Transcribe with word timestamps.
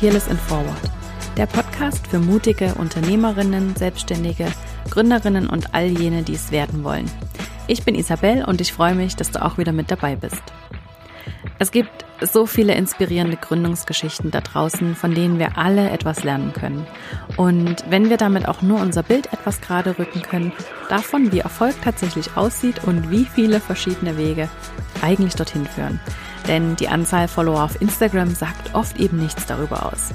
Fearless 0.00 0.28
in 0.28 0.38
Forward, 0.38 0.80
der 1.36 1.44
Podcast 1.44 2.06
für 2.06 2.18
mutige 2.18 2.74
Unternehmerinnen, 2.76 3.76
Selbstständige, 3.76 4.46
Gründerinnen 4.88 5.46
und 5.46 5.74
all 5.74 5.88
jene, 5.88 6.22
die 6.22 6.36
es 6.36 6.50
werden 6.50 6.84
wollen. 6.84 7.04
Ich 7.66 7.84
bin 7.84 7.94
Isabel 7.94 8.42
und 8.46 8.62
ich 8.62 8.72
freue 8.72 8.94
mich, 8.94 9.14
dass 9.14 9.30
du 9.30 9.44
auch 9.44 9.58
wieder 9.58 9.72
mit 9.72 9.90
dabei 9.90 10.16
bist. 10.16 10.42
Es 11.60 11.72
gibt 11.72 12.06
so 12.22 12.46
viele 12.46 12.74
inspirierende 12.74 13.36
Gründungsgeschichten 13.36 14.30
da 14.30 14.40
draußen, 14.40 14.94
von 14.94 15.14
denen 15.14 15.38
wir 15.38 15.58
alle 15.58 15.90
etwas 15.90 16.24
lernen 16.24 16.54
können. 16.54 16.86
Und 17.36 17.84
wenn 17.90 18.08
wir 18.08 18.16
damit 18.16 18.48
auch 18.48 18.62
nur 18.62 18.80
unser 18.80 19.02
Bild 19.02 19.30
etwas 19.30 19.60
gerade 19.60 19.98
rücken 19.98 20.22
können, 20.22 20.54
davon, 20.88 21.32
wie 21.32 21.40
Erfolg 21.40 21.74
tatsächlich 21.84 22.34
aussieht 22.34 22.84
und 22.84 23.10
wie 23.10 23.26
viele 23.26 23.60
verschiedene 23.60 24.16
Wege 24.16 24.48
eigentlich 25.02 25.34
dorthin 25.34 25.66
führen. 25.66 26.00
Denn 26.48 26.76
die 26.76 26.88
Anzahl 26.88 27.28
Follower 27.28 27.62
auf 27.62 27.78
Instagram 27.82 28.34
sagt 28.34 28.74
oft 28.74 28.98
eben 28.98 29.18
nichts 29.18 29.44
darüber 29.44 29.84
aus. 29.84 30.14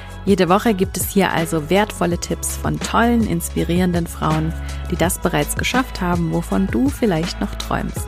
Jede 0.23 0.49
Woche 0.49 0.75
gibt 0.75 0.97
es 0.97 1.09
hier 1.09 1.33
also 1.33 1.71
wertvolle 1.71 2.19
Tipps 2.19 2.55
von 2.55 2.79
tollen, 2.79 3.25
inspirierenden 3.25 4.05
Frauen, 4.05 4.53
die 4.91 4.95
das 4.95 5.17
bereits 5.17 5.55
geschafft 5.55 5.99
haben, 5.99 6.31
wovon 6.31 6.67
du 6.67 6.89
vielleicht 6.89 7.41
noch 7.41 7.55
träumst. 7.55 8.07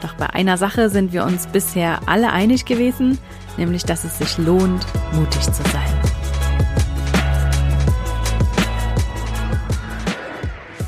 Doch 0.00 0.14
bei 0.14 0.30
einer 0.30 0.58
Sache 0.58 0.90
sind 0.90 1.12
wir 1.12 1.24
uns 1.24 1.48
bisher 1.48 2.00
alle 2.06 2.30
einig 2.30 2.66
gewesen, 2.66 3.18
nämlich 3.56 3.84
dass 3.84 4.04
es 4.04 4.18
sich 4.18 4.38
lohnt, 4.38 4.86
mutig 5.12 5.42
zu 5.42 5.62
sein. 5.64 6.00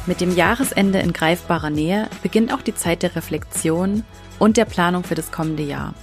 Mit 0.07 0.21
dem 0.21 0.37
Jahresende 0.37 1.01
in 1.01 1.13
greifbarer 1.13 1.71
Nähe 1.71 2.09
beginnt 2.23 2.55
auch 2.55 2.63
die 2.63 2.75
Zeit 2.77 3.03
der 3.03 3.17
Reflexion 3.17 4.05
und 4.39 4.57
der 4.57 4.65
Planung 4.65 5.03
für 5.03 5.17
das 5.17 5.33
kommende 5.33 5.65
Jahr. 5.65 5.95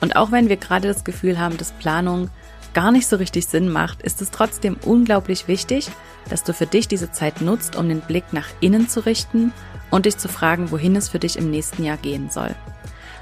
Und 0.00 0.16
auch 0.16 0.32
wenn 0.32 0.48
wir 0.48 0.56
gerade 0.56 0.88
das 0.88 1.04
Gefühl 1.04 1.38
haben, 1.38 1.58
dass 1.58 1.72
Planung 1.72 2.30
gar 2.74 2.92
nicht 2.92 3.06
so 3.06 3.16
richtig 3.16 3.46
Sinn 3.46 3.68
macht, 3.68 4.02
ist 4.02 4.22
es 4.22 4.30
trotzdem 4.30 4.76
unglaublich 4.84 5.48
wichtig, 5.48 5.88
dass 6.28 6.44
du 6.44 6.52
für 6.52 6.66
dich 6.66 6.88
diese 6.88 7.10
Zeit 7.12 7.40
nutzt, 7.40 7.76
um 7.76 7.88
den 7.88 8.00
Blick 8.00 8.32
nach 8.32 8.48
innen 8.60 8.88
zu 8.88 9.04
richten 9.04 9.52
und 9.90 10.06
dich 10.06 10.18
zu 10.18 10.28
fragen, 10.28 10.70
wohin 10.70 10.96
es 10.96 11.08
für 11.08 11.18
dich 11.18 11.36
im 11.36 11.50
nächsten 11.50 11.84
Jahr 11.84 11.96
gehen 11.96 12.30
soll. 12.30 12.54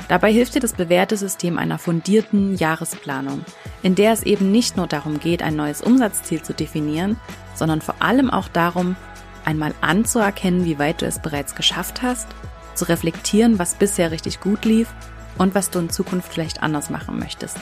Dabei 0.08 0.32
hilft 0.32 0.54
dir 0.54 0.60
das 0.60 0.72
bewährte 0.72 1.16
System 1.16 1.58
einer 1.58 1.78
fundierten 1.78 2.56
Jahresplanung, 2.56 3.44
in 3.82 3.94
der 3.94 4.12
es 4.12 4.22
eben 4.22 4.50
nicht 4.50 4.76
nur 4.76 4.86
darum 4.86 5.20
geht, 5.20 5.42
ein 5.42 5.56
neues 5.56 5.82
Umsatzziel 5.82 6.42
zu 6.42 6.54
definieren, 6.54 7.16
sondern 7.54 7.82
vor 7.82 7.96
allem 8.00 8.30
auch 8.30 8.48
darum, 8.48 8.96
einmal 9.44 9.74
anzuerkennen, 9.80 10.64
wie 10.64 10.78
weit 10.78 11.02
du 11.02 11.06
es 11.06 11.20
bereits 11.20 11.54
geschafft 11.54 12.02
hast, 12.02 12.28
zu 12.74 12.86
reflektieren, 12.86 13.58
was 13.58 13.74
bisher 13.74 14.10
richtig 14.10 14.40
gut 14.40 14.64
lief 14.64 14.88
und 15.36 15.54
was 15.54 15.70
du 15.70 15.78
in 15.78 15.90
Zukunft 15.90 16.32
vielleicht 16.32 16.62
anders 16.62 16.90
machen 16.90 17.18
möchtest. 17.18 17.58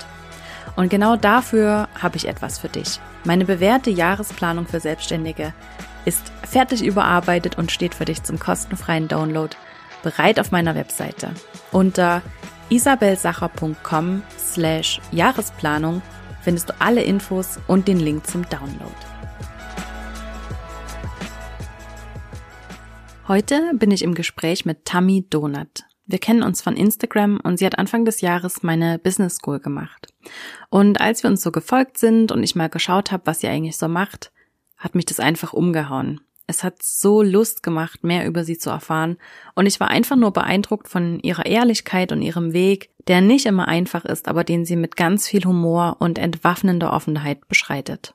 Und 0.76 0.91
genau 0.91 1.16
dafür 1.16 1.88
habe 2.00 2.16
ich 2.16 2.28
etwas 2.28 2.59
für 2.59 2.69
dich. 2.69 3.00
Meine 3.25 3.47
bewährte 3.47 3.91
Jahresplanung 3.91 4.66
für 4.66 4.78
Selbstständige 4.78 5.54
ist 6.04 6.31
fertig 6.48 6.84
überarbeitet 6.84 7.59
und 7.59 7.72
steht 7.72 7.94
für 7.94 8.04
dich 8.04 8.22
zum 8.22 8.38
kostenfreien 8.38 9.09
Download 9.09 9.56
bereit 10.03 10.38
auf 10.38 10.53
meiner 10.53 10.75
Webseite. 10.75 11.31
Unter 11.72 12.22
isabelsacher.com 12.69 14.22
slash 14.38 15.00
Jahresplanung 15.10 16.03
findest 16.42 16.69
du 16.69 16.75
alle 16.78 17.03
Infos 17.03 17.58
und 17.66 17.88
den 17.88 17.98
Link 17.98 18.26
zum 18.26 18.48
Download. 18.48 18.94
Heute 23.26 23.72
bin 23.75 23.91
ich 23.91 24.03
im 24.03 24.14
Gespräch 24.14 24.64
mit 24.64 24.84
Tammy 24.84 25.26
Donut. 25.28 25.84
Wir 26.06 26.19
kennen 26.19 26.43
uns 26.43 26.62
von 26.62 26.77
Instagram 26.77 27.41
und 27.43 27.59
sie 27.59 27.67
hat 27.67 27.78
Anfang 27.78 28.05
des 28.05 28.21
Jahres 28.21 28.62
meine 28.62 28.99
Business 28.99 29.37
School 29.37 29.59
gemacht. 29.59 30.06
Und 30.71 31.00
als 31.00 31.22
wir 31.22 31.31
uns 31.31 31.43
so 31.43 31.50
gefolgt 31.50 31.99
sind 31.99 32.31
und 32.31 32.43
ich 32.44 32.55
mal 32.55 32.69
geschaut 32.69 33.11
habe, 33.11 33.27
was 33.27 33.41
sie 33.41 33.49
eigentlich 33.49 33.77
so 33.77 33.89
macht, 33.89 34.31
hat 34.77 34.94
mich 34.94 35.06
das 35.06 35.19
einfach 35.19 35.53
umgehauen. 35.53 36.21
Es 36.47 36.62
hat 36.62 36.81
so 36.81 37.22
Lust 37.22 37.65
gemacht, 37.65 38.05
mehr 38.05 38.25
über 38.25 38.44
sie 38.44 38.56
zu 38.56 38.71
erfahren, 38.71 39.17
und 39.56 39.67
ich 39.67 39.81
war 39.81 39.89
einfach 39.89 40.15
nur 40.15 40.33
beeindruckt 40.33 40.89
von 40.89 41.19
ihrer 41.21 41.47
Ehrlichkeit 41.47 42.12
und 42.12 42.23
ihrem 42.23 42.53
Weg, 42.53 42.91
der 43.09 43.21
nicht 43.21 43.47
immer 43.47 43.67
einfach 43.67 44.05
ist, 44.05 44.28
aber 44.28 44.44
den 44.44 44.65
sie 44.65 44.77
mit 44.77 44.94
ganz 44.94 45.27
viel 45.27 45.44
Humor 45.44 45.97
und 45.99 46.19
entwaffnender 46.19 46.93
Offenheit 46.93 47.49
beschreitet. 47.49 48.15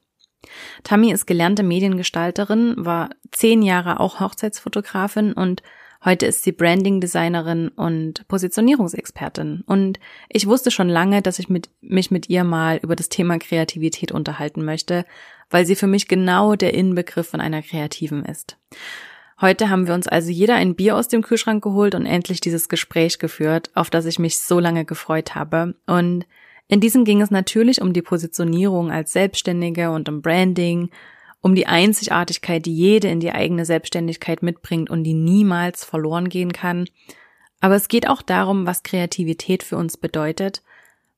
Tammy 0.84 1.12
ist 1.12 1.28
gelernte 1.28 1.64
Mediengestalterin, 1.64 2.76
war 2.78 3.10
zehn 3.32 3.62
Jahre 3.62 4.00
auch 4.00 4.22
Hochzeitsfotografin 4.22 5.34
und 5.34 5.62
Heute 6.04 6.26
ist 6.26 6.44
sie 6.44 6.52
Branding-Designerin 6.52 7.68
und 7.70 8.28
Positionierungsexpertin. 8.28 9.64
Und 9.68 10.00
ich 10.30 10.48
wusste 10.48 10.72
schon 10.72 10.90
lange, 10.90 11.22
dass 11.22 11.38
ich 11.38 11.48
mit, 11.48 11.70
mich 11.82 12.10
mit 12.10 12.28
ihr 12.28 12.44
mal 12.44 12.78
über 12.78 12.96
das 12.96 13.10
Thema 13.10 13.38
Kreativität 13.38 14.12
unterhalten 14.12 14.66
möchte, 14.66 15.06
weil 15.52 15.66
sie 15.68 15.76
für 15.76 15.86
mich 15.86 16.08
genau 16.08 16.56
der 16.56 16.74
Inbegriff 16.74 17.30
von 17.30 17.40
einer 17.40 17.62
Kreativen 17.62 18.26
ist. 18.26 18.58
Heute 19.40 19.70
haben 19.70 19.86
wir 19.86 19.94
uns 19.94 20.08
also 20.08 20.32
jeder 20.32 20.56
ein 20.56 20.76
Bier 20.76 20.96
aus 20.96 21.08
dem 21.08 21.22
Kühlschrank 21.22 21.64
geholt 21.64 21.94
und 21.94 22.08
endlich 22.08 22.42
dieses 22.42 22.68
Gespräch 22.68 23.20
geführt, 23.20 23.70
auf 23.76 23.92
das 23.92 24.06
ich 24.06 24.18
mich 24.18 24.40
so 24.40 24.60
lange 24.60 24.86
gefreut 24.86 25.36
habe. 25.36 25.76
Und 25.86 26.26
in 26.68 26.80
diesem 26.80 27.06
ging 27.06 27.22
es 27.22 27.32
natürlich 27.32 27.82
um 27.82 27.94
die 27.94 28.02
Positionierung 28.02 28.92
als 28.92 29.14
Selbstständige 29.14 29.92
und 29.92 30.10
um 30.10 30.22
Branding 30.22 30.90
um 31.42 31.56
die 31.56 31.68
Einzigartigkeit, 31.68 32.66
die 32.66 32.76
jede 32.76 33.08
in 33.08 33.20
die 33.20 33.32
eigene 33.32 33.66
Selbstständigkeit 33.66 34.44
mitbringt 34.44 34.90
und 34.90 35.04
die 35.04 35.16
niemals 35.16 35.84
verloren 35.84 36.30
gehen 36.30 36.54
kann. 36.54 36.86
Aber 37.60 37.76
es 37.76 37.88
geht 37.88 38.08
auch 38.08 38.22
darum, 38.22 38.66
was 38.66 38.84
Kreativität 38.84 39.64
für 39.64 39.78
uns 39.78 39.98
bedeutet, 39.98 40.62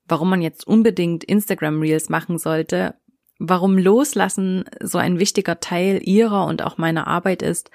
warum 0.08 0.30
man 0.30 0.42
jetzt 0.42 0.66
unbedingt 0.66 1.24
Instagram 1.24 1.82
Reels 1.82 2.10
machen 2.10 2.38
sollte, 2.38 2.96
warum 3.40 3.78
Loslassen 3.78 4.66
so 4.82 4.98
ein 4.98 5.20
wichtiger 5.20 5.60
Teil 5.60 6.02
ihrer 6.04 6.46
und 6.46 6.62
auch 6.62 6.78
meiner 6.78 7.08
Arbeit 7.08 7.42
ist 7.42 7.70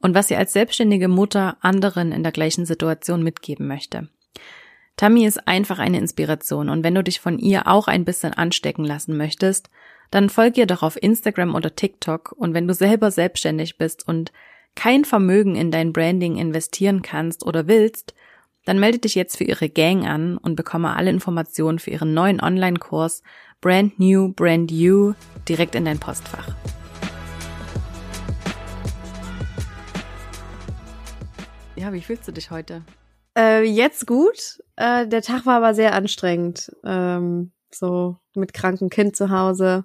und 0.00 0.14
was 0.14 0.28
sie 0.28 0.36
als 0.36 0.52
selbstständige 0.52 1.08
Mutter 1.08 1.58
anderen 1.60 2.12
in 2.12 2.22
der 2.22 2.32
gleichen 2.32 2.64
Situation 2.64 3.22
mitgeben 3.22 3.66
möchte. 3.66 4.08
Tammy 4.96 5.24
ist 5.24 5.46
einfach 5.46 5.78
eine 5.78 5.98
Inspiration 5.98 6.68
und 6.68 6.84
wenn 6.84 6.94
du 6.94 7.02
dich 7.02 7.20
von 7.20 7.38
ihr 7.38 7.66
auch 7.66 7.88
ein 7.88 8.04
bisschen 8.04 8.34
anstecken 8.34 8.84
lassen 8.84 9.16
möchtest, 9.16 9.70
dann 10.10 10.28
folg 10.28 10.56
ihr 10.58 10.66
doch 10.66 10.82
auf 10.82 11.00
Instagram 11.00 11.54
oder 11.54 11.74
TikTok 11.74 12.32
und 12.32 12.54
wenn 12.54 12.66
du 12.66 12.74
selber 12.74 13.10
selbstständig 13.10 13.78
bist 13.78 14.06
und 14.06 14.32
kein 14.74 15.04
Vermögen 15.04 15.56
in 15.56 15.70
dein 15.70 15.92
Branding 15.92 16.36
investieren 16.36 17.02
kannst 17.02 17.44
oder 17.44 17.66
willst, 17.66 18.14
dann 18.64 18.78
melde 18.78 18.98
dich 18.98 19.14
jetzt 19.14 19.36
für 19.36 19.44
ihre 19.44 19.68
Gang 19.68 20.06
an 20.06 20.36
und 20.36 20.56
bekomme 20.56 20.94
alle 20.96 21.10
Informationen 21.10 21.78
für 21.78 21.90
ihren 21.90 22.14
neuen 22.14 22.40
Online-Kurs 22.40 23.22
Brand 23.60 23.98
New, 23.98 24.32
Brand 24.32 24.70
You 24.70 25.14
direkt 25.48 25.74
in 25.74 25.84
dein 25.84 25.98
Postfach. 25.98 26.54
Ja, 31.76 31.92
wie 31.92 32.02
fühlst 32.02 32.28
du 32.28 32.32
dich 32.32 32.50
heute? 32.50 32.82
Äh, 33.36 33.64
jetzt 33.64 34.06
gut. 34.06 34.62
Äh, 34.76 35.06
der 35.06 35.22
Tag 35.22 35.46
war 35.46 35.56
aber 35.56 35.74
sehr 35.74 35.94
anstrengend. 35.94 36.70
Ähm, 36.84 37.52
so 37.74 38.16
mit 38.34 38.52
krankem 38.52 38.90
Kind 38.90 39.16
zu 39.16 39.30
Hause. 39.30 39.84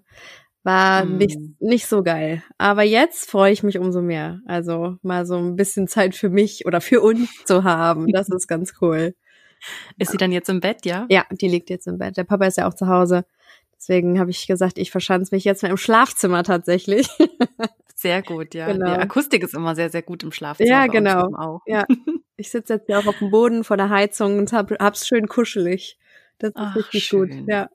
War 0.64 1.06
mm. 1.06 1.18
nicht, 1.18 1.40
nicht 1.60 1.88
so 1.88 2.02
geil. 2.04 2.44
Aber 2.58 2.84
jetzt 2.84 3.30
freue 3.30 3.52
ich 3.52 3.64
mich 3.64 3.78
umso 3.78 4.02
mehr. 4.02 4.42
Also 4.48 4.98
mal 5.04 5.26
so 5.26 5.38
ein 5.38 5.56
bisschen 5.56 5.88
Zeit 5.88 6.16
für 6.16 6.30
mich 6.30 6.66
oder 6.66 6.82
für 6.82 7.02
uns 7.02 7.30
zu 7.46 7.64
haben. 7.64 8.08
Das 8.12 8.30
ist 8.30 8.48
ganz 8.48 8.74
cool. 8.82 9.16
Ist 9.98 10.12
sie 10.12 10.18
dann 10.18 10.32
jetzt 10.32 10.50
im 10.50 10.60
Bett, 10.60 10.86
ja? 10.86 11.06
Ja, 11.10 11.26
die 11.32 11.48
liegt 11.48 11.70
jetzt 11.70 11.88
im 11.88 11.98
Bett. 11.98 12.18
Der 12.18 12.24
Papa 12.24 12.46
ist 12.46 12.58
ja 12.58 12.68
auch 12.68 12.74
zu 12.74 12.88
Hause. 12.88 13.26
Deswegen 13.78 14.20
habe 14.20 14.32
ich 14.32 14.48
gesagt, 14.48 14.78
ich 14.78 14.90
verschanze 14.92 15.36
mich 15.36 15.44
jetzt 15.44 15.64
mal 15.64 15.70
im 15.70 15.78
Schlafzimmer 15.78 16.44
tatsächlich. 16.44 17.08
Sehr 17.96 18.22
gut, 18.22 18.54
ja. 18.54 18.72
Genau. 18.72 18.86
Die 18.86 19.00
Akustik 19.00 19.44
ist 19.44 19.54
immer 19.54 19.74
sehr, 19.74 19.90
sehr 19.90 20.02
gut 20.02 20.22
im 20.24 20.32
Schlafzimmer. 20.34 20.70
Ja, 20.70 20.88
genau. 20.88 21.34
Auch. 21.34 21.62
Ja. 21.66 21.86
Ich 22.36 22.52
sitze 22.52 22.74
jetzt 22.74 22.90
ja 22.90 23.00
auch 23.00 23.08
auf 23.08 23.20
dem 23.20 23.32
Boden 23.32 23.64
vor 23.64 23.78
der 23.78 23.90
Heizung 23.90 24.38
und 24.38 24.52
hab, 24.52 24.70
hab's 24.72 25.08
schön 25.08 25.28
kuschelig. 25.28 25.98
Das 26.38 26.50
ist 26.50 26.56
Ach, 26.58 26.76
richtig 26.76 27.06
schön. 27.06 27.30
gut. 27.30 27.50
Ja. 27.50 27.70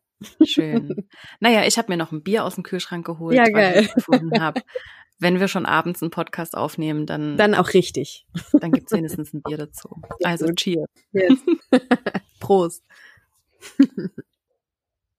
Schön. 0.44 1.08
Naja, 1.40 1.64
ich 1.66 1.78
habe 1.78 1.90
mir 1.90 1.96
noch 1.96 2.12
ein 2.12 2.22
Bier 2.22 2.44
aus 2.44 2.54
dem 2.54 2.64
Kühlschrank 2.64 3.06
geholt, 3.06 3.36
ja, 3.36 3.44
geil. 3.44 3.74
weil 3.74 3.84
ich 3.84 3.94
gefunden 3.94 4.40
habe. 4.40 4.60
Wenn 5.18 5.38
wir 5.38 5.48
schon 5.48 5.66
abends 5.66 6.02
einen 6.02 6.10
Podcast 6.10 6.56
aufnehmen, 6.56 7.04
dann. 7.04 7.36
Dann 7.36 7.54
auch 7.54 7.74
richtig. 7.74 8.26
Dann 8.52 8.72
gibt's 8.72 8.92
wenigstens 8.92 9.34
ein 9.34 9.42
Bier 9.42 9.58
dazu. 9.58 10.00
Also 10.22 10.46
cheers. 10.54 10.88
Yes. 11.12 11.38
Prost. 12.40 12.82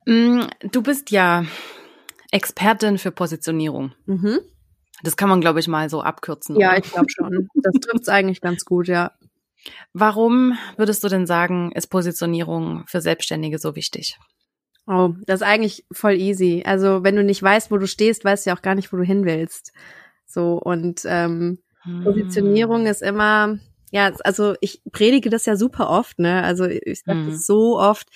Mm, 0.07 0.42
du 0.71 0.81
bist 0.81 1.12
ja 1.12 1.45
Expertin 2.31 2.98
für 2.98 3.12
Positionierung. 3.12 3.94
Mhm. 4.07 4.39
Das 5.03 5.18
kann 5.18 5.30
man, 5.30 5.42
glaube 5.42 5.59
ich, 5.59 5.68
mal 5.68 5.89
so 5.89 6.01
abkürzen. 6.01 6.59
Ja, 6.59 6.69
oder? 6.69 6.80
ich 6.80 6.92
glaube 6.92 7.09
schon. 7.09 7.50
Das 7.56 7.74
trifft 7.74 8.01
es 8.01 8.09
eigentlich 8.09 8.42
ganz 8.42 8.65
gut, 8.65 8.88
ja. 8.88 9.12
Warum 9.94 10.57
würdest 10.77 11.03
du 11.03 11.07
denn 11.07 11.27
sagen, 11.27 11.71
ist 11.74 11.88
Positionierung 11.88 12.83
für 12.88 13.01
Selbstständige 13.01 13.59
so 13.59 13.75
wichtig? 13.75 14.18
Oh, 14.87 15.13
das 15.25 15.41
ist 15.41 15.47
eigentlich 15.47 15.85
voll 15.91 16.13
easy. 16.13 16.63
Also 16.65 17.03
wenn 17.03 17.15
du 17.15 17.23
nicht 17.23 17.41
weißt, 17.41 17.71
wo 17.71 17.77
du 17.77 17.87
stehst, 17.87 18.25
weißt 18.25 18.45
du 18.45 18.49
ja 18.49 18.57
auch 18.57 18.61
gar 18.61 18.75
nicht, 18.75 18.91
wo 18.91 18.97
du 18.97 19.03
hin 19.03 19.25
willst. 19.25 19.73
So 20.25 20.53
und 20.53 21.01
ähm, 21.05 21.59
hm. 21.83 22.03
Positionierung 22.03 22.87
ist 22.87 23.01
immer, 23.01 23.59
ja, 23.91 24.11
also 24.23 24.55
ich 24.61 24.81
predige 24.91 25.29
das 25.29 25.45
ja 25.45 25.55
super 25.55 25.89
oft, 25.89 26.19
ne? 26.19 26.43
Also 26.43 26.65
ich 26.65 27.03
sage 27.03 27.19
hm. 27.19 27.31
das 27.31 27.45
so 27.45 27.79
oft, 27.79 28.09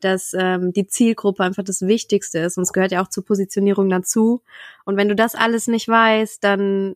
dass 0.00 0.34
ähm, 0.38 0.72
die 0.72 0.86
Zielgruppe 0.86 1.42
einfach 1.44 1.64
das 1.64 1.82
Wichtigste 1.82 2.40
ist 2.40 2.56
und 2.56 2.64
es 2.64 2.72
gehört 2.72 2.92
ja 2.92 3.02
auch 3.02 3.08
zur 3.08 3.24
Positionierung 3.24 3.88
dazu. 3.88 4.42
Und 4.84 4.96
wenn 4.96 5.08
du 5.08 5.14
das 5.14 5.34
alles 5.34 5.66
nicht 5.66 5.88
weißt, 5.88 6.42
dann 6.42 6.94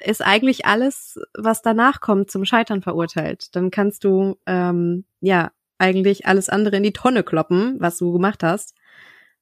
ist 0.00 0.24
eigentlich 0.24 0.64
alles, 0.64 1.18
was 1.34 1.62
danach 1.62 2.00
kommt, 2.00 2.30
zum 2.30 2.44
Scheitern 2.44 2.82
verurteilt. 2.82 3.54
Dann 3.54 3.70
kannst 3.70 4.04
du 4.04 4.36
ähm, 4.46 5.04
ja 5.20 5.50
eigentlich 5.78 6.26
alles 6.26 6.48
andere 6.48 6.76
in 6.76 6.82
die 6.82 6.92
Tonne 6.92 7.22
kloppen, 7.22 7.76
was 7.78 7.98
du 7.98 8.12
gemacht 8.12 8.42
hast, 8.42 8.74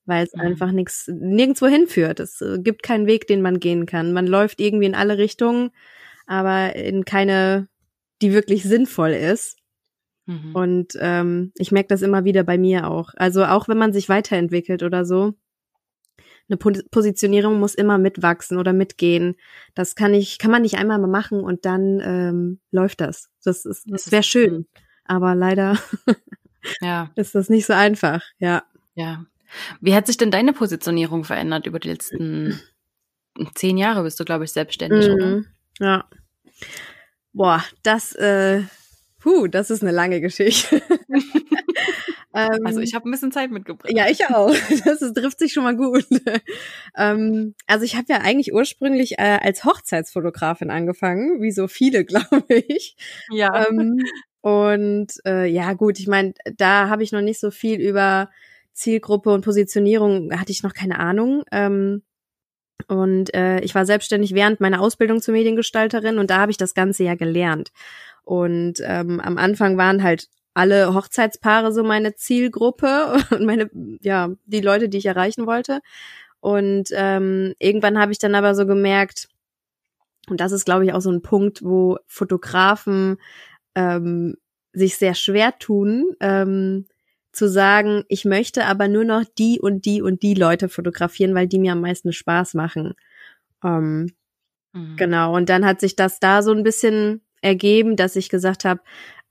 weil 0.05 0.25
es 0.25 0.35
mhm. 0.35 0.41
einfach 0.41 0.73
nichts 0.73 1.09
nirgendwo 1.09 1.67
hinführt. 1.67 2.21
Es 2.21 2.41
äh, 2.41 2.59
gibt 2.59 2.83
keinen 2.83 3.06
Weg, 3.06 3.27
den 3.27 3.43
man 3.43 3.61
gehen 3.61 3.87
kann. 3.87 4.12
Man 4.12 4.27
läuft 4.27 4.61
irgendwie 4.61 4.87
in 4.87 4.94
alle 4.94 5.19
Richtungen, 5.19 5.71
aber 6.27 6.77
in 6.77 7.05
keine, 7.05 7.69
die 8.23 8.33
wirklich 8.33 8.62
sinnvoll 8.62 9.11
ist. 9.11 9.59
Mhm. 10.27 10.55
Und 10.55 10.93
ähm, 11.00 11.53
ich 11.56 11.73
merke 11.73 11.88
das 11.88 12.03
immer 12.03 12.25
wieder 12.25 12.44
bei 12.44 12.59
mir 12.59 12.88
auch. 12.88 13.11
Also 13.17 13.44
auch 13.44 13.69
wenn 13.69 13.79
man 13.79 13.93
sich 13.93 14.09
weiterentwickelt 14.09 14.83
oder 14.83 15.05
so, 15.05 15.35
eine 16.49 16.59
Positionierung 16.59 17.59
muss 17.59 17.75
immer 17.75 17.99
mitwachsen 17.99 18.59
oder 18.59 18.73
mitgehen. 18.73 19.35
Das 19.75 19.97
kann 19.97 20.15
ich, 20.15 20.38
kann 20.38 20.50
man 20.50 20.62
nicht 20.62 20.77
einmal 20.77 20.99
mal 20.99 21.09
machen 21.09 21.41
und 21.41 21.65
dann 21.65 22.00
ähm, 22.00 22.61
läuft 22.71 23.00
das. 23.00 23.31
Das 23.43 23.65
ist, 23.65 23.85
das 23.88 24.12
wäre 24.12 24.23
schön, 24.23 24.67
aber 25.08 25.35
leider 25.35 25.79
ja. 26.81 27.11
ist 27.17 27.35
das 27.35 27.49
nicht 27.49 27.67
so 27.67 27.73
einfach. 27.73 28.23
Ja. 28.38 28.64
Ja. 28.94 29.25
Wie 29.81 29.94
hat 29.94 30.06
sich 30.06 30.17
denn 30.17 30.31
deine 30.31 30.53
Positionierung 30.53 31.25
verändert 31.25 31.67
über 31.67 31.79
die 31.79 31.88
letzten 31.88 32.61
zehn 33.55 33.79
Jahre? 33.79 34.03
Bist 34.03 34.19
du, 34.19 34.25
glaube 34.25 34.44
ich, 34.44 34.53
selbstständig, 34.53 35.08
mhm. 35.08 35.14
oder? 35.14 35.44
Ja. 35.79 36.05
Boah, 37.32 37.62
das, 37.82 38.14
äh, 38.14 38.62
puh, 39.20 39.47
das 39.47 39.70
ist 39.70 39.82
eine 39.82 39.93
lange 39.93 40.20
Geschichte. 40.20 40.82
also 42.32 42.81
ich 42.81 42.94
habe 42.94 43.09
ein 43.09 43.12
bisschen 43.12 43.32
Zeit 43.32 43.50
mitgebracht. 43.50 43.93
Ja, 43.94 44.09
ich 44.09 44.26
auch. 44.26 44.55
Das 44.85 45.02
ist, 45.02 45.14
trifft 45.14 45.38
sich 45.38 45.52
schon 45.52 45.64
mal 45.64 45.76
gut. 45.76 46.06
ähm, 46.97 47.55
also 47.67 47.85
ich 47.85 47.97
habe 47.97 48.06
ja 48.09 48.19
eigentlich 48.19 48.52
ursprünglich 48.52 49.19
äh, 49.19 49.38
als 49.43 49.64
Hochzeitsfotografin 49.64 50.70
angefangen, 50.70 51.43
wie 51.43 51.50
so 51.50 51.69
viele, 51.69 52.05
glaube 52.05 52.44
ich. 52.49 52.97
Ja. 53.31 53.69
Ähm, 53.69 53.99
und 54.47 55.09
äh, 55.27 55.47
ja, 55.47 55.73
gut, 55.73 55.99
ich 55.99 56.07
meine, 56.07 56.33
da 56.57 56.89
habe 56.89 57.03
ich 57.03 57.11
noch 57.11 57.21
nicht 57.21 57.41
so 57.41 57.51
viel 57.51 57.81
über 57.81 58.31
Zielgruppe 58.75 59.31
und 59.31 59.45
Positionierung, 59.45 60.31
hatte 60.39 60.53
ich 60.53 60.63
noch 60.63 60.73
keine 60.73 61.01
Ahnung. 61.01 61.43
Ähm, 61.51 62.03
und 62.87 63.35
äh, 63.35 63.59
ich 63.63 63.75
war 63.75 63.85
selbstständig 63.85 64.35
während 64.35 64.61
meiner 64.61 64.81
Ausbildung 64.81 65.21
zur 65.21 65.35
Mediengestalterin 65.35 66.19
und 66.19 66.31
da 66.31 66.39
habe 66.39 66.53
ich 66.53 66.59
das 66.59 66.75
Ganze 66.75 67.03
ja 67.03 67.17
gelernt. 67.17 67.73
Und 68.23 68.75
ähm, 68.85 69.19
am 69.19 69.37
Anfang 69.37 69.79
waren 69.79 70.05
halt 70.05 70.29
alle 70.55 70.95
Hochzeitspaare 70.95 71.73
so 71.73 71.83
meine 71.83 72.15
Zielgruppe 72.15 73.17
und 73.33 73.47
meine, 73.47 73.69
ja, 74.01 74.31
die 74.45 74.61
Leute, 74.61 74.89
die 74.89 74.99
ich 74.99 75.07
erreichen 75.07 75.49
wollte. 75.49 75.81
Und 76.39 76.91
ähm, 76.93 77.55
irgendwann 77.59 77.99
habe 77.99 78.13
ich 78.13 78.21
dann 78.21 78.37
aber 78.37 78.55
so 78.55 78.65
gemerkt, 78.65 79.29
und 80.29 80.41
das 80.41 80.53
ist, 80.53 80.67
glaube 80.67 80.85
ich, 80.85 80.93
auch 80.93 81.01
so 81.01 81.11
ein 81.11 81.23
Punkt, 81.23 81.65
wo 81.65 81.99
Fotografen 82.07 83.17
ähm, 83.76 84.34
sich 84.73 84.96
sehr 84.96 85.14
schwer 85.14 85.56
tun, 85.58 86.17
ähm, 86.20 86.87
zu 87.32 87.49
sagen, 87.49 88.02
ich 88.08 88.25
möchte 88.25 88.64
aber 88.64 88.88
nur 88.88 89.05
noch 89.05 89.25
die 89.38 89.61
und 89.61 89.84
die 89.84 90.02
und 90.02 90.23
die 90.23 90.34
Leute 90.34 90.69
fotografieren, 90.69 91.34
weil 91.34 91.46
die 91.46 91.58
mir 91.58 91.73
am 91.73 91.82
meisten 91.82 92.12
Spaß 92.12 92.55
machen. 92.55 92.94
Ähm, 93.62 94.12
mhm. 94.73 94.96
Genau, 94.96 95.37
und 95.37 95.49
dann 95.49 95.64
hat 95.64 95.81
sich 95.81 95.96
das 95.96 96.19
da 96.19 96.43
so 96.43 96.52
ein 96.52 96.62
bisschen 96.62 97.20
ergeben, 97.43 97.96
dass 97.96 98.17
ich 98.17 98.28
gesagt 98.28 98.64
habe, 98.64 98.81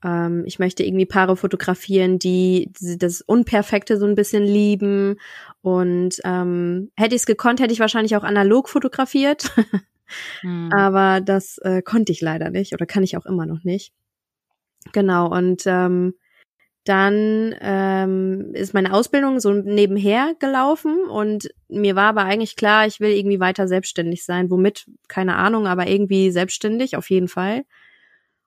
ähm, 0.04 0.44
ich 0.46 0.58
möchte 0.58 0.84
irgendwie 0.84 1.06
Paare 1.06 1.36
fotografieren, 1.36 2.18
die 2.18 2.70
das 2.80 3.22
Unperfekte 3.22 3.98
so 3.98 4.06
ein 4.06 4.14
bisschen 4.14 4.44
lieben. 4.44 5.16
Und 5.62 6.20
ähm, 6.24 6.90
hätte 6.96 7.14
ich 7.14 7.22
es 7.22 7.26
gekonnt, 7.26 7.60
hätte 7.60 7.72
ich 7.72 7.80
wahrscheinlich 7.80 8.16
auch 8.16 8.24
analog 8.24 8.68
fotografiert. 8.68 9.50
hm. 10.40 10.70
Aber 10.72 11.20
das 11.20 11.58
äh, 11.58 11.82
konnte 11.82 12.12
ich 12.12 12.20
leider 12.20 12.50
nicht 12.50 12.72
oder 12.72 12.86
kann 12.86 13.02
ich 13.02 13.16
auch 13.16 13.26
immer 13.26 13.46
noch 13.46 13.64
nicht. 13.64 13.92
Genau, 14.92 15.28
und 15.28 15.62
ähm, 15.66 16.14
dann 16.86 17.54
ähm, 17.60 18.52
ist 18.54 18.72
meine 18.72 18.92
Ausbildung 18.92 19.40
so 19.40 19.52
nebenher 19.52 20.34
gelaufen 20.38 21.04
und 21.08 21.50
mir 21.68 21.96
war 21.96 22.10
aber 22.10 22.22
eigentlich 22.22 22.54
klar, 22.54 22.86
ich 22.86 23.00
will 23.00 23.10
irgendwie 23.10 23.40
weiter 23.40 23.66
selbstständig 23.66 24.24
sein. 24.24 24.50
Womit, 24.50 24.86
keine 25.08 25.34
Ahnung, 25.34 25.66
aber 25.66 25.88
irgendwie 25.88 26.30
selbstständig 26.30 26.96
auf 26.96 27.10
jeden 27.10 27.26
Fall. 27.26 27.64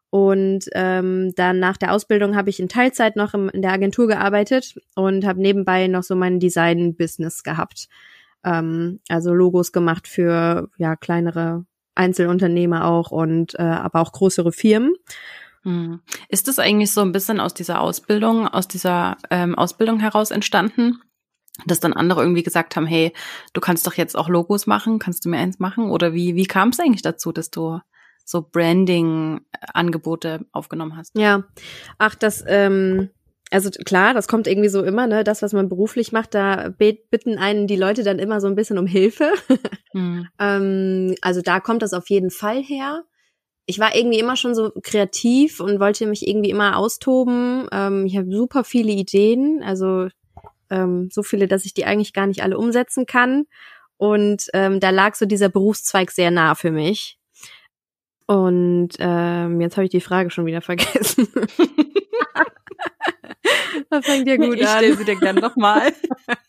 Und 0.09 0.65
ähm, 0.73 1.33
dann 1.35 1.59
nach 1.59 1.75
der 1.75 1.93
Ausbildung 1.93 2.35
habe 2.35 2.49
ich 2.49 2.59
in 2.59 2.69
Teilzeit 2.69 3.17
noch 3.17 3.33
im, 3.33 3.49
in 3.49 3.61
der 3.61 3.73
Agentur 3.73 4.07
gearbeitet 4.07 4.75
und 4.95 5.25
habe 5.25 5.41
nebenbei 5.41 5.87
noch 5.87 6.03
so 6.03 6.15
mein 6.15 6.39
Design-Business 6.39 7.43
gehabt. 7.43 7.89
Ähm, 8.45 9.01
also 9.09 9.33
Logos 9.33 9.73
gemacht 9.73 10.07
für 10.07 10.69
ja 10.77 10.95
kleinere 10.95 11.65
Einzelunternehmer 11.93 12.85
auch 12.85 13.11
und 13.11 13.55
äh, 13.59 13.63
aber 13.63 13.99
auch 13.99 14.13
größere 14.13 14.53
Firmen. 14.53 14.93
Hm. 15.63 16.01
Ist 16.29 16.47
das 16.47 16.59
eigentlich 16.59 16.91
so 16.91 17.01
ein 17.01 17.11
bisschen 17.11 17.39
aus 17.39 17.53
dieser 17.53 17.81
Ausbildung, 17.81 18.47
aus 18.47 18.67
dieser 18.67 19.17
ähm, 19.29 19.55
Ausbildung 19.55 19.99
heraus 19.99 20.31
entstanden? 20.31 21.01
Dass 21.65 21.79
dann 21.81 21.93
andere 21.93 22.21
irgendwie 22.21 22.43
gesagt 22.43 22.75
haben, 22.75 22.85
hey, 22.85 23.11
du 23.53 23.59
kannst 23.59 23.85
doch 23.85 23.95
jetzt 23.95 24.17
auch 24.17 24.29
Logos 24.29 24.65
machen, 24.65 24.99
kannst 24.99 25.25
du 25.25 25.29
mir 25.29 25.39
eins 25.39 25.59
machen? 25.59 25.91
Oder 25.91 26.13
wie, 26.13 26.35
wie 26.35 26.45
kam 26.45 26.69
es 26.69 26.79
eigentlich 26.79 27.01
dazu, 27.01 27.33
dass 27.33 27.49
du 27.51 27.79
so 28.23 28.47
Branding-Angebote 28.49 30.45
aufgenommen 30.53 30.95
hast? 30.95 31.17
Ja, 31.17 31.43
ach, 31.97 32.15
das, 32.15 32.43
ähm, 32.47 33.09
also 33.51 33.69
klar, 33.71 34.13
das 34.13 34.27
kommt 34.27 34.47
irgendwie 34.47 34.69
so 34.69 34.83
immer, 34.83 35.07
ne? 35.07 35.23
Das, 35.23 35.41
was 35.41 35.53
man 35.53 35.69
beruflich 35.69 36.11
macht, 36.11 36.35
da 36.35 36.69
bitten 36.69 37.37
einen 37.37 37.67
die 37.67 37.75
Leute 37.75 38.03
dann 38.03 38.19
immer 38.19 38.39
so 38.39 38.47
ein 38.47 38.55
bisschen 38.55 38.77
um 38.77 38.85
Hilfe. 38.87 39.33
Mhm. 39.91 40.27
ähm, 40.37 41.15
also 41.23 41.41
da 41.41 41.59
kommt 41.59 41.81
das 41.81 41.93
auf 41.93 42.11
jeden 42.11 42.29
Fall 42.29 42.61
her. 42.61 43.05
Ich 43.69 43.77
war 43.77 43.95
irgendwie 43.95 44.17
immer 44.17 44.35
schon 44.35 44.55
so 44.55 44.71
kreativ 44.81 45.59
und 45.59 45.79
wollte 45.79 46.07
mich 46.07 46.27
irgendwie 46.27 46.49
immer 46.49 46.75
austoben. 46.75 47.67
Ähm, 47.71 48.07
ich 48.07 48.17
habe 48.17 48.31
super 48.31 48.63
viele 48.63 48.91
Ideen, 48.91 49.61
also 49.63 50.07
ähm, 50.71 51.09
so 51.11 51.21
viele, 51.21 51.47
dass 51.47 51.65
ich 51.65 51.75
die 51.75 51.85
eigentlich 51.85 52.13
gar 52.13 52.25
nicht 52.25 52.41
alle 52.41 52.57
umsetzen 52.57 53.05
kann. 53.05 53.45
Und 53.97 54.47
ähm, 54.53 54.79
da 54.79 54.89
lag 54.89 55.13
so 55.13 55.27
dieser 55.27 55.49
Berufszweig 55.49 56.09
sehr 56.09 56.31
nah 56.31 56.55
für 56.55 56.71
mich. 56.71 57.19
Und 58.25 58.93
ähm, 58.97 59.61
jetzt 59.61 59.77
habe 59.77 59.85
ich 59.85 59.91
die 59.91 60.01
Frage 60.01 60.31
schon 60.31 60.47
wieder 60.47 60.61
vergessen. 60.61 61.27
das 63.91 64.03
fängt 64.03 64.27
ja 64.27 64.37
gut 64.37 64.55
ich 64.55 64.67
an. 64.67 64.83
Ich 64.83 64.89
stelle 64.93 64.97
sie 64.97 65.05
dir 65.05 65.15
gerne 65.15 65.41
nochmal. 65.41 65.93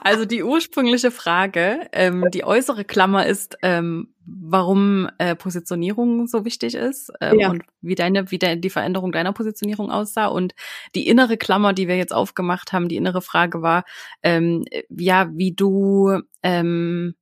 Also 0.00 0.24
die 0.24 0.42
ursprüngliche 0.42 1.10
Frage, 1.10 1.88
ähm, 1.92 2.26
die 2.32 2.44
äußere 2.44 2.84
Klammer 2.84 3.26
ist, 3.26 3.56
ähm, 3.62 4.14
warum 4.26 5.08
äh, 5.18 5.34
Positionierung 5.34 6.26
so 6.26 6.44
wichtig 6.44 6.74
ist 6.74 7.10
ähm, 7.20 7.40
ja. 7.40 7.50
und 7.50 7.62
wie 7.80 7.94
deine, 7.94 8.30
wie 8.30 8.38
de 8.38 8.56
die 8.56 8.70
Veränderung 8.70 9.12
deiner 9.12 9.32
Positionierung 9.32 9.90
aussah. 9.90 10.26
Und 10.26 10.54
die 10.94 11.08
innere 11.08 11.36
Klammer, 11.36 11.72
die 11.72 11.88
wir 11.88 11.96
jetzt 11.96 12.14
aufgemacht 12.14 12.72
haben, 12.72 12.88
die 12.88 12.96
innere 12.96 13.22
Frage 13.22 13.62
war, 13.62 13.84
ähm, 14.22 14.64
ja, 14.90 15.30
wie 15.32 15.52
du 15.52 16.20
ähm, 16.42 17.14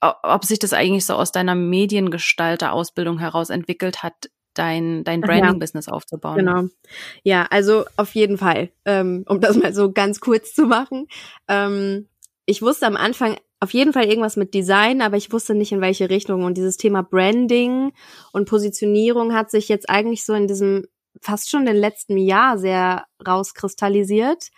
ob 0.00 0.44
sich 0.44 0.58
das 0.58 0.72
eigentlich 0.72 1.04
so 1.04 1.14
aus 1.14 1.30
deiner 1.30 1.54
Mediengestalter-Ausbildung 1.54 3.18
heraus 3.18 3.50
entwickelt 3.50 4.02
hat, 4.02 4.30
dein, 4.54 5.04
dein 5.04 5.20
Branding-Business 5.20 5.86
ja. 5.86 5.92
aufzubauen. 5.92 6.38
Genau. 6.38 6.64
Ja, 7.22 7.46
also 7.50 7.84
auf 7.96 8.14
jeden 8.14 8.38
Fall, 8.38 8.70
ähm, 8.84 9.24
um 9.28 9.40
das 9.40 9.56
mal 9.56 9.72
so 9.72 9.92
ganz 9.92 10.20
kurz 10.20 10.54
zu 10.54 10.66
machen. 10.66 11.06
Ähm, 11.48 12.08
ich 12.46 12.62
wusste 12.62 12.86
am 12.86 12.96
Anfang 12.96 13.36
auf 13.60 13.74
jeden 13.74 13.92
Fall 13.92 14.06
irgendwas 14.06 14.36
mit 14.36 14.54
Design, 14.54 15.02
aber 15.02 15.18
ich 15.18 15.32
wusste 15.32 15.54
nicht 15.54 15.70
in 15.70 15.82
welche 15.82 16.08
Richtung. 16.08 16.44
Und 16.44 16.56
dieses 16.56 16.78
Thema 16.78 17.02
Branding 17.02 17.92
und 18.32 18.48
Positionierung 18.48 19.34
hat 19.34 19.50
sich 19.50 19.68
jetzt 19.68 19.88
eigentlich 19.90 20.24
so 20.24 20.32
in 20.32 20.46
diesem 20.46 20.86
fast 21.20 21.50
schon 21.50 21.66
den 21.66 21.76
letzten 21.76 22.16
Jahr 22.16 22.58
sehr 22.58 23.04
rauskristallisiert. 23.26 24.48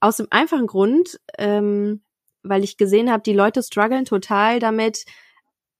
Aus 0.00 0.16
dem 0.16 0.26
einfachen 0.30 0.66
Grund, 0.66 1.20
ähm, 1.38 2.02
weil 2.42 2.64
ich 2.64 2.76
gesehen 2.76 3.10
habe, 3.10 3.22
die 3.22 3.32
Leute 3.32 3.62
strugglen 3.62 4.04
total 4.04 4.60
damit, 4.60 5.04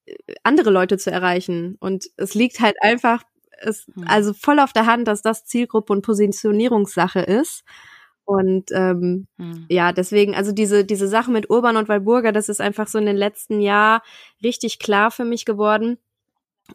äh, 0.07 0.15
andere 0.43 0.71
Leute 0.71 0.99
zu 0.99 1.11
erreichen. 1.11 1.77
Und 1.81 2.07
es 2.17 2.35
liegt 2.35 2.61
halt 2.61 2.77
einfach, 2.83 3.23
es, 3.61 3.87
hm. 3.95 4.05
also 4.07 4.33
voll 4.33 4.59
auf 4.59 4.73
der 4.73 4.87
Hand, 4.87 5.09
dass 5.09 5.23
das 5.23 5.45
Zielgruppe 5.45 5.93
und 5.93 6.03
Positionierungssache 6.03 7.21
ist. 7.21 7.65
Und 8.25 8.71
ähm, 8.73 9.27
hm. 9.39 9.67
ja, 9.69 9.93
deswegen, 9.93 10.35
also 10.35 10.53
diese, 10.53 10.85
diese 10.85 11.09
Sache 11.09 11.31
mit 11.31 11.51
Urban 11.51 11.77
und 11.77 11.89
Walburga, 11.89 12.33
das 12.33 12.49
ist 12.49 12.61
einfach 12.61 12.87
so 12.87 12.99
in 12.99 13.07
den 13.07 13.17
letzten 13.17 13.61
Jahren 13.61 14.03
richtig 14.43 14.79
klar 14.79 15.11
für 15.11 15.25
mich 15.25 15.45
geworden. 15.45 15.99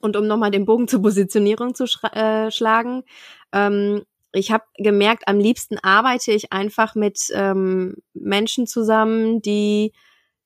Und 0.01 0.18
um 0.18 0.27
nochmal 0.27 0.51
den 0.51 0.65
Bogen 0.65 0.88
zur 0.88 1.01
Positionierung 1.01 1.74
zu 1.74 1.86
äh, 2.12 2.51
schlagen, 2.51 3.04
ähm, 3.54 4.04
ich 4.34 4.51
habe 4.51 4.65
gemerkt, 4.77 5.27
am 5.27 5.39
liebsten 5.39 5.77
arbeite 5.80 6.34
ich 6.34 6.51
einfach 6.51 6.94
mit 6.94 7.27
ähm, 7.34 7.96
Menschen 8.13 8.68
zusammen, 8.68 9.42
die 9.42 9.94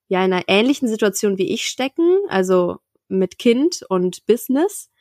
ja 0.07 0.23
in 0.23 0.31
einer 0.31 0.43
ähnlichen 0.47 0.87
Situation 0.87 1.39
wie 1.39 1.51
ich 1.51 1.67
stecken, 1.67 2.19
also 2.29 2.77
mit 3.07 3.39
Kind 3.39 3.83
und 3.89 4.25
Business 4.27 4.91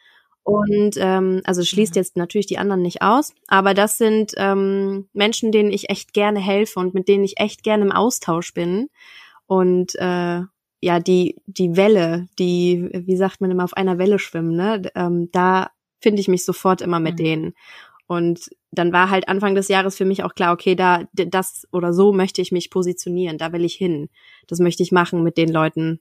und 0.49 0.97
ähm, 0.97 1.43
also 1.45 1.63
schließt 1.63 1.95
mhm. 1.95 1.99
jetzt 1.99 2.17
natürlich 2.17 2.47
die 2.47 2.57
anderen 2.57 2.81
nicht 2.81 3.03
aus, 3.03 3.35
aber 3.49 3.75
das 3.75 3.99
sind 3.99 4.33
ähm, 4.39 5.09
Menschen, 5.13 5.53
denen 5.53 5.71
ich 5.71 5.91
echt 5.91 6.15
gerne 6.15 6.41
helfe 6.41 6.81
und 6.81 6.95
mit 6.95 7.07
denen 7.07 7.23
ich 7.23 7.39
echt 7.39 7.63
gerne 7.63 7.85
im 7.85 7.93
Austausch 7.93 8.55
bin. 8.55 8.89
Und 9.47 9.95
äh, 9.97 10.41
ja, 10.81 11.01
die, 11.01 11.37
die 11.47 11.77
Welle, 11.77 12.29
die, 12.39 12.89
wie 12.93 13.17
sagt 13.17 13.43
man 13.43 13.51
immer, 13.51 13.65
auf 13.65 13.75
einer 13.75 13.99
Welle 13.99 14.19
schwimmen, 14.19 14.57
ne? 14.57 14.83
Ähm, 14.95 15.29
da 15.33 15.71
finde 16.01 16.21
ich 16.21 16.29
mich 16.29 16.47
sofort 16.47 16.81
immer 16.81 16.99
mit 16.99 17.19
mhm. 17.19 17.25
denen. 17.25 17.55
Und 18.07 18.49
dann 18.71 18.91
war 18.91 19.11
halt 19.11 19.29
Anfang 19.29 19.55
des 19.55 19.69
Jahres 19.69 19.97
für 19.97 20.07
mich 20.07 20.23
auch 20.25 20.35
klar, 20.35 20.55
okay, 20.55 20.75
da 20.75 21.05
das 21.13 21.67
oder 21.73 21.93
so 21.93 22.13
möchte 22.15 22.41
ich 22.41 22.53
mich 22.53 22.71
positionieren, 22.71 23.37
da 23.37 23.53
will 23.53 23.67
ich 23.67 23.75
hin. 23.75 24.09
Das 24.47 24.61
möchte 24.61 24.83
ich 24.83 24.93
machen 24.93 25.23
mit 25.23 25.37
den 25.37 25.51
Leuten. 25.53 26.01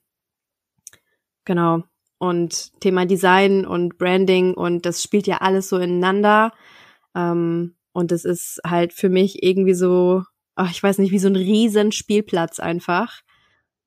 Genau 1.44 1.84
und 2.20 2.72
Thema 2.80 3.06
Design 3.06 3.66
und 3.66 3.98
Branding 3.98 4.54
und 4.54 4.86
das 4.86 5.04
spielt 5.04 5.28
ja 5.28 5.38
alles 5.38 5.70
so 5.70 5.78
ineinander. 5.78 6.52
Ähm, 7.16 7.76
und 7.94 8.12
es 8.12 8.26
ist 8.26 8.60
halt 8.66 8.94
für 8.94 9.10
mich 9.10 9.44
irgendwie 9.44 9.74
so, 9.74 10.24
ach, 10.56 10.72
ich 10.72 10.82
weiß 10.82 11.00
nicht, 11.00 11.12
wie 11.12 11.20
so 11.20 11.28
ein 11.28 11.36
riesen 11.36 11.92
Spielplatz 11.92 12.60
einfach. 12.60 13.22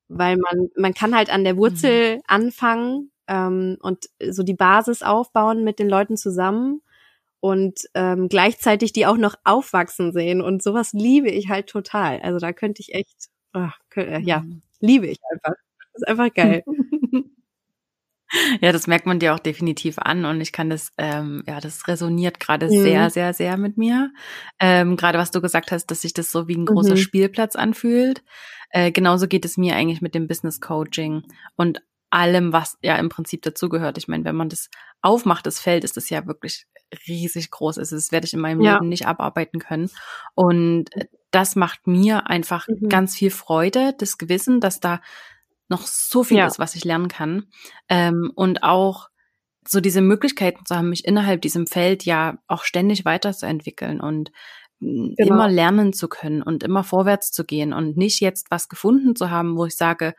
Weil 0.08 0.36
man, 0.36 0.68
man 0.76 0.94
kann 0.94 1.14
halt 1.16 1.30
an 1.30 1.44
der 1.44 1.56
Wurzel 1.56 2.16
mhm. 2.16 2.22
anfangen 2.26 3.12
ähm, 3.28 3.76
und 3.80 4.06
so 4.28 4.42
die 4.42 4.54
Basis 4.54 5.02
aufbauen 5.02 5.62
mit 5.64 5.78
den 5.78 5.88
Leuten 5.88 6.16
zusammen 6.16 6.82
und 7.40 7.88
ähm, 7.94 8.28
gleichzeitig 8.28 8.92
die 8.92 9.06
auch 9.06 9.16
noch 9.16 9.36
aufwachsen 9.44 10.12
sehen. 10.12 10.42
Und 10.42 10.62
sowas 10.62 10.92
liebe 10.92 11.30
ich 11.30 11.48
halt 11.48 11.68
total. 11.68 12.20
Also 12.20 12.38
da 12.38 12.52
könnte 12.52 12.82
ich 12.82 12.94
echt, 12.94 13.28
ach, 13.52 13.78
könnte, 13.88 14.20
ja, 14.24 14.40
mhm. 14.40 14.62
liebe 14.80 15.06
ich 15.06 15.18
einfach. 15.32 15.54
Das 15.78 16.02
ist 16.02 16.08
einfach 16.08 16.32
geil. 16.34 16.64
Ja, 18.60 18.72
das 18.72 18.86
merkt 18.86 19.06
man 19.06 19.18
dir 19.18 19.34
auch 19.34 19.38
definitiv 19.38 19.98
an 19.98 20.24
und 20.24 20.40
ich 20.40 20.52
kann 20.52 20.70
das, 20.70 20.92
ähm, 20.98 21.42
ja, 21.46 21.60
das 21.60 21.88
resoniert 21.88 22.40
gerade 22.40 22.66
mhm. 22.66 22.82
sehr, 22.82 23.10
sehr, 23.10 23.34
sehr 23.34 23.56
mit 23.56 23.76
mir. 23.76 24.12
Ähm, 24.58 24.96
gerade 24.96 25.18
was 25.18 25.30
du 25.30 25.40
gesagt 25.40 25.72
hast, 25.72 25.86
dass 25.86 26.02
sich 26.02 26.14
das 26.14 26.30
so 26.30 26.48
wie 26.48 26.56
ein 26.56 26.66
großer 26.66 26.92
mhm. 26.92 26.98
Spielplatz 26.98 27.56
anfühlt. 27.56 28.22
Äh, 28.70 28.92
genauso 28.92 29.26
geht 29.26 29.44
es 29.44 29.56
mir 29.56 29.74
eigentlich 29.74 30.00
mit 30.00 30.14
dem 30.14 30.28
Business 30.28 30.60
Coaching 30.60 31.24
und 31.56 31.82
allem, 32.10 32.52
was 32.52 32.78
ja 32.82 32.96
im 32.96 33.08
Prinzip 33.08 33.42
dazugehört. 33.42 33.98
Ich 33.98 34.08
meine, 34.08 34.24
wenn 34.24 34.36
man 34.36 34.48
das 34.48 34.68
aufmacht, 35.00 35.46
das 35.46 35.60
Feld, 35.60 35.84
ist 35.84 35.96
das 35.96 36.10
ja 36.10 36.26
wirklich 36.26 36.66
riesig 37.06 37.50
groß. 37.50 37.78
Also 37.78 37.96
das 37.96 38.12
werde 38.12 38.26
ich 38.26 38.34
in 38.34 38.40
meinem 38.40 38.60
ja. 38.60 38.74
Leben 38.74 38.88
nicht 38.88 39.06
abarbeiten 39.06 39.60
können. 39.60 39.90
Und 40.34 40.90
das 41.30 41.56
macht 41.56 41.86
mir 41.86 42.28
einfach 42.28 42.66
mhm. 42.68 42.88
ganz 42.88 43.14
viel 43.16 43.30
Freude, 43.30 43.94
das 43.96 44.18
Gewissen, 44.18 44.60
dass 44.60 44.80
da 44.80 45.00
noch 45.70 45.86
so 45.86 46.24
viel 46.24 46.38
ja. 46.38 46.46
ist, 46.46 46.58
was 46.58 46.74
ich 46.74 46.84
lernen 46.84 47.08
kann. 47.08 47.46
Ähm, 47.88 48.30
und 48.34 48.62
auch 48.62 49.08
so 49.66 49.80
diese 49.80 50.00
Möglichkeiten 50.00 50.64
zu 50.66 50.74
haben, 50.74 50.90
mich 50.90 51.04
innerhalb 51.04 51.42
diesem 51.42 51.66
Feld 51.66 52.04
ja 52.04 52.38
auch 52.48 52.64
ständig 52.64 53.04
weiterzuentwickeln 53.04 54.00
und 54.00 54.32
mm, 54.80 55.14
genau. 55.16 55.34
immer 55.34 55.48
lernen 55.48 55.92
zu 55.92 56.08
können 56.08 56.42
und 56.42 56.62
immer 56.62 56.82
vorwärts 56.82 57.30
zu 57.30 57.44
gehen 57.44 57.72
und 57.72 57.96
nicht 57.96 58.20
jetzt 58.20 58.50
was 58.50 58.68
gefunden 58.68 59.16
zu 59.16 59.30
haben, 59.30 59.56
wo 59.56 59.66
ich 59.66 59.76
sage, 59.76 60.14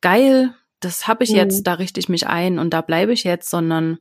geil, 0.00 0.54
das 0.80 1.08
habe 1.08 1.24
ich 1.24 1.30
mhm. 1.30 1.36
jetzt, 1.36 1.66
da 1.66 1.74
richte 1.74 2.00
ich 2.00 2.08
mich 2.08 2.26
ein 2.26 2.58
und 2.58 2.70
da 2.70 2.82
bleibe 2.82 3.12
ich 3.12 3.24
jetzt, 3.24 3.50
sondern 3.50 3.98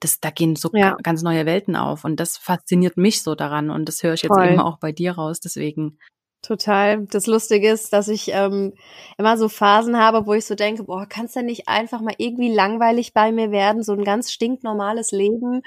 das, 0.00 0.20
da 0.20 0.30
gehen 0.30 0.56
so 0.56 0.70
ja. 0.72 0.96
ganz 1.02 1.22
neue 1.22 1.46
Welten 1.46 1.76
auf 1.76 2.04
und 2.04 2.18
das 2.18 2.36
fasziniert 2.36 2.96
mich 2.96 3.22
so 3.22 3.34
daran 3.34 3.70
und 3.70 3.86
das 3.86 4.02
höre 4.02 4.14
ich 4.14 4.22
jetzt 4.22 4.34
Voll. 4.34 4.48
eben 4.48 4.60
auch 4.60 4.78
bei 4.78 4.90
dir 4.90 5.12
raus. 5.12 5.40
Deswegen 5.40 5.98
Total. 6.42 7.06
Das 7.06 7.26
Lustige 7.28 7.70
ist, 7.70 7.92
dass 7.92 8.08
ich 8.08 8.30
ähm, 8.32 8.74
immer 9.16 9.38
so 9.38 9.48
Phasen 9.48 9.96
habe, 9.96 10.26
wo 10.26 10.34
ich 10.34 10.44
so 10.44 10.56
denke, 10.56 10.82
boah, 10.84 11.06
kannst 11.08 11.36
du 11.36 11.42
nicht 11.42 11.68
einfach 11.68 12.00
mal 12.00 12.14
irgendwie 12.18 12.52
langweilig 12.52 13.14
bei 13.14 13.30
mir 13.30 13.52
werden, 13.52 13.84
so 13.84 13.92
ein 13.92 14.02
ganz 14.02 14.32
stinknormales 14.32 15.12
Leben, 15.12 15.62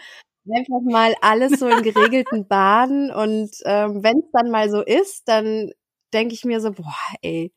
einfach 0.54 0.82
mal 0.84 1.16
alles 1.22 1.60
so 1.60 1.68
in 1.70 1.82
geregelten 1.84 2.48
Bahnen 2.50 3.12
und 3.12 3.52
ähm, 3.66 4.04
wenn 4.04 4.20
es 4.20 4.26
dann 4.34 4.52
mal 4.52 4.70
so 4.70 4.82
ist, 4.82 5.28
dann 5.30 5.72
denke 6.14 6.34
ich 6.36 6.46
mir 6.46 6.60
so, 6.62 6.72
boah, 6.74 6.94
ey, 7.22 7.54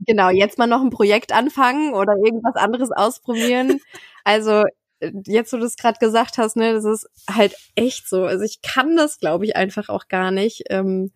genau, 0.00 0.30
jetzt 0.30 0.58
mal 0.58 0.66
noch 0.66 0.82
ein 0.82 0.90
Projekt 0.90 1.32
anfangen 1.32 1.94
oder 1.94 2.14
irgendwas 2.24 2.56
anderes 2.56 2.90
ausprobieren. 2.92 3.80
Also 4.24 4.62
äh, 5.00 5.10
jetzt, 5.26 5.52
wo 5.52 5.56
du 5.56 5.64
es 5.64 5.76
gerade 5.76 5.98
gesagt 5.98 6.38
hast, 6.38 6.54
ne, 6.56 6.74
das 6.74 6.84
ist 6.84 7.08
halt 7.28 7.56
echt 7.74 8.08
so. 8.08 8.24
Also 8.24 8.44
ich 8.44 8.62
kann 8.62 8.94
das, 8.94 9.18
glaube 9.18 9.44
ich, 9.44 9.56
einfach 9.56 9.88
auch 9.88 10.06
gar 10.06 10.30
nicht. 10.30 10.62
Ähm, 10.70 11.10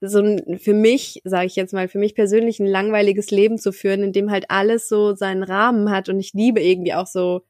so 0.00 0.20
ein, 0.20 0.58
für 0.58 0.74
mich, 0.74 1.20
sage 1.24 1.46
ich 1.46 1.56
jetzt 1.56 1.72
mal, 1.72 1.88
für 1.88 1.98
mich 1.98 2.14
persönlich 2.14 2.60
ein 2.60 2.66
langweiliges 2.66 3.30
Leben 3.30 3.58
zu 3.58 3.72
führen, 3.72 4.02
in 4.02 4.12
dem 4.12 4.30
halt 4.30 4.50
alles 4.50 4.88
so 4.88 5.14
seinen 5.14 5.42
Rahmen 5.42 5.90
hat 5.90 6.08
und 6.08 6.20
ich 6.20 6.32
liebe 6.34 6.60
irgendwie 6.62 6.94
auch 6.94 7.06
so 7.06 7.42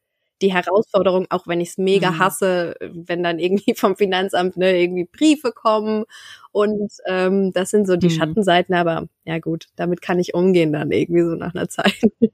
die 0.43 0.53
Herausforderung, 0.53 1.27
auch 1.31 1.47
wenn 1.47 1.61
ich 1.61 1.71
es 1.71 1.79
mega 1.79 2.11
mhm. 2.11 2.19
hasse, 2.19 2.75
wenn 2.81 3.23
dann 3.23 3.39
irgendwie 3.39 3.75
vom 3.75 3.97
Finanzamt 3.97 4.57
ne, 4.57 4.81
irgendwie 4.81 5.05
Briefe 5.05 5.53
kommen 5.53 6.05
und 6.53 6.93
ähm, 7.07 7.53
das 7.53 7.71
sind 7.71 7.87
so 7.87 7.97
die 7.97 8.09
mhm. 8.09 8.11
Schattenseiten, 8.11 8.75
aber 8.75 9.09
ja 9.25 9.39
gut, 9.39 9.67
damit 9.77 10.03
kann 10.03 10.19
ich 10.19 10.35
umgehen 10.35 10.73
dann 10.73 10.93
irgendwie 10.93 11.23
so 11.23 11.35
nach 11.35 11.55
einer 11.55 11.69
Zeit. 11.69 12.01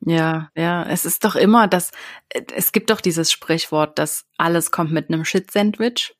Ja, 0.00 0.50
ja, 0.54 0.84
es 0.84 1.04
ist 1.04 1.24
doch 1.24 1.34
immer 1.34 1.66
das, 1.66 1.90
es 2.54 2.70
gibt 2.70 2.90
doch 2.90 3.00
dieses 3.00 3.32
Sprichwort, 3.32 3.98
dass 3.98 4.26
alles 4.36 4.70
kommt 4.70 4.92
mit 4.92 5.08
einem 5.08 5.24
Shit-Sandwich. 5.24 6.14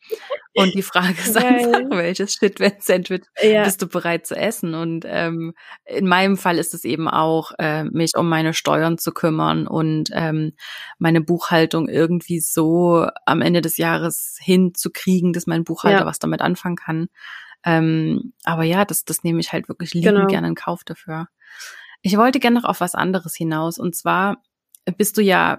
Und 0.55 0.75
die 0.75 0.83
Frage 0.83 1.13
ist 1.13 1.37
einfach, 1.37 1.89
welches 1.91 2.35
Shit-Sandwich 2.35 3.23
ja. 3.41 3.63
bist 3.63 3.81
du 3.81 3.87
bereit 3.87 4.27
zu 4.27 4.35
essen? 4.35 4.75
Und 4.75 5.05
ähm, 5.07 5.55
in 5.85 6.09
meinem 6.09 6.37
Fall 6.37 6.59
ist 6.59 6.75
es 6.75 6.85
eben 6.85 7.09
auch, 7.09 7.53
äh, 7.61 7.85
mich 7.85 8.17
um 8.17 8.29
meine 8.29 8.53
Steuern 8.53 8.99
zu 8.99 9.13
kümmern 9.13 9.69
und 9.69 10.11
ähm, 10.13 10.55
meine 10.99 11.21
Buchhaltung 11.21 11.89
irgendwie 11.89 12.41
so 12.41 13.07
am 13.27 13.43
Ende 13.43 13.61
des 13.61 13.77
Jahres 13.77 14.39
hinzukriegen, 14.41 15.33
dass 15.33 15.47
mein 15.47 15.63
Buchhalter 15.63 16.01
ja. 16.01 16.07
was 16.07 16.19
damit 16.19 16.41
anfangen 16.41 16.77
kann. 16.77 17.09
Ähm, 17.65 18.33
aber 18.43 18.65
ja, 18.65 18.85
das, 18.85 19.05
das 19.05 19.23
nehme 19.23 19.39
ich 19.39 19.53
halt 19.53 19.69
wirklich 19.69 19.95
lieben 19.95 20.17
genau. 20.17 20.27
gerne 20.27 20.49
in 20.49 20.55
Kauf 20.57 20.83
dafür. 20.83 21.29
Ich 22.03 22.17
wollte 22.17 22.41
gerne 22.41 22.61
noch 22.61 22.69
auf 22.69 22.81
was 22.81 22.95
anderes 22.95 23.35
hinaus. 23.37 23.79
Und 23.79 23.97
zwar 23.97 24.43
bist 24.97 25.17
du 25.17 25.23
ja 25.23 25.59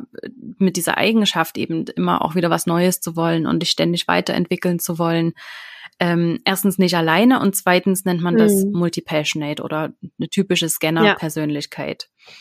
mit 0.58 0.77
dieser 0.77 0.98
Eigenschaft 0.98 1.58
eben 1.58 1.86
immer 1.96 2.24
auch 2.24 2.36
wieder 2.36 2.50
was 2.50 2.65
Neues 2.65 3.01
zu 3.01 3.15
wollen 3.15 3.46
und 3.46 3.60
dich 3.60 3.72
ständig 3.72 4.08
weiterentwickeln 4.08 4.79
zu 4.79 4.98
wollen. 4.98 5.34
Ähm, 6.00 6.39
erstens 6.46 6.77
nicht 6.77 6.96
alleine 6.96 7.41
und 7.41 7.55
zweitens 7.55 8.05
nennt 8.05 8.22
man 8.22 8.38
das 8.38 8.53
mhm. 8.53 8.72
Multipassionate 8.72 9.62
oder 9.62 9.91
eine 10.17 10.29
typische 10.29 10.69
Scanner-Persönlichkeit. 10.69 12.10
Ja. 12.10 12.34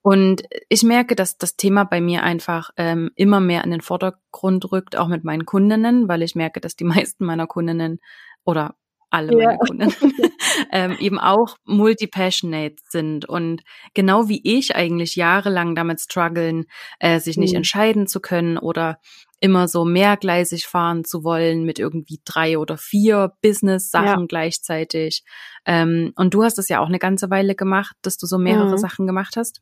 Und 0.00 0.42
ich 0.68 0.82
merke, 0.82 1.14
dass 1.14 1.38
das 1.38 1.56
Thema 1.56 1.84
bei 1.84 2.00
mir 2.00 2.24
einfach 2.24 2.70
ähm, 2.76 3.12
immer 3.14 3.38
mehr 3.38 3.62
in 3.62 3.70
den 3.70 3.82
Vordergrund 3.82 4.72
rückt, 4.72 4.96
auch 4.96 5.06
mit 5.06 5.22
meinen 5.22 5.46
Kundinnen, 5.46 6.08
weil 6.08 6.22
ich 6.22 6.34
merke, 6.34 6.60
dass 6.60 6.74
die 6.74 6.84
meisten 6.84 7.24
meiner 7.24 7.46
Kundinnen 7.46 8.00
oder 8.44 8.74
alle 9.12 9.36
meine 9.36 9.42
ja. 9.52 9.56
Kunden, 9.58 9.94
ähm, 10.72 10.96
eben 10.98 11.18
auch 11.18 11.56
multi-passionate 11.64 12.76
sind 12.88 13.28
und 13.28 13.62
genau 13.94 14.28
wie 14.28 14.40
ich 14.44 14.74
eigentlich 14.74 15.16
jahrelang 15.16 15.74
damit 15.74 16.00
strugglen, 16.00 16.64
äh, 16.98 17.20
sich 17.20 17.36
nicht 17.36 17.52
mhm. 17.52 17.58
entscheiden 17.58 18.06
zu 18.06 18.20
können 18.20 18.58
oder 18.58 18.98
immer 19.42 19.66
so 19.66 19.84
mehrgleisig 19.84 20.66
fahren 20.68 21.04
zu 21.04 21.24
wollen 21.24 21.64
mit 21.64 21.80
irgendwie 21.80 22.20
drei 22.24 22.58
oder 22.58 22.78
vier 22.78 23.32
Business-Sachen 23.42 24.20
ja. 24.20 24.26
gleichzeitig. 24.28 25.24
Ähm, 25.66 26.12
und 26.14 26.32
du 26.32 26.44
hast 26.44 26.58
es 26.58 26.68
ja 26.68 26.78
auch 26.78 26.86
eine 26.86 27.00
ganze 27.00 27.28
Weile 27.28 27.56
gemacht, 27.56 27.96
dass 28.02 28.16
du 28.16 28.26
so 28.26 28.38
mehrere 28.38 28.70
mhm. 28.70 28.78
Sachen 28.78 29.06
gemacht 29.06 29.36
hast. 29.36 29.60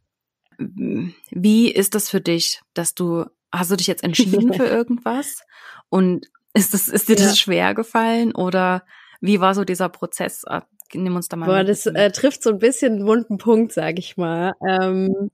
Wie 0.59 1.71
ist 1.71 1.95
das 1.95 2.11
für 2.11 2.21
dich, 2.21 2.61
dass 2.75 2.95
du, 2.95 3.25
hast 3.51 3.71
du 3.71 3.77
dich 3.77 3.87
jetzt 3.87 4.05
entschieden 4.05 4.53
für 4.53 4.67
irgendwas? 4.67 5.41
Und 5.89 6.27
ist 6.53 6.75
das, 6.75 6.89
ist 6.89 7.09
dir 7.09 7.17
ja. 7.17 7.25
das 7.25 7.39
schwer 7.39 7.75
gefallen 7.75 8.35
oder 8.35 8.85
wie 9.21 9.41
war 9.41 9.55
so 9.55 9.65
dieser 9.65 9.89
Prozess? 9.89 10.45
Ah, 10.47 10.63
nimm 10.95 11.17
uns 11.17 11.29
da 11.29 11.37
mal. 11.37 11.47
Boah, 11.47 11.65
das 11.65 11.87
äh, 11.87 12.11
trifft 12.11 12.43
so 12.43 12.51
ein 12.51 12.59
bisschen 12.59 12.95
einen 12.95 13.07
wunden 13.07 13.39
Punkt, 13.39 13.73
sag 13.73 13.99
ich 13.99 14.17
mal. 14.17 14.53
Ähm, 14.67 15.31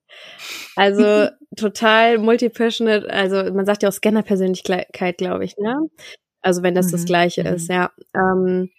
also 0.75 1.29
total 1.57 2.19
multi-passionate, 2.19 3.09
also 3.11 3.53
man 3.53 3.67
sagt 3.67 3.83
ja 3.83 3.89
auch 3.89 3.93
Scanner-Persönlichkeit, 3.93 5.19
glaube 5.19 5.45
ich, 5.45 5.57
ne? 5.57 5.89
Also 6.43 6.63
wenn 6.63 6.75
das 6.75 6.89
mhm. 6.89 6.93
das 6.93 7.05
Gleiche 7.05 7.43
mhm. 7.43 7.55
ist, 7.55 7.69
ja. 7.69 7.91
Ähm, 8.15 8.71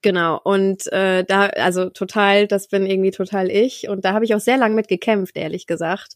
Genau, 0.00 0.40
und 0.42 0.90
äh, 0.92 1.24
da, 1.24 1.46
also 1.48 1.90
total, 1.90 2.46
das 2.46 2.68
bin 2.68 2.86
irgendwie 2.86 3.10
total 3.10 3.50
ich. 3.50 3.88
Und 3.88 4.04
da 4.04 4.14
habe 4.14 4.24
ich 4.24 4.34
auch 4.34 4.40
sehr 4.40 4.56
lange 4.56 4.74
mit 4.74 4.88
gekämpft, 4.88 5.36
ehrlich 5.36 5.66
gesagt. 5.66 6.14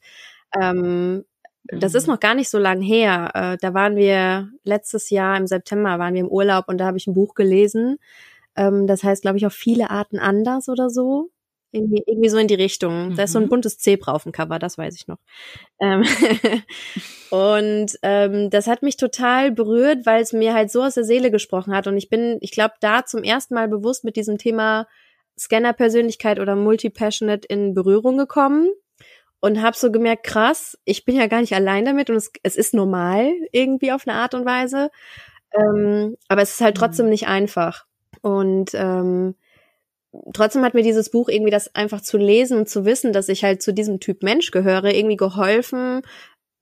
Ähm, 0.58 1.24
das 1.70 1.94
ist 1.94 2.06
mhm. 2.06 2.14
noch 2.14 2.20
gar 2.20 2.34
nicht 2.34 2.48
so 2.48 2.58
lang 2.58 2.80
her. 2.80 3.30
Äh, 3.34 3.56
da 3.60 3.74
waren 3.74 3.96
wir 3.96 4.48
letztes 4.64 5.10
Jahr 5.10 5.36
im 5.36 5.46
September 5.46 5.98
waren 5.98 6.14
wir 6.14 6.20
im 6.20 6.28
Urlaub 6.28 6.64
und 6.68 6.78
da 6.78 6.86
habe 6.86 6.96
ich 6.96 7.06
ein 7.06 7.14
Buch 7.14 7.34
gelesen. 7.34 7.98
Ähm, 8.56 8.86
das 8.86 9.04
heißt, 9.04 9.22
glaube 9.22 9.38
ich, 9.38 9.46
auf 9.46 9.52
viele 9.52 9.90
Arten 9.90 10.18
anders 10.18 10.68
oder 10.68 10.90
so. 10.90 11.30
Irgendwie, 11.70 12.02
irgendwie 12.06 12.30
so 12.30 12.38
in 12.38 12.48
die 12.48 12.54
Richtung. 12.54 13.10
Mhm. 13.10 13.16
Da 13.16 13.24
ist 13.24 13.32
so 13.32 13.38
ein 13.38 13.44
mhm. 13.44 13.50
buntes 13.50 13.78
Zebra 13.78 14.12
auf 14.12 14.22
dem 14.22 14.32
Cover, 14.32 14.58
das 14.58 14.78
weiß 14.78 14.94
ich 14.96 15.06
noch. 15.06 15.18
Ähm 15.80 16.02
und 17.30 17.92
ähm, 18.02 18.48
das 18.48 18.66
hat 18.66 18.82
mich 18.82 18.96
total 18.96 19.52
berührt, 19.52 20.06
weil 20.06 20.22
es 20.22 20.32
mir 20.32 20.54
halt 20.54 20.70
so 20.70 20.82
aus 20.82 20.94
der 20.94 21.04
Seele 21.04 21.30
gesprochen 21.30 21.74
hat. 21.74 21.86
Und 21.86 21.98
ich 21.98 22.08
bin, 22.08 22.38
ich 22.40 22.52
glaube, 22.52 22.74
da 22.80 23.04
zum 23.04 23.22
ersten 23.22 23.54
Mal 23.54 23.68
bewusst 23.68 24.02
mit 24.04 24.16
diesem 24.16 24.38
Thema 24.38 24.86
Scanner-Persönlichkeit 25.38 26.40
oder 26.40 26.56
Multi-Passionate 26.56 27.46
in 27.46 27.74
Berührung 27.74 28.16
gekommen 28.16 28.70
und 29.40 29.62
habe 29.62 29.76
so 29.76 29.92
gemerkt, 29.92 30.24
krass, 30.24 30.78
ich 30.84 31.04
bin 31.04 31.16
ja 31.16 31.26
gar 31.26 31.40
nicht 31.40 31.54
allein 31.54 31.84
damit 31.84 32.10
und 32.10 32.16
es, 32.16 32.32
es 32.42 32.56
ist 32.56 32.74
normal 32.74 33.32
irgendwie 33.52 33.92
auf 33.92 34.06
eine 34.06 34.16
Art 34.16 34.34
und 34.34 34.44
Weise. 34.44 34.90
Ähm, 35.52 36.16
aber 36.28 36.42
es 36.42 36.54
ist 36.54 36.60
halt 36.60 36.76
trotzdem 36.76 37.06
mhm. 37.06 37.10
nicht 37.10 37.28
einfach. 37.28 37.86
Und 38.20 38.70
ähm, 38.74 39.36
trotzdem 40.32 40.64
hat 40.64 40.74
mir 40.74 40.82
dieses 40.82 41.10
Buch 41.10 41.28
irgendwie 41.28 41.50
das 41.50 41.74
einfach 41.74 42.00
zu 42.00 42.18
lesen 42.18 42.58
und 42.58 42.68
zu 42.68 42.84
wissen, 42.84 43.12
dass 43.12 43.28
ich 43.28 43.44
halt 43.44 43.62
zu 43.62 43.72
diesem 43.72 44.00
Typ 44.00 44.22
Mensch 44.22 44.50
gehöre, 44.50 44.92
irgendwie 44.92 45.16
geholfen, 45.16 46.02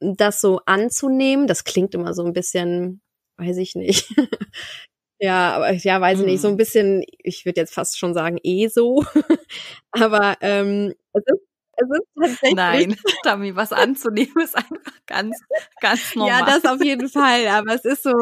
das 0.00 0.40
so 0.40 0.61
anzunehmen. 0.66 1.47
Das 1.47 1.64
klingt 1.64 1.95
immer 1.95 2.12
so 2.12 2.25
ein 2.25 2.35
bisschen, 2.35 3.00
weiß 3.38 3.56
ich 3.56 3.75
nicht. 3.75 4.12
ja, 5.18 5.54
aber 5.54 5.73
ja, 5.73 6.00
weiß 6.00 6.21
ich 6.21 6.26
nicht, 6.26 6.40
so 6.42 6.49
ein 6.49 6.54
mhm. 6.54 6.59
bisschen, 6.59 7.04
ich 7.18 7.47
würde 7.47 7.61
jetzt 7.61 7.75
fast 7.75 7.99
schon 7.99 8.12
sagen, 8.12 8.38
eh 8.42 8.68
so. 8.68 9.04
aber 9.92 10.37
ähm, 10.42 10.92
es 11.14 11.23
ist 11.26 11.40
es 11.76 11.88
ist 11.90 12.06
tatsächlich. 12.18 12.54
Nein, 12.54 12.97
Tammy, 13.23 13.54
was 13.56 13.73
anzunehmen 13.73 14.42
ist 14.42 14.56
einfach 14.56 14.76
ganz, 15.06 15.37
ganz 15.80 16.14
normal. 16.14 16.40
Ja, 16.40 16.47
das 16.47 16.64
auf 16.64 16.83
jeden 16.83 17.09
Fall. 17.09 17.47
Aber 17.49 17.75
es 17.75 17.85
ist 17.85 18.02
so, 18.02 18.12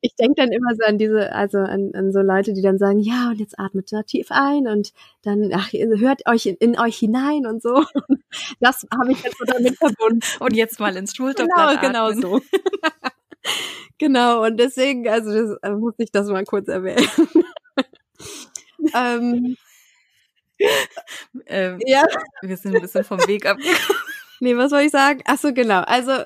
ich 0.00 0.14
denke 0.14 0.34
dann 0.36 0.52
immer 0.52 0.74
so 0.76 0.84
an 0.86 0.98
diese, 0.98 1.32
also 1.32 1.58
an, 1.58 1.90
an 1.94 2.12
so 2.12 2.20
Leute, 2.20 2.52
die 2.52 2.62
dann 2.62 2.78
sagen, 2.78 3.00
ja, 3.00 3.30
und 3.30 3.40
jetzt 3.40 3.58
atmet 3.58 3.90
da 3.92 4.02
tief 4.02 4.28
ein 4.30 4.68
und 4.68 4.92
dann 5.22 5.50
ach, 5.52 5.72
hört 5.72 6.28
euch 6.28 6.46
in, 6.46 6.56
in 6.56 6.78
euch 6.78 6.98
hinein 6.98 7.46
und 7.46 7.62
so. 7.62 7.84
Das 8.60 8.86
habe 8.92 9.12
ich 9.12 9.22
jetzt 9.22 9.38
so 9.38 9.44
damit 9.44 9.76
verbunden. 9.76 10.20
Und 10.40 10.54
jetzt 10.54 10.78
mal 10.80 10.94
ins 10.96 11.16
Schulterblatt 11.16 11.80
Genau, 11.80 12.10
genau 12.10 12.20
so. 12.20 12.42
genau, 13.98 14.44
und 14.44 14.58
deswegen, 14.58 15.08
also 15.08 15.32
das 15.32 15.58
äh, 15.62 15.70
muss 15.70 15.94
ich 15.98 16.10
das 16.12 16.28
mal 16.28 16.44
kurz 16.44 16.68
erwähnen. 16.68 17.08
ähm, 18.94 19.56
ähm, 21.46 21.80
ja. 21.86 22.04
Wir 22.42 22.56
sind 22.56 22.74
ein 22.74 22.82
bisschen 22.82 23.04
vom 23.04 23.18
Weg 23.26 23.46
ab. 23.46 23.58
nee, 24.40 24.56
was 24.56 24.70
soll 24.70 24.82
ich 24.82 24.90
sagen? 24.90 25.22
Ach 25.26 25.38
so, 25.38 25.52
genau. 25.52 25.80
Also 25.80 26.24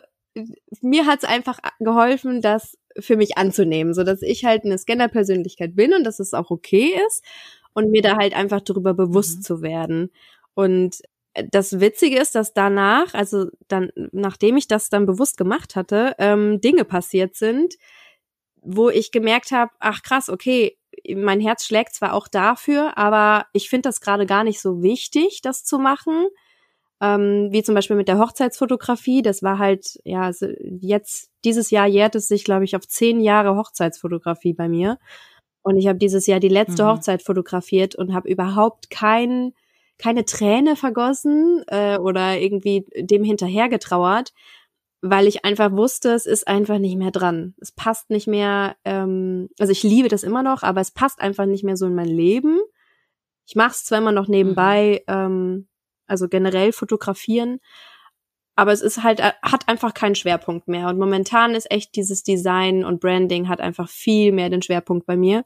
mir 0.80 1.06
hat's 1.06 1.24
einfach 1.24 1.58
geholfen, 1.78 2.40
das 2.40 2.78
für 2.98 3.16
mich 3.16 3.36
anzunehmen, 3.38 3.94
so 3.94 4.04
dass 4.04 4.22
ich 4.22 4.44
halt 4.44 4.64
eine 4.64 4.78
Scanner-Persönlichkeit 4.78 5.74
bin 5.74 5.94
und 5.94 6.04
dass 6.04 6.20
es 6.20 6.34
auch 6.34 6.50
okay 6.50 6.92
ist 7.06 7.24
und 7.74 7.90
mir 7.90 8.02
da 8.02 8.16
halt 8.16 8.34
einfach 8.34 8.60
darüber 8.60 8.94
bewusst 8.94 9.38
mhm. 9.38 9.42
zu 9.42 9.62
werden. 9.62 10.10
Und 10.54 11.02
das 11.50 11.80
Witzige 11.80 12.18
ist, 12.18 12.34
dass 12.34 12.52
danach, 12.52 13.14
also 13.14 13.46
dann, 13.68 13.90
nachdem 14.12 14.56
ich 14.56 14.68
das 14.68 14.90
dann 14.90 15.06
bewusst 15.06 15.38
gemacht 15.38 15.76
hatte, 15.76 16.14
ähm, 16.18 16.60
Dinge 16.60 16.84
passiert 16.84 17.34
sind, 17.34 17.76
wo 18.60 18.90
ich 18.90 19.12
gemerkt 19.12 19.50
habe, 19.50 19.72
ach 19.80 20.02
krass, 20.02 20.28
okay, 20.28 20.76
mein 21.14 21.40
Herz 21.40 21.64
schlägt 21.64 21.94
zwar 21.94 22.14
auch 22.14 22.28
dafür, 22.28 22.96
aber 22.96 23.46
ich 23.52 23.68
finde 23.68 23.88
das 23.88 24.00
gerade 24.00 24.26
gar 24.26 24.44
nicht 24.44 24.60
so 24.60 24.82
wichtig, 24.82 25.40
das 25.42 25.64
zu 25.64 25.78
machen. 25.78 26.26
Ähm, 27.00 27.48
wie 27.50 27.64
zum 27.64 27.74
Beispiel 27.74 27.96
mit 27.96 28.06
der 28.06 28.18
Hochzeitsfotografie. 28.18 29.22
Das 29.22 29.42
war 29.42 29.58
halt, 29.58 29.98
ja, 30.04 30.22
also 30.22 30.46
jetzt, 30.80 31.30
dieses 31.44 31.70
Jahr 31.70 31.88
jährt 31.88 32.14
es 32.14 32.28
sich, 32.28 32.44
glaube 32.44 32.64
ich, 32.64 32.76
auf 32.76 32.86
zehn 32.86 33.20
Jahre 33.20 33.56
Hochzeitsfotografie 33.56 34.52
bei 34.52 34.68
mir. 34.68 34.98
Und 35.62 35.76
ich 35.78 35.88
habe 35.88 35.98
dieses 35.98 36.26
Jahr 36.26 36.40
die 36.40 36.48
letzte 36.48 36.84
mhm. 36.84 36.88
Hochzeit 36.88 37.22
fotografiert 37.22 37.96
und 37.96 38.14
habe 38.14 38.28
überhaupt 38.28 38.90
kein, 38.90 39.52
keine 39.98 40.24
Träne 40.24 40.76
vergossen 40.76 41.64
äh, 41.68 41.98
oder 41.98 42.38
irgendwie 42.38 42.86
dem 42.96 43.24
hinterhergetrauert, 43.24 44.32
weil 45.02 45.26
ich 45.26 45.44
einfach 45.44 45.72
wusste, 45.72 46.12
es 46.12 46.26
ist 46.26 46.46
einfach 46.46 46.78
nicht 46.78 46.96
mehr 46.96 47.10
dran. 47.10 47.54
Es 47.60 47.72
passt 47.72 48.08
nicht 48.08 48.28
mehr, 48.28 48.76
ähm, 48.84 49.48
also 49.58 49.72
ich 49.72 49.82
liebe 49.82 50.08
das 50.08 50.22
immer 50.22 50.44
noch, 50.44 50.62
aber 50.62 50.80
es 50.80 50.92
passt 50.92 51.20
einfach 51.20 51.44
nicht 51.44 51.64
mehr 51.64 51.76
so 51.76 51.86
in 51.86 51.94
mein 51.96 52.08
Leben. 52.08 52.60
Ich 53.44 53.56
mache 53.56 53.72
es 53.72 53.84
zwar 53.84 53.98
immer 53.98 54.12
noch 54.12 54.28
nebenbei, 54.28 55.02
mhm. 55.08 55.14
ähm, 55.14 55.68
also 56.06 56.28
generell 56.28 56.72
fotografieren, 56.72 57.58
aber 58.54 58.70
es 58.70 58.80
ist 58.80 59.02
halt, 59.02 59.18
äh, 59.18 59.32
hat 59.42 59.68
einfach 59.68 59.92
keinen 59.92 60.14
Schwerpunkt 60.14 60.68
mehr. 60.68 60.88
Und 60.88 60.98
momentan 61.00 61.56
ist 61.56 61.70
echt 61.70 61.96
dieses 61.96 62.22
Design 62.22 62.84
und 62.84 63.00
Branding 63.00 63.48
hat 63.48 63.60
einfach 63.60 63.88
viel 63.88 64.30
mehr 64.30 64.50
den 64.50 64.62
Schwerpunkt 64.62 65.04
bei 65.06 65.16
mir. 65.16 65.44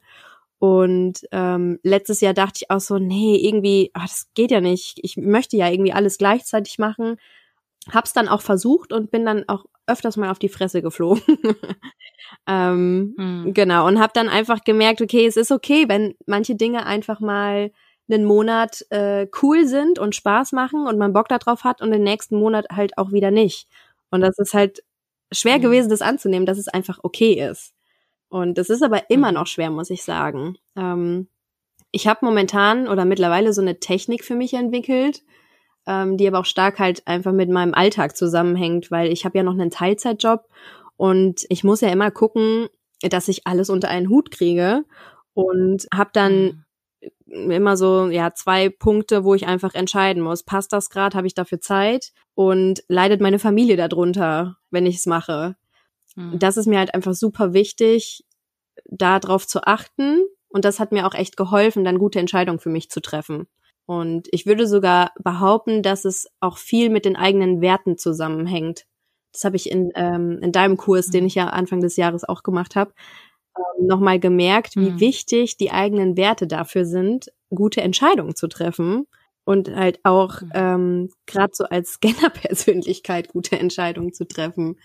Und 0.59 1.21
ähm, 1.31 1.79
letztes 1.81 2.21
Jahr 2.21 2.33
dachte 2.35 2.59
ich 2.61 2.69
auch 2.69 2.79
so, 2.79 2.99
nee, 2.99 3.37
irgendwie, 3.37 3.89
ach, 3.93 4.07
das 4.07 4.27
geht 4.35 4.51
ja 4.51 4.61
nicht. 4.61 4.99
Ich 5.01 5.17
möchte 5.17 5.57
ja 5.57 5.69
irgendwie 5.69 5.93
alles 5.93 6.19
gleichzeitig 6.19 6.77
machen 6.77 7.17
Hab's 7.93 8.13
dann 8.13 8.27
auch 8.27 8.41
versucht 8.41 8.93
und 8.93 9.11
bin 9.11 9.25
dann 9.25 9.45
auch 9.47 9.65
öfters 9.87 10.17
mal 10.17 10.29
auf 10.29 10.39
die 10.39 10.49
Fresse 10.49 10.81
geflogen. 10.81 11.21
ähm, 12.47 13.15
mhm. 13.17 13.53
Genau, 13.53 13.87
und 13.87 13.99
hab 13.99 14.13
dann 14.13 14.29
einfach 14.29 14.63
gemerkt, 14.63 15.01
okay, 15.01 15.25
es 15.25 15.37
ist 15.37 15.51
okay, 15.51 15.85
wenn 15.87 16.15
manche 16.25 16.55
Dinge 16.55 16.85
einfach 16.85 17.19
mal 17.19 17.71
einen 18.09 18.25
Monat 18.25 18.85
äh, 18.89 19.27
cool 19.41 19.65
sind 19.65 19.99
und 19.99 20.15
Spaß 20.15 20.53
machen 20.53 20.87
und 20.87 20.97
man 20.97 21.13
Bock 21.13 21.27
darauf 21.27 21.63
hat 21.63 21.81
und 21.81 21.91
den 21.91 22.03
nächsten 22.03 22.37
Monat 22.37 22.67
halt 22.71 22.97
auch 22.97 23.11
wieder 23.11 23.31
nicht. 23.31 23.67
Und 24.11 24.21
das 24.21 24.37
ist 24.37 24.53
halt 24.53 24.83
schwer 25.31 25.57
mhm. 25.57 25.63
gewesen, 25.63 25.89
das 25.89 26.01
anzunehmen, 26.01 26.45
dass 26.45 26.57
es 26.57 26.67
einfach 26.67 26.99
okay 27.03 27.33
ist. 27.33 27.73
Und 28.29 28.57
das 28.57 28.69
ist 28.69 28.83
aber 28.83 29.09
immer 29.09 29.29
mhm. 29.29 29.35
noch 29.35 29.47
schwer, 29.47 29.71
muss 29.71 29.89
ich 29.89 30.03
sagen. 30.03 30.57
Ähm, 30.75 31.27
ich 31.91 32.07
habe 32.07 32.25
momentan 32.25 32.87
oder 32.87 33.05
mittlerweile 33.05 33.53
so 33.53 33.61
eine 33.61 33.79
Technik 33.79 34.23
für 34.23 34.35
mich 34.35 34.53
entwickelt, 34.53 35.23
ähm, 35.87 36.17
die 36.17 36.27
aber 36.27 36.39
auch 36.39 36.45
stark 36.45 36.79
halt 36.79 37.01
einfach 37.07 37.31
mit 37.31 37.49
meinem 37.49 37.73
Alltag 37.73 38.15
zusammenhängt, 38.15 38.91
weil 38.91 39.11
ich 39.11 39.25
habe 39.25 39.37
ja 39.37 39.43
noch 39.43 39.53
einen 39.53 39.71
Teilzeitjob 39.71 40.47
und 40.97 41.45
ich 41.49 41.63
muss 41.63 41.81
ja 41.81 41.89
immer 41.89 42.11
gucken, 42.11 42.67
dass 43.01 43.27
ich 43.27 43.47
alles 43.47 43.69
unter 43.69 43.87
einen 43.87 44.09
Hut 44.09 44.29
kriege 44.31 44.83
und 45.33 45.87
habe 45.93 46.09
dann 46.13 46.65
mhm. 47.25 47.51
immer 47.51 47.77
so 47.77 48.07
ja 48.09 48.33
zwei 48.33 48.69
Punkte, 48.69 49.23
wo 49.23 49.33
ich 49.33 49.47
einfach 49.47 49.73
entscheiden 49.73 50.21
muss, 50.21 50.43
passt 50.43 50.73
das 50.73 50.89
gerade, 50.89 51.15
habe 51.15 51.27
ich 51.27 51.35
dafür 51.35 51.61
Zeit 51.61 52.11
und 52.35 52.83
leidet 52.89 53.21
meine 53.21 53.39
Familie 53.39 53.77
darunter, 53.77 54.57
wenn 54.69 54.85
ich 54.85 54.97
es 54.97 55.05
mache. 55.05 55.55
Mhm. 56.15 56.37
Das 56.37 56.57
ist 56.57 56.67
mir 56.67 56.79
halt 56.79 56.93
einfach 56.93 57.13
super 57.13 57.53
wichtig, 57.53 58.25
darauf 58.85 59.47
zu 59.47 59.63
achten 59.63 60.21
und 60.49 60.65
das 60.65 60.79
hat 60.79 60.91
mir 60.91 61.07
auch 61.07 61.13
echt 61.13 61.37
geholfen, 61.37 61.85
dann 61.85 61.99
gute 61.99 62.19
Entscheidungen 62.19 62.59
für 62.59 62.69
mich 62.69 62.89
zu 62.89 62.99
treffen. 62.99 63.47
Und 63.87 64.27
ich 64.31 64.45
würde 64.45 64.67
sogar 64.67 65.13
behaupten, 65.17 65.81
dass 65.81 66.05
es 66.05 66.27
auch 66.41 66.57
viel 66.57 66.89
mit 66.89 67.05
den 67.05 67.15
eigenen 67.15 67.61
Werten 67.61 67.97
zusammenhängt. 67.97 68.85
Das 69.31 69.45
habe 69.45 69.55
ich 69.55 69.71
in, 69.71 69.91
ähm, 69.95 70.39
in 70.41 70.51
deinem 70.51 70.75
Kurs, 70.75 71.07
den 71.07 71.23
mhm. 71.23 71.27
ich 71.27 71.35
ja 71.35 71.47
Anfang 71.47 71.79
des 71.79 71.95
Jahres 71.95 72.25
auch 72.25 72.43
gemacht 72.43 72.75
habe, 72.75 72.91
ähm, 73.57 73.87
nochmal 73.87 74.19
gemerkt, 74.19 74.75
wie 74.75 74.91
mhm. 74.91 74.99
wichtig 74.99 75.55
die 75.55 75.71
eigenen 75.71 76.17
Werte 76.17 76.47
dafür 76.47 76.85
sind, 76.85 77.31
gute 77.49 77.81
Entscheidungen 77.81 78.35
zu 78.35 78.47
treffen 78.47 79.07
und 79.45 79.73
halt 79.73 80.01
auch 80.03 80.41
mhm. 80.41 80.51
ähm, 80.53 81.09
gerade 81.25 81.53
so 81.53 81.63
als 81.63 81.93
Scanner-Persönlichkeit 82.01 83.29
gute 83.29 83.57
Entscheidungen 83.57 84.11
zu 84.11 84.27
treffen. 84.27 84.77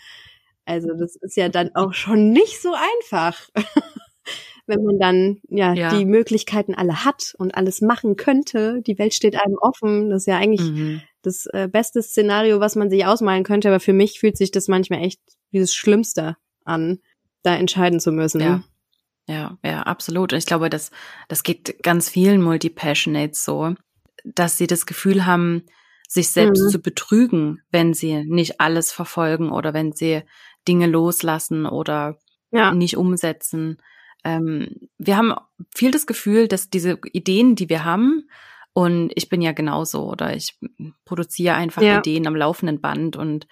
Also 0.65 0.91
das 0.97 1.17
ist 1.17 1.37
ja 1.37 1.49
dann 1.49 1.75
auch 1.75 1.93
schon 1.93 2.31
nicht 2.31 2.63
so 2.63 2.73
einfach. 2.73 3.49
wenn 4.67 4.83
man 4.83 4.99
dann 4.99 5.41
ja, 5.49 5.75
ja, 5.75 5.91
die 5.91 6.05
Möglichkeiten 6.05 6.75
alle 6.75 7.05
hat 7.05 7.35
und 7.39 7.55
alles 7.55 7.81
machen 7.81 8.17
könnte. 8.17 8.81
Die 8.83 8.99
Welt 8.99 9.15
steht 9.15 9.37
einem 9.37 9.57
offen. 9.61 10.11
Das 10.11 10.23
ist 10.23 10.27
ja 10.27 10.39
eigentlich 10.39 10.71
mhm. 10.71 11.03
das 11.23 11.47
äh, 11.47 11.69
beste 11.71 12.03
Szenario, 12.03 12.61
was 12.61 12.77
man 12.77 12.91
sich 12.91 13.05
ausmalen 13.05 13.45
könnte. 13.45 13.69
Aber 13.69 13.81
für 13.81 13.93
mich 13.93 14.21
fühlt 14.21 14.37
sich 14.37 14.51
das 14.51 14.69
manchmal 14.69 15.01
echt 15.01 15.21
wie 15.51 15.59
das 15.59 15.75
Schlimmste 15.75 16.37
an, 16.65 17.01
da 17.43 17.57
entscheiden 17.57 18.01
zu 18.01 18.13
müssen. 18.13 18.41
Ja. 18.41 18.63
Ja, 19.29 19.57
ja, 19.65 19.83
absolut. 19.83 20.33
Und 20.33 20.39
ich 20.39 20.47
glaube, 20.47 20.69
das, 20.69 20.91
das 21.29 21.45
geht 21.45 21.83
ganz 21.85 22.09
vielen 22.09 22.43
Multi-Passionates 22.43 23.45
so, 23.45 23.75
dass 24.25 24.59
sie 24.59 24.67
das 24.67 24.85
Gefühl 24.85 25.27
haben, 25.27 25.65
sich 26.09 26.29
selbst 26.29 26.65
mhm. 26.65 26.69
zu 26.71 26.79
betrügen, 26.81 27.63
wenn 27.71 27.95
sie 27.95 28.25
nicht 28.25 28.61
alles 28.61 28.93
verfolgen 28.93 29.51
oder 29.51 29.73
wenn 29.75 29.93
sie 29.93 30.23
Dinge 30.67 30.87
loslassen 30.87 31.67
oder 31.67 32.19
ja. 32.51 32.75
nicht 32.75 32.97
umsetzen 32.97 33.79
ähm, 34.25 34.89
wir 34.99 35.17
haben 35.17 35.35
viel 35.75 35.91
das 35.91 36.07
Gefühl, 36.07 36.49
dass 36.49 36.71
diese 36.71 36.99
Ideen, 37.13 37.57
die 37.57 37.69
wir 37.69 37.85
haben, 37.85 38.29
und 38.75 39.13
ich 39.15 39.29
bin 39.29 39.43
ja 39.43 39.53
genauso, 39.53 40.09
oder 40.09 40.35
ich 40.35 40.59
produziere 41.05 41.57
einfach 41.57 41.83
ja. 41.83 41.99
Ideen 41.99 42.27
am 42.27 42.37
laufenden 42.37 42.81
Band 42.81 43.17
und 43.17 43.47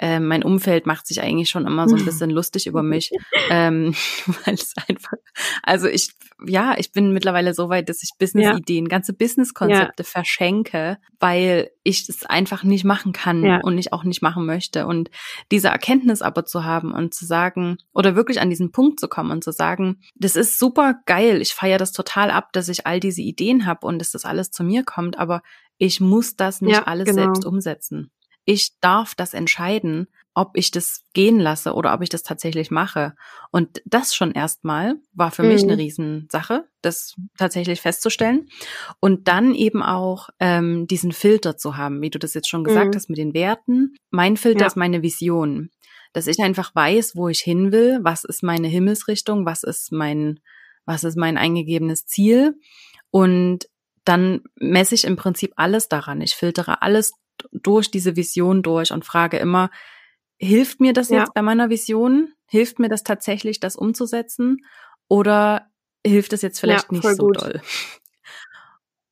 äh, 0.00 0.18
mein 0.18 0.42
Umfeld 0.42 0.86
macht 0.86 1.06
sich 1.06 1.20
eigentlich 1.20 1.50
schon 1.50 1.66
immer 1.66 1.86
so 1.86 1.94
ein 1.94 2.04
bisschen 2.06 2.30
lustig 2.30 2.66
über 2.66 2.82
mich, 2.82 3.10
ähm, 3.50 3.94
weil 4.44 4.54
es 4.54 4.72
einfach, 4.88 5.18
also 5.62 5.88
ich, 5.88 6.12
ja, 6.46 6.74
ich 6.78 6.92
bin 6.92 7.12
mittlerweile 7.12 7.52
so 7.52 7.68
weit, 7.68 7.90
dass 7.90 8.02
ich 8.02 8.12
Business-Ideen, 8.18 8.86
ja. 8.86 8.88
ganze 8.88 9.12
Business-Konzepte 9.12 10.02
ja. 10.02 10.08
verschenke, 10.08 10.96
weil 11.18 11.70
ich 11.82 12.08
es 12.08 12.24
einfach 12.24 12.64
nicht 12.64 12.84
machen 12.84 13.12
kann 13.12 13.44
ja. 13.44 13.60
und 13.62 13.76
ich 13.76 13.92
auch 13.92 14.04
nicht 14.04 14.22
machen 14.22 14.46
möchte. 14.46 14.86
Und 14.86 15.10
diese 15.50 15.68
Erkenntnis 15.68 16.22
aber 16.22 16.46
zu 16.46 16.64
haben 16.64 16.92
und 16.92 17.12
zu 17.12 17.26
sagen, 17.26 17.76
oder 17.92 18.16
wirklich 18.16 18.40
an 18.40 18.48
diesen 18.48 18.72
Punkt 18.72 19.00
zu 19.00 19.08
kommen 19.08 19.30
und 19.30 19.44
zu 19.44 19.52
sagen, 19.52 20.00
das 20.14 20.34
ist 20.34 20.58
super 20.58 20.94
geil, 21.04 21.42
ich 21.42 21.52
feiere 21.52 21.78
das 21.78 21.92
total 21.92 22.30
ab, 22.30 22.54
dass 22.54 22.70
ich 22.70 22.86
all 22.86 23.00
diese 23.00 23.20
Ideen 23.20 23.66
habe 23.66 23.86
und 23.86 23.98
dass 23.98 24.12
das 24.12 24.24
alles 24.24 24.50
zu 24.50 24.64
mir 24.64 24.82
kommt, 24.82 25.18
aber 25.18 25.42
ich 25.76 26.00
muss 26.00 26.36
das 26.36 26.62
nicht 26.62 26.86
alles 26.86 27.06
genau. 27.06 27.22
selbst 27.22 27.44
umsetzen 27.44 28.10
ich 28.44 28.72
darf 28.80 29.14
das 29.14 29.34
entscheiden, 29.34 30.08
ob 30.34 30.52
ich 30.54 30.70
das 30.70 31.04
gehen 31.12 31.40
lasse 31.40 31.74
oder 31.74 31.92
ob 31.92 32.02
ich 32.02 32.08
das 32.08 32.22
tatsächlich 32.22 32.70
mache. 32.70 33.14
Und 33.50 33.82
das 33.84 34.14
schon 34.14 34.32
erstmal 34.32 34.94
war 35.12 35.32
für 35.32 35.42
mhm. 35.42 35.48
mich 35.48 35.62
eine 35.62 35.74
mhm. 35.74 35.80
Riesensache, 35.80 36.64
das 36.82 37.16
tatsächlich 37.36 37.80
festzustellen. 37.80 38.48
Und 39.00 39.28
dann 39.28 39.54
eben 39.54 39.82
auch 39.82 40.28
ähm, 40.38 40.86
diesen 40.86 41.12
Filter 41.12 41.56
zu 41.56 41.76
haben, 41.76 42.00
wie 42.00 42.10
du 42.10 42.18
das 42.18 42.34
jetzt 42.34 42.48
schon 42.48 42.64
gesagt 42.64 42.94
mhm. 42.94 42.96
hast 42.96 43.08
mit 43.08 43.18
den 43.18 43.34
Werten. 43.34 43.96
Mein 44.10 44.36
Filter 44.36 44.60
ja. 44.60 44.66
ist 44.66 44.76
meine 44.76 45.02
Vision. 45.02 45.70
Dass 46.12 46.26
ich 46.26 46.40
einfach 46.40 46.74
weiß, 46.74 47.14
wo 47.14 47.28
ich 47.28 47.40
hin 47.40 47.70
will, 47.70 48.00
was 48.02 48.24
ist 48.24 48.42
meine 48.42 48.66
Himmelsrichtung, 48.68 49.46
was 49.46 49.62
ist 49.62 49.92
mein, 49.92 50.40
was 50.84 51.04
ist 51.04 51.16
mein 51.16 51.38
eingegebenes 51.38 52.06
Ziel. 52.06 52.54
Und 53.10 53.68
dann 54.04 54.40
messe 54.56 54.94
ich 54.94 55.04
im 55.04 55.16
Prinzip 55.16 55.52
alles 55.56 55.88
daran. 55.88 56.20
Ich 56.20 56.34
filtere 56.34 56.82
alles 56.82 57.12
durch 57.52 57.90
diese 57.90 58.16
Vision 58.16 58.62
durch 58.62 58.92
und 58.92 59.04
frage 59.04 59.38
immer, 59.38 59.70
hilft 60.38 60.80
mir 60.80 60.92
das 60.92 61.10
ja. 61.10 61.20
jetzt 61.20 61.34
bei 61.34 61.42
meiner 61.42 61.70
Vision? 61.70 62.32
Hilft 62.46 62.78
mir 62.78 62.88
das 62.88 63.02
tatsächlich, 63.04 63.60
das 63.60 63.76
umzusetzen? 63.76 64.58
Oder 65.08 65.66
hilft 66.06 66.32
es 66.32 66.42
jetzt 66.42 66.60
vielleicht 66.60 66.90
ja, 66.90 66.98
nicht 66.98 67.16
so 67.16 67.26
gut. 67.26 67.42
doll? 67.42 67.60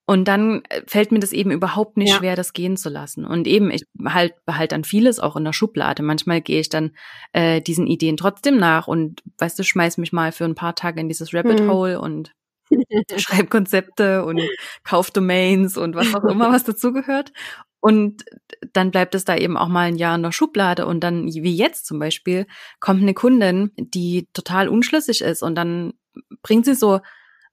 Und 0.08 0.26
dann 0.26 0.62
äh, 0.70 0.80
fällt 0.86 1.12
mir 1.12 1.18
das 1.18 1.34
eben 1.34 1.50
überhaupt 1.50 1.98
nicht 1.98 2.08
ja. 2.08 2.16
schwer, 2.16 2.34
das 2.34 2.54
gehen 2.54 2.78
zu 2.78 2.88
lassen. 2.88 3.26
Und 3.26 3.46
eben, 3.46 3.70
ich 3.70 3.84
halt 4.06 4.32
behalte 4.46 4.74
dann 4.74 4.84
vieles 4.84 5.20
auch 5.20 5.36
in 5.36 5.44
der 5.44 5.52
Schublade. 5.52 6.02
Manchmal 6.02 6.40
gehe 6.40 6.60
ich 6.60 6.70
dann 6.70 6.92
äh, 7.34 7.60
diesen 7.60 7.86
Ideen 7.86 8.16
trotzdem 8.16 8.56
nach 8.56 8.88
und 8.88 9.22
weißt 9.36 9.58
du, 9.58 9.64
schmeiß 9.64 9.98
mich 9.98 10.14
mal 10.14 10.32
für 10.32 10.46
ein 10.46 10.54
paar 10.54 10.74
Tage 10.74 10.98
in 10.98 11.08
dieses 11.08 11.34
Rabbit 11.34 11.60
hm. 11.60 11.70
Hole 11.70 12.00
und 12.00 12.32
schreib 13.18 13.50
Konzepte 13.50 14.24
und 14.24 14.40
kauf 14.82 15.10
Domains 15.10 15.76
und 15.76 15.94
was 15.94 16.14
auch 16.14 16.24
immer, 16.24 16.50
was 16.50 16.64
dazugehört. 16.64 17.34
Und 17.80 18.24
dann 18.72 18.90
bleibt 18.90 19.14
es 19.14 19.24
da 19.24 19.36
eben 19.36 19.56
auch 19.56 19.68
mal 19.68 19.88
ein 19.88 19.96
Jahr 19.96 20.16
in 20.16 20.22
der 20.22 20.32
Schublade. 20.32 20.86
Und 20.86 21.00
dann, 21.00 21.26
wie 21.26 21.54
jetzt 21.54 21.86
zum 21.86 21.98
Beispiel, 21.98 22.46
kommt 22.80 23.02
eine 23.02 23.14
Kundin, 23.14 23.70
die 23.76 24.28
total 24.32 24.68
unschlüssig 24.68 25.20
ist. 25.20 25.42
Und 25.42 25.54
dann 25.54 25.94
bringt 26.42 26.64
sie 26.64 26.74
so 26.74 27.00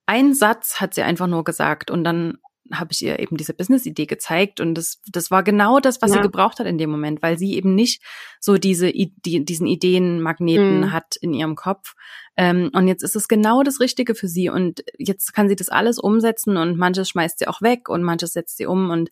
einen 0.07 0.33
Satz, 0.33 0.81
hat 0.81 0.93
sie 0.93 1.03
einfach 1.03 1.27
nur 1.27 1.43
gesagt. 1.43 1.91
Und 1.91 2.03
dann 2.03 2.39
habe 2.73 2.91
ich 2.91 3.03
ihr 3.03 3.19
eben 3.19 3.37
diese 3.37 3.53
Business-Idee 3.53 4.07
gezeigt. 4.07 4.59
Und 4.59 4.75
das, 4.75 4.99
das 5.11 5.29
war 5.29 5.43
genau 5.43 5.79
das, 5.79 6.01
was 6.01 6.11
ja. 6.11 6.17
sie 6.17 6.23
gebraucht 6.23 6.59
hat 6.59 6.65
in 6.65 6.77
dem 6.77 6.89
Moment, 6.89 7.21
weil 7.21 7.37
sie 7.37 7.53
eben 7.53 7.75
nicht 7.75 8.01
so 8.39 8.57
diese 8.57 8.91
die, 8.91 9.45
diesen 9.45 9.67
Ideenmagneten 9.67 10.81
mhm. 10.81 10.91
hat 10.91 11.15
in 11.17 11.33
ihrem 11.33 11.55
Kopf. 11.55 11.93
Ähm, 12.37 12.71
und 12.73 12.87
jetzt 12.87 13.03
ist 13.03 13.15
es 13.15 13.27
genau 13.27 13.61
das 13.61 13.79
Richtige 13.79 14.15
für 14.15 14.27
sie. 14.27 14.49
Und 14.49 14.83
jetzt 14.97 15.33
kann 15.33 15.47
sie 15.47 15.55
das 15.55 15.69
alles 15.69 15.99
umsetzen. 15.99 16.57
Und 16.57 16.77
manches 16.77 17.09
schmeißt 17.09 17.39
sie 17.39 17.47
auch 17.47 17.61
weg. 17.61 17.89
Und 17.89 18.03
manches 18.03 18.33
setzt 18.33 18.57
sie 18.57 18.65
um. 18.65 18.89
Und 18.89 19.09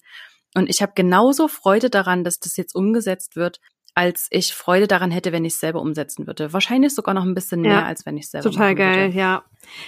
und 0.55 0.69
ich 0.69 0.81
habe 0.81 0.93
genauso 0.95 1.47
Freude 1.47 1.89
daran, 1.89 2.23
dass 2.23 2.39
das 2.39 2.57
jetzt 2.57 2.75
umgesetzt 2.75 3.35
wird, 3.35 3.59
als 3.95 4.27
ich 4.31 4.53
Freude 4.53 4.87
daran 4.87 5.11
hätte, 5.11 5.31
wenn 5.31 5.45
ich 5.45 5.53
es 5.53 5.59
selber 5.59 5.81
umsetzen 5.81 6.25
würde. 6.25 6.51
Wahrscheinlich 6.51 6.95
sogar 6.95 7.13
noch 7.13 7.23
ein 7.23 7.35
bisschen 7.35 7.61
mehr, 7.61 7.71
ja, 7.71 7.85
als 7.85 8.05
wenn 8.05 8.17
ich 8.17 8.25
es 8.25 8.31
selber 8.31 8.49
Total 8.49 8.75
geil, 8.75 9.07
würde. 9.07 9.17
ja. 9.17 9.43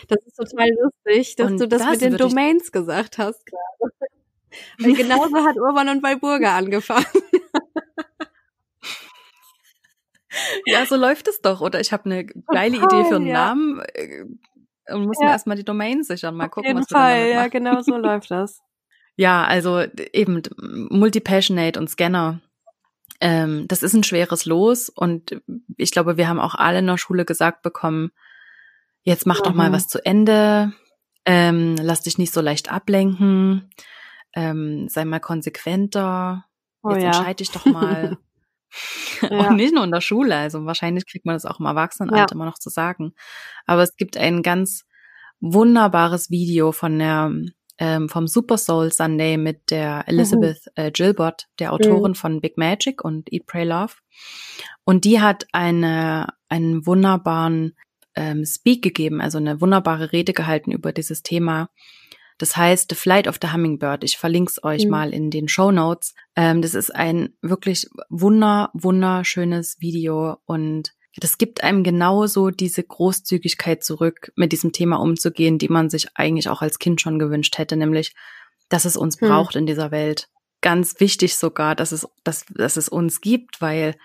Das 0.08 0.20
ist 0.26 0.36
total 0.36 0.70
lustig, 0.82 1.36
dass 1.36 1.52
und 1.52 1.60
du 1.60 1.68
das, 1.68 1.82
das 1.82 1.92
mit 1.92 2.02
den 2.02 2.18
Domains 2.18 2.72
gesagt 2.72 3.18
hast 3.18 3.46
gerade. 3.46 3.94
Weil 4.80 4.94
genauso 4.94 5.44
hat 5.44 5.58
Urban 5.58 5.90
und 5.90 6.04
Walburga 6.04 6.56
angefangen. 6.56 7.06
ja, 10.66 10.86
so 10.86 10.96
läuft 10.96 11.28
es 11.28 11.42
doch. 11.42 11.62
Oder 11.62 11.80
ich 11.80 11.92
habe 11.92 12.06
eine 12.06 12.26
geile 12.26 12.78
Idee 12.78 13.06
für 13.06 13.16
einen 13.16 13.28
ja. 13.28 13.34
Namen 13.34 13.82
äh, 13.94 14.26
und 14.94 15.08
muss 15.08 15.18
ja. 15.20 15.26
mir 15.26 15.32
erstmal 15.32 15.58
die 15.58 15.66
Domains 15.66 16.08
sichern. 16.08 16.36
Mal 16.36 16.46
Auf 16.46 16.52
gucken, 16.52 16.78
was 16.78 16.88
Fall, 16.88 17.28
wir 17.28 17.36
machen. 17.36 17.44
Ja, 17.44 17.48
genau 17.48 17.82
so 17.82 17.98
läuft 17.98 18.32
das. 18.32 18.62
Ja, 19.16 19.46
also 19.46 19.82
eben 20.14 20.42
Multipassionate 20.90 21.80
und 21.80 21.90
Scanner. 21.90 22.42
Ähm, 23.22 23.66
das 23.68 23.82
ist 23.82 23.94
ein 23.94 24.04
schweres 24.04 24.46
Los 24.46 24.90
und 24.90 25.42
ich 25.78 25.92
glaube, 25.92 26.18
wir 26.18 26.28
haben 26.28 26.40
auch 26.40 26.56
alle 26.56 26.80
in 26.80 26.88
der 26.88 26.98
Schule 26.98 27.24
gesagt 27.24 27.62
bekommen, 27.62 28.12
jetzt 29.04 29.26
mach 29.26 29.40
mhm. 29.40 29.44
doch 29.44 29.54
mal 29.54 29.72
was 29.72 29.88
zu 29.88 30.06
Ende, 30.06 30.74
ähm, 31.26 31.78
lass 31.82 32.02
dich 32.02 32.18
nicht 32.18 32.34
so 32.34 32.42
leicht 32.42 32.72
ablenken, 32.72 33.70
ähm, 34.34 34.90
sei 34.90 35.06
mal 35.06 35.22
konsequenter, 35.22 36.46
oh, 36.84 36.90
jetzt 36.90 37.04
ja. 37.04 37.08
entscheide 37.08 37.36
dich 37.36 37.52
doch 37.52 37.66
mal. 37.66 38.18
ja. 39.22 39.48
Und 39.48 39.56
nicht 39.56 39.74
nur 39.74 39.84
in 39.84 39.92
der 39.92 40.02
Schule, 40.02 40.36
also 40.36 40.66
wahrscheinlich 40.66 41.06
kriegt 41.06 41.26
man 41.26 41.36
das 41.36 41.46
auch 41.46 41.60
im 41.60 41.66
Erwachsenenalter 41.66 42.32
ja. 42.32 42.36
immer 42.36 42.46
noch 42.46 42.60
zu 42.60 42.70
sagen. 42.70 43.14
Aber 43.66 43.84
es 43.84 43.96
gibt 43.96 44.18
ein 44.18 44.42
ganz 44.44 44.86
wunderbares 45.40 46.30
Video 46.30 46.72
von 46.72 47.00
der 47.00 47.32
ähm, 47.78 48.10
vom 48.10 48.28
Super 48.28 48.58
Soul 48.58 48.92
Sunday 48.92 49.38
mit 49.38 49.70
der 49.72 50.04
Elizabeth 50.08 50.66
mhm. 50.66 50.84
äh, 50.84 50.92
Gilbert, 50.92 51.48
der 51.60 51.74
Autorin 51.74 52.12
mhm. 52.12 52.16
von 52.16 52.42
Big 52.42 52.58
Magic 52.58 53.04
und 53.04 53.32
Eat, 53.32 53.46
Pray, 53.46 53.66
Love. 53.66 53.94
Und 54.84 55.06
die 55.06 55.20
hat 55.20 55.46
eine, 55.52 56.28
einen 56.48 56.86
wunderbaren 56.86 57.76
ähm, 58.16 58.46
Speak 58.46 58.82
gegeben, 58.82 59.22
also 59.22 59.38
eine 59.38 59.60
wunderbare 59.60 60.12
Rede 60.12 60.34
gehalten 60.34 60.72
über 60.72 60.94
dieses 60.94 61.22
Thema. 61.24 61.70
Das 62.38 62.58
heißt 62.58 62.90
The 62.90 62.96
Flight 62.96 63.28
of 63.28 63.40
the 63.42 63.52
Hummingbird. 63.52 64.04
Ich 64.04 64.18
verlinke 64.18 64.52
es 64.52 64.64
euch 64.64 64.86
mhm. 64.86 64.92
mal 64.92 65.14
in 65.14 65.30
den 65.30 65.48
Show 65.48 65.72
Notes. 65.72 66.14
Ähm, 66.36 66.62
das 66.62 66.74
ist 66.74 66.94
ein 66.94 67.30
wirklich 67.42 67.88
wunder, 68.10 68.70
wunderschönes 68.74 69.78
Video 69.80 70.38
und 70.46 70.94
das 71.18 71.38
gibt 71.38 71.64
einem 71.64 71.84
genauso 71.84 72.50
diese 72.50 72.84
Großzügigkeit 72.84 73.84
zurück, 73.84 74.32
mit 74.36 74.52
diesem 74.52 74.72
Thema 74.72 74.98
umzugehen, 74.98 75.58
die 75.58 75.70
man 75.70 75.90
sich 75.90 76.08
eigentlich 76.16 76.50
auch 76.50 76.62
als 76.62 76.80
Kind 76.80 77.02
schon 77.02 77.20
gewünscht 77.20 77.58
hätte, 77.58 77.78
nämlich, 77.78 78.14
dass 78.70 78.86
es 78.86 78.98
uns 78.98 79.20
hm. 79.20 79.28
braucht 79.28 79.56
in 79.56 79.66
dieser 79.66 79.92
Welt. 79.92 80.28
Ganz 80.62 81.00
wichtig 81.00 81.36
sogar, 81.36 81.76
dass 81.76 81.92
es, 81.92 82.08
dass, 82.24 82.46
dass 82.50 82.78
es 82.78 82.90
uns 82.90 83.22
gibt, 83.22 83.62
weil 83.62 83.96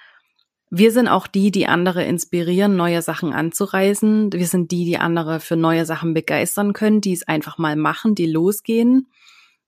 wir 0.70 0.92
sind 0.92 1.08
auch 1.08 1.26
die, 1.26 1.50
die 1.50 1.66
andere 1.66 2.04
inspirieren, 2.04 2.76
neue 2.76 3.02
Sachen 3.02 3.32
anzureisen. 3.32 4.32
Wir 4.32 4.46
sind 4.46 4.70
die, 4.70 4.84
die 4.84 4.98
andere 4.98 5.40
für 5.40 5.56
neue 5.56 5.84
Sachen 5.84 6.14
begeistern 6.14 6.74
können, 6.74 7.00
die 7.00 7.12
es 7.12 7.26
einfach 7.26 7.58
mal 7.58 7.74
machen, 7.74 8.14
die 8.14 8.26
losgehen. 8.26 9.08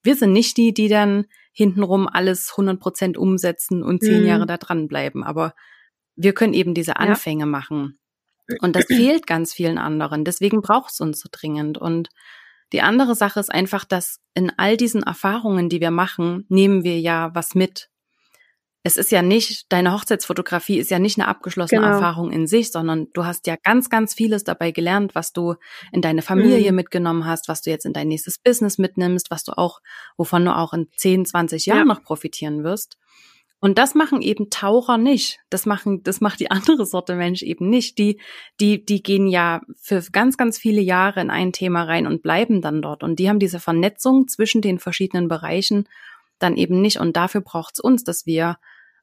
Wir 0.05 0.15
sind 0.15 0.33
nicht 0.33 0.57
die, 0.57 0.73
die 0.73 0.89
dann 0.89 1.27
hintenrum 1.53 2.07
alles 2.07 2.53
100 2.53 2.79
Prozent 2.79 3.19
umsetzen 3.19 3.83
und 3.83 4.03
zehn 4.03 4.23
mhm. 4.23 4.29
Jahre 4.29 4.47
da 4.47 4.59
dranbleiben. 4.59 5.25
Aber 5.25 5.55
wir 6.17 6.33
können 6.33 6.55
eben 6.55 6.75
diese 6.75 6.97
Anfänge 6.97 7.43
ja. 7.43 7.47
machen. 7.47 7.99
Und 8.61 8.77
das 8.77 8.85
fehlt 8.87 9.27
ganz 9.27 9.53
vielen 9.55 9.79
anderen. 9.79 10.25
Deswegen 10.25 10.63
braucht 10.63 10.93
es 10.93 11.01
uns 11.01 11.21
so 11.21 11.29
dringend. 11.31 11.79
Und 11.79 12.09
die 12.73 12.83
andere 12.83 13.15
Sache 13.15 13.41
ist 13.41 13.53
einfach, 13.53 13.85
dass 13.85 14.21
in 14.35 14.53
all 14.57 14.77
diesen 14.77 15.03
Erfahrungen, 15.03 15.69
die 15.69 15.81
wir 15.81 15.91
machen, 15.91 16.47
nehmen 16.49 16.85
wir 16.85 16.99
ja 17.01 17.31
was 17.35 17.55
mit. 17.55 17.89
Es 18.85 18.97
ist 18.97 19.13
ja 19.13 19.23
nicht, 19.23 19.73
deine 19.73 19.93
Hochzeitsfotografie 19.93 20.79
ist 20.79 20.91
ja 20.91 20.99
nicht 20.99 21.17
eine 21.17 21.29
abgeschlossene 21.29 21.83
genau. 21.83 21.93
Erfahrung 21.93 22.33
in 22.33 22.49
sich, 22.49 22.73
sondern 22.73 23.07
du 23.13 23.25
hast 23.25 23.47
ja 23.47 23.55
ganz, 23.63 23.91
ganz 23.91 24.13
vieles 24.13 24.43
dabei 24.43 24.73
gelernt, 24.73 25.15
was 25.15 25.33
du 25.33 25.55
in 25.93 26.03
deine 26.03 26.21
Familie 26.21 26.73
mhm. 26.73 26.77
mitgenommen 26.77 27.25
hast, 27.25 27.47
was 27.47 27.63
du 27.63 27.71
jetzt 27.71 27.87
in 27.87 27.93
dein 27.93 28.09
nächstes 28.09 28.41
Business 28.41 28.79
mitnimmst, 28.79 29.31
was 29.31 29.45
du 29.45 29.57
auch, 29.57 29.81
wovon 30.17 30.45
du 30.45 30.57
auch 30.57 30.73
in 30.73 30.89
10, 30.97 31.27
20 31.27 31.67
Jahren 31.67 31.79
ja. 31.79 31.85
noch 31.85 32.03
profitieren 32.03 32.65
wirst. 32.65 32.99
Und 33.65 33.79
das 33.79 33.95
machen 33.95 34.23
eben 34.23 34.51
Taucher 34.51 34.99
nicht. 34.99 35.39
Das 35.49 35.67
machen, 35.67 36.03
das 36.03 36.21
macht 36.21 36.41
die 36.41 36.51
andere 36.51 36.85
Sorte 36.85 37.15
Mensch 37.15 37.43
eben 37.43 37.71
nicht. 37.71 37.97
Die, 37.97 38.21
die, 38.61 38.85
die 38.85 39.05
gehen 39.05 39.29
ja 39.29 39.61
für 39.81 40.03
ganz, 40.11 40.37
ganz 40.37 40.59
viele 40.59 40.81
Jahre 40.81 41.21
in 41.21 41.31
ein 41.31 41.53
Thema 41.53 41.85
rein 41.85 42.09
und 42.09 42.25
bleiben 42.25 42.61
dann 42.61 42.83
dort. 42.83 43.05
Und 43.05 43.21
die 43.21 43.29
haben 43.29 43.39
diese 43.39 43.61
Vernetzung 43.61 44.27
zwischen 44.27 44.63
den 44.63 44.81
verschiedenen 44.81 45.29
Bereichen 45.29 45.89
dann 46.41 46.57
eben 46.57 46.83
nicht. 46.83 46.99
Und 46.99 47.17
dafür 47.17 47.41
braucht 47.41 47.75
es 47.75 47.81
uns, 47.81 48.03
dass 48.03 48.27
wir 48.27 48.57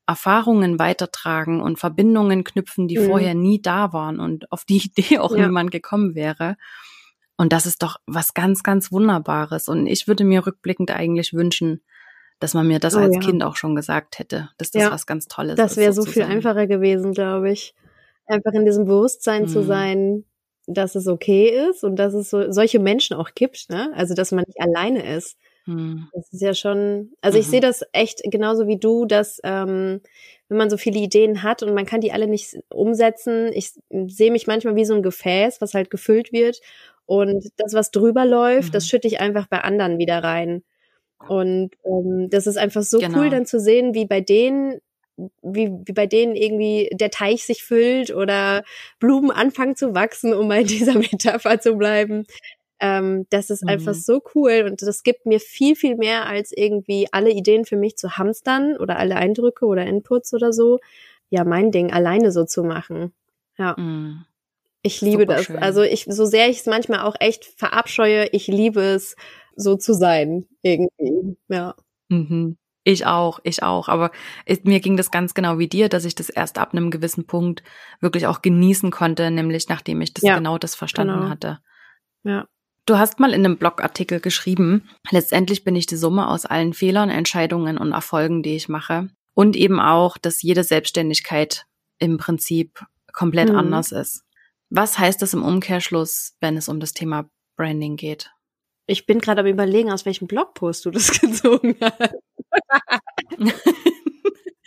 Erfahrungen 0.05 0.77
weitertragen 0.77 1.61
und 1.61 1.79
Verbindungen 1.79 2.43
knüpfen, 2.43 2.89
die 2.89 2.97
mhm. 2.97 3.05
vorher 3.05 3.35
nie 3.35 3.61
da 3.61 3.93
waren 3.93 4.19
und 4.19 4.51
auf 4.51 4.65
die 4.65 4.77
Idee 4.97 5.19
auch 5.19 5.33
ja. 5.33 5.45
niemand 5.45 5.71
gekommen 5.71 6.15
wäre. 6.15 6.57
Und 7.37 7.53
das 7.53 7.65
ist 7.65 7.81
doch 7.81 7.95
was 8.07 8.33
ganz, 8.33 8.61
ganz 8.61 8.91
Wunderbares. 8.91 9.69
Und 9.69 9.87
ich 9.87 10.09
würde 10.09 10.25
mir 10.25 10.45
rückblickend 10.45 10.91
eigentlich 10.91 11.31
wünschen, 11.31 11.81
dass 12.39 12.53
man 12.53 12.67
mir 12.67 12.79
das 12.79 12.95
oh, 12.95 12.99
als 12.99 13.15
ja. 13.15 13.21
Kind 13.21 13.43
auch 13.43 13.55
schon 13.55 13.75
gesagt 13.75 14.19
hätte, 14.19 14.49
dass 14.57 14.71
das 14.71 14.83
ja. 14.83 14.91
was 14.91 15.05
ganz 15.05 15.27
Tolles 15.27 15.55
das 15.55 15.71
ist. 15.71 15.77
Das 15.77 15.83
wäre 15.83 15.93
so 15.93 16.03
viel 16.03 16.23
einfacher 16.23 16.67
gewesen, 16.67 17.13
glaube 17.13 17.51
ich. 17.51 17.75
Einfach 18.25 18.53
in 18.53 18.65
diesem 18.65 18.85
Bewusstsein 18.85 19.43
mhm. 19.43 19.47
zu 19.47 19.63
sein, 19.63 20.25
dass 20.67 20.95
es 20.95 21.07
okay 21.07 21.69
ist 21.69 21.83
und 21.83 21.97
dass 21.97 22.13
es 22.13 22.29
so, 22.29 22.51
solche 22.51 22.79
Menschen 22.79 23.15
auch 23.15 23.31
gibt, 23.33 23.69
ne? 23.69 23.91
Also, 23.95 24.13
dass 24.13 24.31
man 24.31 24.45
nicht 24.47 24.61
alleine 24.61 25.15
ist. 25.15 25.37
Mhm. 25.65 26.07
Das 26.13 26.31
ist 26.31 26.41
ja 26.41 26.53
schon, 26.53 27.11
also 27.21 27.37
ich 27.37 27.47
mhm. 27.47 27.51
sehe 27.51 27.61
das 27.61 27.83
echt 27.91 28.21
genauso 28.23 28.67
wie 28.67 28.77
du, 28.77 29.05
dass 29.05 29.39
ähm, 29.43 30.01
wenn 30.47 30.57
man 30.57 30.69
so 30.69 30.77
viele 30.77 30.99
Ideen 30.99 31.43
hat 31.43 31.63
und 31.63 31.73
man 31.73 31.85
kann 31.85 32.01
die 32.01 32.11
alle 32.11 32.27
nicht 32.27 32.57
umsetzen. 32.69 33.51
Ich 33.53 33.73
sehe 34.07 34.31
mich 34.31 34.47
manchmal 34.47 34.75
wie 34.75 34.85
so 34.85 34.95
ein 34.95 35.03
Gefäß, 35.03 35.61
was 35.61 35.73
halt 35.73 35.89
gefüllt 35.89 36.31
wird. 36.31 36.61
Und 37.05 37.51
das, 37.57 37.73
was 37.73 37.91
drüber 37.91 38.25
läuft, 38.25 38.69
mhm. 38.69 38.73
das 38.73 38.87
schütte 38.87 39.07
ich 39.07 39.19
einfach 39.19 39.47
bei 39.47 39.61
anderen 39.61 39.97
wieder 39.97 40.23
rein. 40.23 40.63
Und 41.27 41.71
ähm, 41.85 42.29
das 42.29 42.47
ist 42.47 42.57
einfach 42.57 42.83
so 42.83 42.99
genau. 42.99 43.19
cool, 43.19 43.29
dann 43.29 43.45
zu 43.45 43.59
sehen, 43.59 43.93
wie 43.93 44.05
bei 44.05 44.21
denen 44.21 44.79
wie, 45.41 45.69
wie 45.85 45.91
bei 45.91 46.07
denen 46.07 46.35
irgendwie 46.35 46.89
der 46.93 47.11
Teich 47.11 47.45
sich 47.45 47.63
füllt 47.63 48.13
oder 48.13 48.63
Blumen 48.99 49.31
anfangen 49.31 49.75
zu 49.75 49.93
wachsen, 49.93 50.33
um 50.33 50.47
mal 50.47 50.61
in 50.61 50.67
dieser 50.67 50.97
Metapher 50.97 51.59
zu 51.59 51.75
bleiben. 51.75 52.25
Ähm, 52.79 53.25
das 53.29 53.49
ist 53.49 53.63
mhm. 53.63 53.69
einfach 53.69 53.93
so 53.93 54.21
cool 54.33 54.65
und 54.69 54.81
das 54.81 55.03
gibt 55.03 55.25
mir 55.25 55.39
viel, 55.39 55.75
viel 55.75 55.97
mehr 55.97 56.27
als 56.27 56.53
irgendwie 56.55 57.07
alle 57.11 57.31
Ideen 57.31 57.65
für 57.65 57.75
mich 57.75 57.97
zu 57.97 58.17
hamstern 58.17 58.77
oder 58.77 58.97
alle 58.97 59.17
Eindrücke 59.17 59.65
oder 59.65 59.85
Inputs 59.85 60.33
oder 60.33 60.53
so. 60.53 60.79
Ja, 61.29 61.43
mein 61.43 61.71
Ding 61.71 61.91
alleine 61.91 62.31
so 62.31 62.45
zu 62.45 62.63
machen. 62.63 63.11
Ja. 63.57 63.75
Mhm. 63.77 64.25
Ich 64.81 65.01
liebe 65.01 65.23
Super 65.23 65.35
das. 65.35 65.45
Schön. 65.45 65.57
Also 65.57 65.81
ich, 65.81 66.05
so 66.07 66.23
sehr 66.23 66.49
ich 66.49 66.59
es 66.59 66.65
manchmal 66.65 67.01
auch 67.01 67.15
echt 67.19 67.43
verabscheue, 67.43 68.29
ich 68.31 68.47
liebe 68.47 68.79
es, 68.79 69.17
so 69.59 69.75
zu 69.75 69.93
sein, 69.93 70.45
irgendwie. 70.61 71.37
Ja. 71.47 71.75
Mhm. 72.09 72.57
Ich 72.83 73.05
auch, 73.05 73.39
ich 73.43 73.61
auch. 73.61 73.87
Aber 73.87 74.11
es, 74.45 74.63
mir 74.63 74.79
ging 74.79 74.97
das 74.97 75.11
ganz 75.11 75.33
genau 75.33 75.59
wie 75.59 75.67
dir, 75.67 75.89
dass 75.89 76.05
ich 76.05 76.15
das 76.15 76.29
erst 76.29 76.57
ab 76.57 76.73
einem 76.73 76.89
gewissen 76.89 77.25
Punkt 77.25 77.61
wirklich 77.99 78.25
auch 78.25 78.41
genießen 78.41 78.89
konnte, 78.89 79.29
nämlich 79.29 79.67
nachdem 79.67 80.01
ich 80.01 80.13
das 80.13 80.23
ja, 80.23 80.37
genau 80.37 80.57
das 80.57 80.75
verstanden 80.75 81.19
genau. 81.19 81.29
hatte. 81.29 81.59
Ja. 82.23 82.47
Du 82.85 82.97
hast 82.97 83.19
mal 83.19 83.33
in 83.33 83.45
einem 83.45 83.57
Blogartikel 83.57 84.19
geschrieben, 84.19 84.89
letztendlich 85.11 85.63
bin 85.63 85.75
ich 85.75 85.85
die 85.85 85.97
Summe 85.97 86.27
aus 86.27 86.45
allen 86.45 86.73
Fehlern, 86.73 87.11
Entscheidungen 87.11 87.77
und 87.77 87.91
Erfolgen, 87.91 88.41
die 88.41 88.55
ich 88.55 88.69
mache. 88.69 89.09
Und 89.35 89.55
eben 89.55 89.79
auch, 89.79 90.17
dass 90.17 90.41
jede 90.41 90.63
Selbstständigkeit 90.63 91.67
im 91.99 92.17
Prinzip 92.17 92.83
komplett 93.13 93.49
mhm. 93.49 93.57
anders 93.57 93.91
ist. 93.91 94.23
Was 94.71 94.97
heißt 94.97 95.21
das 95.21 95.33
im 95.33 95.43
Umkehrschluss, 95.43 96.35
wenn 96.39 96.57
es 96.57 96.67
um 96.69 96.79
das 96.79 96.93
Thema 96.93 97.29
Branding 97.55 97.95
geht? 97.95 98.31
Ich 98.89 99.05
bin 99.05 99.19
gerade 99.19 99.41
am 99.41 99.47
überlegen, 99.47 99.91
aus 99.91 100.05
welchem 100.05 100.27
Blogpost 100.27 100.85
du 100.85 100.91
das 100.91 101.11
gezogen 101.21 101.75
hast. 101.79 102.15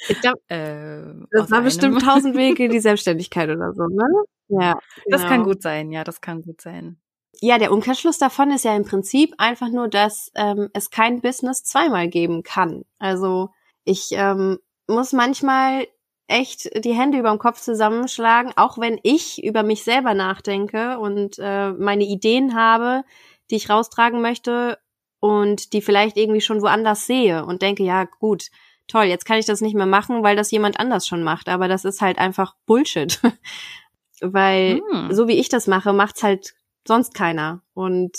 ich 0.08 0.20
glaube, 0.20 0.40
äh, 0.48 1.26
das 1.30 1.50
war 1.50 1.58
einem. 1.58 1.64
bestimmt 1.64 2.02
tausend 2.02 2.37
Wege 2.37 2.64
in 2.64 2.70
die 2.70 2.80
Selbstständigkeit 2.80 3.50
oder 3.50 3.72
so, 3.72 3.87
ne? 3.87 4.06
Ja. 4.48 4.78
Das 5.06 5.22
kann 5.22 5.40
genau. 5.40 5.44
gut 5.44 5.62
sein, 5.62 5.90
ja, 5.90 6.04
das 6.04 6.20
kann 6.20 6.42
gut 6.42 6.61
sein. 6.61 6.98
Ja, 7.40 7.58
der 7.58 7.72
Umkehrschluss 7.72 8.18
davon 8.18 8.52
ist 8.52 8.64
ja 8.64 8.76
im 8.76 8.85
Prinzip 8.85 9.35
einfach 9.38 9.68
nur, 9.68 9.88
dass 9.88 10.30
ähm, 10.37 10.68
es 10.72 10.90
kein 10.90 11.20
Business 11.20 11.64
zweimal 11.64 12.08
geben 12.08 12.44
kann. 12.44 12.85
Also 12.98 13.50
ich 13.85 14.11
ähm, 14.12 14.58
muss 14.87 15.12
manchmal 15.12 15.88
echt 16.28 16.85
die 16.85 16.94
Hände 16.94 17.18
über 17.18 17.30
dem 17.30 17.38
Kopf 17.38 17.61
zusammenschlagen, 17.61 18.52
auch 18.56 18.78
wenn 18.78 19.00
ich 19.02 19.42
über 19.42 19.62
mich 19.62 19.82
selber 19.82 20.14
nachdenke 20.14 20.98
und 20.98 21.38
äh, 21.38 21.72
meine 21.72 22.04
Ideen 22.04 22.54
habe, 22.54 23.04
die 23.52 23.56
ich 23.56 23.70
raustragen 23.70 24.20
möchte 24.20 24.78
und 25.20 25.72
die 25.72 25.82
vielleicht 25.82 26.16
irgendwie 26.16 26.40
schon 26.40 26.62
woanders 26.62 27.06
sehe 27.06 27.46
und 27.46 27.62
denke, 27.62 27.84
ja 27.84 28.04
gut, 28.04 28.48
toll, 28.88 29.04
jetzt 29.04 29.24
kann 29.24 29.38
ich 29.38 29.46
das 29.46 29.60
nicht 29.60 29.76
mehr 29.76 29.86
machen, 29.86 30.24
weil 30.24 30.34
das 30.34 30.50
jemand 30.50 30.80
anders 30.80 31.06
schon 31.06 31.22
macht. 31.22 31.48
Aber 31.48 31.68
das 31.68 31.84
ist 31.84 32.00
halt 32.00 32.18
einfach 32.18 32.56
Bullshit. 32.66 33.20
weil 34.20 34.80
hm. 34.90 35.12
so 35.12 35.28
wie 35.28 35.38
ich 35.38 35.48
das 35.48 35.66
mache, 35.66 35.92
macht's 35.92 36.22
halt 36.22 36.54
sonst 36.86 37.14
keiner. 37.14 37.62
Und 37.74 38.16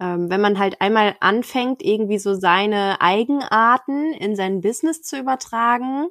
ähm, 0.00 0.30
wenn 0.30 0.40
man 0.40 0.58
halt 0.58 0.80
einmal 0.80 1.16
anfängt, 1.20 1.82
irgendwie 1.82 2.18
so 2.18 2.34
seine 2.34 3.00
Eigenarten 3.00 4.12
in 4.14 4.34
sein 4.34 4.60
Business 4.60 5.02
zu 5.02 5.18
übertragen 5.18 6.08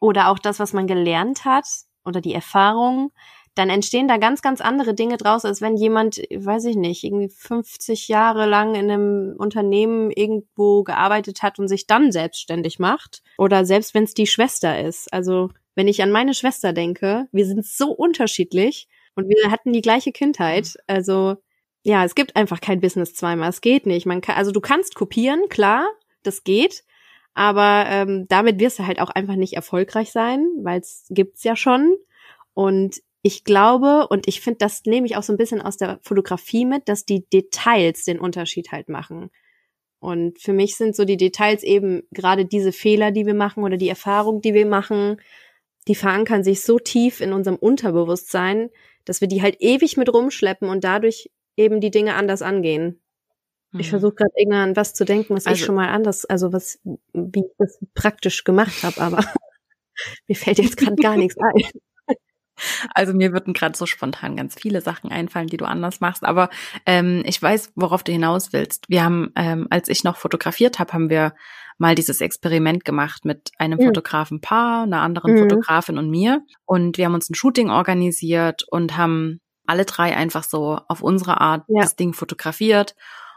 oder 0.00 0.28
auch 0.28 0.38
das, 0.38 0.58
was 0.58 0.72
man 0.72 0.86
gelernt 0.86 1.44
hat 1.44 1.66
oder 2.04 2.20
die 2.20 2.34
Erfahrung, 2.34 3.12
dann 3.54 3.68
entstehen 3.68 4.08
da 4.08 4.16
ganz, 4.16 4.42
ganz 4.42 4.60
andere 4.60 4.94
Dinge 4.94 5.16
draus, 5.16 5.44
als 5.44 5.60
wenn 5.60 5.76
jemand, 5.76 6.18
weiß 6.18 6.66
ich 6.66 6.76
nicht, 6.76 7.04
irgendwie 7.04 7.28
50 7.28 8.08
Jahre 8.08 8.46
lang 8.46 8.74
in 8.74 8.90
einem 8.90 9.34
Unternehmen 9.36 10.10
irgendwo 10.10 10.82
gearbeitet 10.84 11.42
hat 11.42 11.58
und 11.58 11.68
sich 11.68 11.86
dann 11.86 12.12
selbstständig 12.12 12.78
macht. 12.78 13.22
Oder 13.38 13.64
selbst 13.64 13.94
wenn 13.94 14.04
es 14.04 14.14
die 14.14 14.26
Schwester 14.26 14.80
ist. 14.80 15.12
Also 15.12 15.50
wenn 15.74 15.88
ich 15.88 16.02
an 16.02 16.12
meine 16.12 16.34
Schwester 16.34 16.72
denke, 16.72 17.26
wir 17.32 17.46
sind 17.46 17.66
so 17.66 17.90
unterschiedlich 17.90 18.88
und 19.14 19.28
wir 19.28 19.50
hatten 19.50 19.72
die 19.72 19.82
gleiche 19.82 20.12
Kindheit. 20.12 20.74
Mhm. 20.74 20.82
Also 20.86 21.36
ja, 21.82 22.04
es 22.04 22.14
gibt 22.14 22.36
einfach 22.36 22.60
kein 22.60 22.80
Business 22.80 23.14
zweimal. 23.14 23.48
Es 23.48 23.60
geht 23.60 23.86
nicht. 23.86 24.06
Man 24.06 24.20
kann, 24.20 24.36
also 24.36 24.52
du 24.52 24.60
kannst 24.60 24.94
kopieren, 24.94 25.48
klar, 25.48 25.88
das 26.22 26.44
geht. 26.44 26.84
Aber 27.34 27.84
ähm, 27.88 28.26
damit 28.28 28.60
wirst 28.60 28.78
du 28.78 28.86
halt 28.86 29.00
auch 29.00 29.10
einfach 29.10 29.36
nicht 29.36 29.54
erfolgreich 29.54 30.12
sein, 30.12 30.46
weil 30.62 30.80
es 30.80 31.06
gibt's 31.10 31.44
ja 31.44 31.56
schon. 31.56 31.96
Und 32.54 33.00
ich 33.22 33.44
glaube, 33.44 34.06
und 34.08 34.28
ich 34.28 34.40
finde, 34.40 34.58
das 34.58 34.84
nehme 34.84 35.06
ich 35.06 35.16
auch 35.16 35.22
so 35.22 35.32
ein 35.32 35.36
bisschen 35.36 35.60
aus 35.60 35.76
der 35.76 35.98
Fotografie 36.02 36.64
mit, 36.64 36.88
dass 36.88 37.04
die 37.04 37.28
Details 37.28 38.04
den 38.04 38.18
Unterschied 38.18 38.72
halt 38.72 38.88
machen. 38.88 39.30
Und 39.98 40.40
für 40.40 40.54
mich 40.54 40.76
sind 40.76 40.96
so 40.96 41.04
die 41.04 41.18
Details 41.18 41.62
eben 41.62 42.02
gerade 42.10 42.46
diese 42.46 42.72
Fehler, 42.72 43.10
die 43.10 43.26
wir 43.26 43.34
machen 43.34 43.62
oder 43.62 43.76
die 43.76 43.90
Erfahrung, 43.90 44.40
die 44.40 44.54
wir 44.54 44.64
machen, 44.64 45.20
die 45.88 45.94
verankern 45.94 46.42
sich 46.42 46.62
so 46.62 46.78
tief 46.78 47.20
in 47.20 47.34
unserem 47.34 47.56
Unterbewusstsein, 47.56 48.70
dass 49.04 49.20
wir 49.20 49.28
die 49.28 49.42
halt 49.42 49.56
ewig 49.60 49.98
mit 49.98 50.12
rumschleppen 50.12 50.68
und 50.70 50.84
dadurch 50.84 51.30
eben 51.56 51.80
die 51.80 51.90
Dinge 51.90 52.14
anders 52.14 52.40
angehen. 52.40 53.00
Ich 53.72 53.86
mhm. 53.86 53.90
versuche 53.90 54.14
gerade 54.14 54.32
irgendwie 54.36 54.58
an 54.58 54.76
was 54.76 54.94
zu 54.94 55.04
denken, 55.04 55.34
was 55.34 55.46
also, 55.46 55.58
ich 55.58 55.64
schon 55.64 55.74
mal 55.74 55.88
anders, 55.88 56.24
also 56.24 56.52
was, 56.52 56.80
wie 57.12 57.40
ich 57.40 57.52
das 57.58 57.78
praktisch 57.94 58.44
gemacht 58.44 58.82
habe, 58.82 59.00
aber 59.00 59.24
mir 60.28 60.34
fällt 60.34 60.58
jetzt 60.58 60.78
gerade 60.78 60.96
gar 60.96 61.16
nichts 61.16 61.36
ein. 61.38 61.80
Also 62.94 63.12
mir 63.12 63.32
würden 63.32 63.54
gerade 63.54 63.76
so 63.76 63.86
spontan 63.86 64.36
ganz 64.36 64.54
viele 64.54 64.80
Sachen 64.80 65.10
einfallen, 65.10 65.48
die 65.48 65.56
du 65.56 65.64
anders 65.64 66.00
machst. 66.00 66.24
Aber 66.24 66.50
ähm, 66.86 67.22
ich 67.24 67.40
weiß, 67.40 67.72
worauf 67.74 68.02
du 68.02 68.12
hinaus 68.12 68.52
willst. 68.52 68.84
Wir 68.88 69.04
haben, 69.04 69.32
ähm, 69.36 69.66
als 69.70 69.88
ich 69.88 70.04
noch 70.04 70.16
fotografiert 70.16 70.78
habe, 70.78 70.92
haben 70.92 71.10
wir 71.10 71.34
mal 71.78 71.94
dieses 71.94 72.20
Experiment 72.20 72.84
gemacht 72.84 73.24
mit 73.24 73.52
einem 73.58 73.78
mhm. 73.78 73.86
Fotografenpaar, 73.86 74.82
einer 74.82 75.00
anderen 75.00 75.34
mhm. 75.34 75.38
Fotografin 75.38 75.98
und 75.98 76.10
mir. 76.10 76.42
Und 76.66 76.98
wir 76.98 77.06
haben 77.06 77.14
uns 77.14 77.30
ein 77.30 77.34
Shooting 77.34 77.70
organisiert 77.70 78.64
und 78.70 78.96
haben 78.96 79.40
alle 79.66 79.84
drei 79.84 80.14
einfach 80.16 80.44
so 80.44 80.78
auf 80.88 81.00
unsere 81.00 81.40
Art 81.40 81.64
ja. 81.68 81.82
das 81.82 81.96
Ding 81.96 82.12
fotografiert 82.12 82.94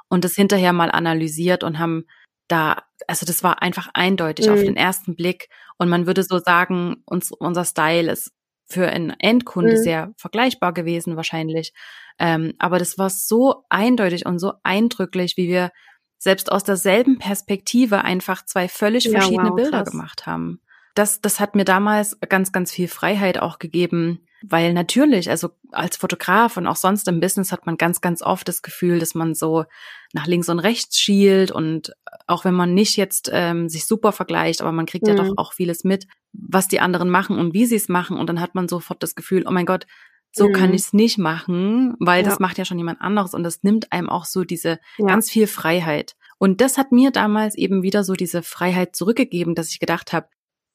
und 0.09 0.25
das 0.25 0.33
hinterher 0.33 0.73
mal 0.73 0.91
analysiert 0.91 1.63
und 1.63 1.79
haben 1.79 2.05
da, 2.47 2.83
also 3.07 3.25
das 3.25 3.43
war 3.43 3.61
einfach 3.61 3.89
eindeutig 3.93 4.47
mhm. 4.47 4.53
auf 4.53 4.59
den 4.59 4.75
ersten 4.75 5.15
Blick. 5.15 5.47
Und 5.77 5.89
man 5.89 6.05
würde 6.05 6.23
so 6.23 6.39
sagen, 6.39 7.03
uns, 7.05 7.31
unser 7.31 7.65
Style 7.65 8.11
ist 8.11 8.31
für 8.65 8.87
einen 8.87 9.11
Endkunde 9.19 9.73
mhm. 9.73 9.83
sehr 9.83 10.13
vergleichbar 10.17 10.73
gewesen 10.73 11.15
wahrscheinlich. 11.15 11.73
Ähm, 12.19 12.53
aber 12.59 12.79
das 12.79 12.97
war 12.97 13.09
so 13.09 13.65
eindeutig 13.69 14.25
und 14.25 14.39
so 14.39 14.53
eindrücklich, 14.63 15.37
wie 15.37 15.47
wir 15.47 15.71
selbst 16.17 16.51
aus 16.51 16.63
derselben 16.63 17.19
Perspektive 17.19 18.03
einfach 18.03 18.45
zwei 18.45 18.67
völlig 18.69 19.09
verschiedene 19.09 19.49
ja, 19.49 19.49
wow, 19.49 19.55
Bilder 19.55 19.83
krass. 19.83 19.91
gemacht 19.91 20.25
haben. 20.25 20.61
Das, 20.93 21.21
das 21.21 21.39
hat 21.39 21.55
mir 21.55 21.65
damals 21.65 22.17
ganz, 22.29 22.51
ganz 22.51 22.71
viel 22.71 22.87
Freiheit 22.87 23.39
auch 23.39 23.59
gegeben, 23.59 24.25
weil 24.43 24.73
natürlich, 24.73 25.29
also 25.29 25.51
als 25.71 25.97
Fotograf 25.97 26.57
und 26.57 26.67
auch 26.67 26.75
sonst 26.75 27.07
im 27.07 27.19
Business 27.19 27.51
hat 27.51 27.65
man 27.65 27.77
ganz, 27.77 28.01
ganz 28.01 28.21
oft 28.21 28.47
das 28.47 28.61
Gefühl, 28.61 28.99
dass 28.99 29.15
man 29.15 29.33
so 29.33 29.65
nach 30.11 30.27
links 30.27 30.49
und 30.49 30.59
rechts 30.59 30.99
schielt 30.99 31.49
und 31.51 31.93
auch 32.27 32.43
wenn 32.43 32.53
man 32.53 32.73
nicht 32.73 32.97
jetzt 32.97 33.29
ähm, 33.33 33.69
sich 33.69 33.85
super 33.85 34.11
vergleicht, 34.11 34.61
aber 34.61 34.71
man 34.71 34.85
kriegt 34.85 35.05
mhm. 35.05 35.11
ja 35.11 35.15
doch 35.15 35.29
mhm. 35.31 35.37
auch 35.37 35.53
vieles 35.53 35.83
mit, 35.83 36.07
was 36.33 36.67
die 36.67 36.81
anderen 36.81 37.09
machen 37.09 37.39
und 37.39 37.53
wie 37.53 37.65
sie 37.65 37.77
es 37.77 37.87
machen 37.87 38.17
und 38.17 38.27
dann 38.27 38.41
hat 38.41 38.53
man 38.53 38.67
sofort 38.67 39.01
das 39.01 39.15
Gefühl, 39.15 39.45
oh 39.47 39.51
mein 39.51 39.65
Gott, 39.65 39.87
so 40.33 40.49
mhm. 40.49 40.53
kann 40.53 40.73
ich 40.73 40.81
es 40.81 40.93
nicht 40.93 41.17
machen, 41.17 41.95
weil 41.99 42.23
ja. 42.23 42.29
das 42.29 42.39
macht 42.39 42.57
ja 42.57 42.65
schon 42.65 42.79
jemand 42.79 43.01
anderes 43.01 43.33
und 43.33 43.43
das 43.43 43.63
nimmt 43.63 43.91
einem 43.91 44.09
auch 44.09 44.25
so 44.25 44.43
diese 44.43 44.79
ja. 44.97 45.05
ganz 45.05 45.29
viel 45.29 45.47
Freiheit. 45.47 46.15
Und 46.37 46.59
das 46.59 46.77
hat 46.77 46.91
mir 46.91 47.11
damals 47.11 47.55
eben 47.55 47.83
wieder 47.83 48.03
so 48.03 48.13
diese 48.13 48.43
Freiheit 48.43 48.95
zurückgegeben, 48.95 49.55
dass 49.55 49.69
ich 49.69 49.79
gedacht 49.79 50.11
habe, 50.11 50.27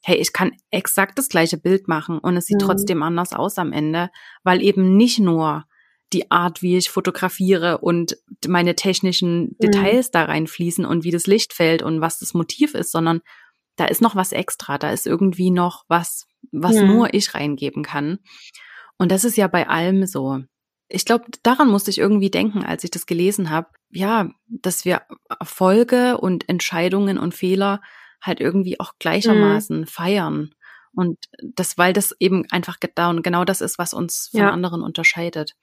hey, 0.02 0.16
ich 0.16 0.32
kann 0.32 0.52
exakt 0.70 1.18
das 1.18 1.28
gleiche 1.28 1.58
Bild 1.58 1.88
machen 1.88 2.18
und 2.18 2.36
es 2.36 2.46
sieht 2.46 2.62
mhm. 2.62 2.66
trotzdem 2.66 3.02
anders 3.02 3.32
aus 3.32 3.58
am 3.58 3.72
Ende, 3.72 4.10
weil 4.44 4.62
eben 4.62 4.96
nicht 4.96 5.18
nur 5.18 5.64
die 6.12 6.30
Art, 6.30 6.62
wie 6.62 6.76
ich 6.76 6.90
fotografiere 6.90 7.78
und 7.78 8.16
meine 8.46 8.74
technischen 8.74 9.42
mhm. 9.42 9.56
Details 9.58 10.08
mhm. 10.08 10.12
da 10.12 10.24
reinfließen 10.24 10.84
und 10.84 11.04
wie 11.04 11.10
das 11.10 11.26
Licht 11.26 11.52
fällt 11.52 11.82
und 11.82 12.00
was 12.00 12.18
das 12.18 12.34
Motiv 12.34 12.74
ist, 12.74 12.92
sondern 12.92 13.20
da 13.76 13.84
ist 13.84 14.02
noch 14.02 14.16
was 14.16 14.32
extra, 14.32 14.78
da 14.78 14.90
ist 14.90 15.06
irgendwie 15.06 15.50
noch 15.50 15.84
was, 15.88 16.26
was 16.50 16.76
mhm. 16.76 16.86
nur 16.86 17.14
ich 17.14 17.34
reingeben 17.34 17.82
kann. 17.82 18.18
Und 18.96 19.12
das 19.12 19.24
ist 19.24 19.36
ja 19.36 19.46
bei 19.46 19.68
allem 19.68 20.06
so. 20.06 20.40
Ich 20.88 21.04
glaube, 21.04 21.26
daran 21.42 21.68
musste 21.68 21.90
ich 21.90 21.98
irgendwie 21.98 22.30
denken, 22.30 22.64
als 22.64 22.82
ich 22.82 22.90
das 22.90 23.06
gelesen 23.06 23.50
habe. 23.50 23.68
Ja, 23.90 24.30
dass 24.48 24.84
wir 24.84 25.02
Erfolge 25.38 26.18
und 26.18 26.48
Entscheidungen 26.48 27.18
und 27.18 27.34
Fehler 27.34 27.80
halt 28.20 28.40
irgendwie 28.40 28.80
auch 28.80 28.92
gleichermaßen 28.98 29.80
mhm. 29.80 29.86
feiern. 29.86 30.54
Und 30.92 31.18
das, 31.42 31.78
weil 31.78 31.92
das 31.92 32.14
eben 32.18 32.44
einfach 32.50 32.78
genau 32.80 33.44
das 33.44 33.60
ist, 33.60 33.78
was 33.78 33.94
uns 33.94 34.28
von 34.32 34.40
ja. 34.40 34.50
anderen 34.50 34.82
unterscheidet. 34.82 35.54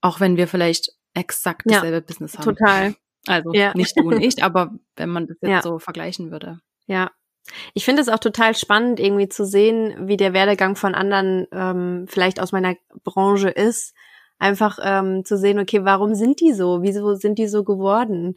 Auch 0.00 0.20
wenn 0.20 0.36
wir 0.36 0.46
vielleicht 0.46 0.90
exakt 1.14 1.62
dasselbe 1.64 1.96
ja, 1.96 2.00
Business 2.00 2.38
haben. 2.38 2.44
Total. 2.44 2.94
Also 3.26 3.54
ja. 3.54 3.72
nicht 3.74 3.96
du 3.98 4.06
und 4.06 4.20
ich, 4.20 4.42
aber 4.42 4.74
wenn 4.96 5.08
man 5.08 5.26
das 5.26 5.38
jetzt 5.42 5.64
so 5.64 5.78
vergleichen 5.78 6.30
würde. 6.30 6.60
Ja, 6.86 7.10
Ich 7.74 7.84
finde 7.84 8.02
es 8.02 8.08
auch 8.08 8.18
total 8.18 8.54
spannend, 8.54 9.00
irgendwie 9.00 9.28
zu 9.28 9.46
sehen, 9.46 10.08
wie 10.08 10.16
der 10.16 10.32
Werdegang 10.32 10.76
von 10.76 10.94
anderen 10.94 11.46
ähm, 11.52 12.06
vielleicht 12.08 12.40
aus 12.40 12.52
meiner 12.52 12.76
Branche 13.04 13.48
ist. 13.48 13.94
Einfach 14.38 14.78
ähm, 14.82 15.24
zu 15.24 15.38
sehen, 15.38 15.58
okay, 15.58 15.84
warum 15.84 16.14
sind 16.14 16.40
die 16.40 16.52
so? 16.52 16.82
Wieso 16.82 17.14
sind 17.14 17.38
die 17.38 17.46
so 17.46 17.64
geworden? 17.64 18.36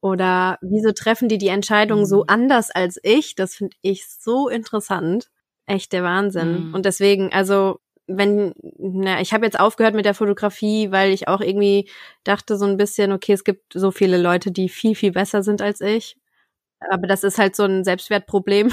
Oder 0.00 0.58
wieso 0.60 0.92
treffen 0.92 1.28
die 1.28 1.38
die 1.38 1.48
Entscheidung 1.48 2.00
mhm. 2.00 2.04
so 2.04 2.26
anders 2.26 2.70
als 2.70 2.98
ich? 3.02 3.34
Das 3.34 3.56
finde 3.56 3.76
ich 3.82 4.06
so 4.08 4.48
interessant. 4.48 5.30
Echt 5.66 5.92
der 5.92 6.02
Wahnsinn. 6.02 6.68
Mhm. 6.68 6.74
Und 6.74 6.86
deswegen, 6.86 7.32
also 7.32 7.80
wenn, 8.06 8.54
na, 8.78 9.20
ich 9.20 9.32
habe 9.32 9.44
jetzt 9.44 9.58
aufgehört 9.58 9.94
mit 9.94 10.04
der 10.04 10.14
Fotografie, 10.14 10.92
weil 10.92 11.10
ich 11.10 11.28
auch 11.28 11.40
irgendwie 11.40 11.88
dachte 12.24 12.56
so 12.56 12.64
ein 12.64 12.76
bisschen, 12.76 13.12
okay, 13.12 13.32
es 13.32 13.42
gibt 13.42 13.72
so 13.72 13.90
viele 13.90 14.16
Leute, 14.16 14.52
die 14.52 14.68
viel, 14.68 14.94
viel 14.94 15.12
besser 15.12 15.42
sind 15.42 15.60
als 15.60 15.80
ich. 15.80 16.16
Aber 16.90 17.06
das 17.06 17.24
ist 17.24 17.38
halt 17.38 17.56
so 17.56 17.64
ein 17.64 17.84
Selbstwertproblem. 17.84 18.70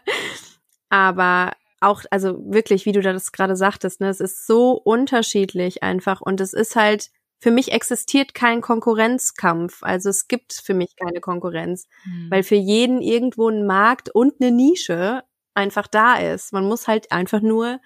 Aber 0.88 1.52
auch, 1.80 2.02
also 2.10 2.38
wirklich, 2.46 2.86
wie 2.86 2.92
du 2.92 3.02
das 3.02 3.32
gerade 3.32 3.56
sagtest, 3.56 4.00
ne, 4.00 4.08
es 4.08 4.20
ist 4.20 4.46
so 4.46 4.72
unterschiedlich 4.72 5.82
einfach 5.82 6.20
und 6.20 6.40
es 6.40 6.54
ist 6.54 6.76
halt, 6.76 7.10
für 7.38 7.50
mich 7.50 7.72
existiert 7.72 8.34
kein 8.34 8.60
Konkurrenzkampf. 8.60 9.82
Also 9.82 10.08
es 10.08 10.28
gibt 10.28 10.52
für 10.52 10.74
mich 10.74 10.96
keine 10.96 11.20
Konkurrenz, 11.20 11.86
mhm. 12.04 12.30
weil 12.30 12.42
für 12.42 12.56
jeden 12.56 13.02
irgendwo 13.02 13.48
ein 13.48 13.66
Markt 13.66 14.08
und 14.08 14.34
eine 14.40 14.50
Nische 14.50 15.22
einfach 15.54 15.86
da 15.86 16.16
ist. 16.16 16.52
Man 16.52 16.66
muss 16.66 16.88
halt 16.88 17.12
einfach 17.12 17.40
nur 17.40 17.80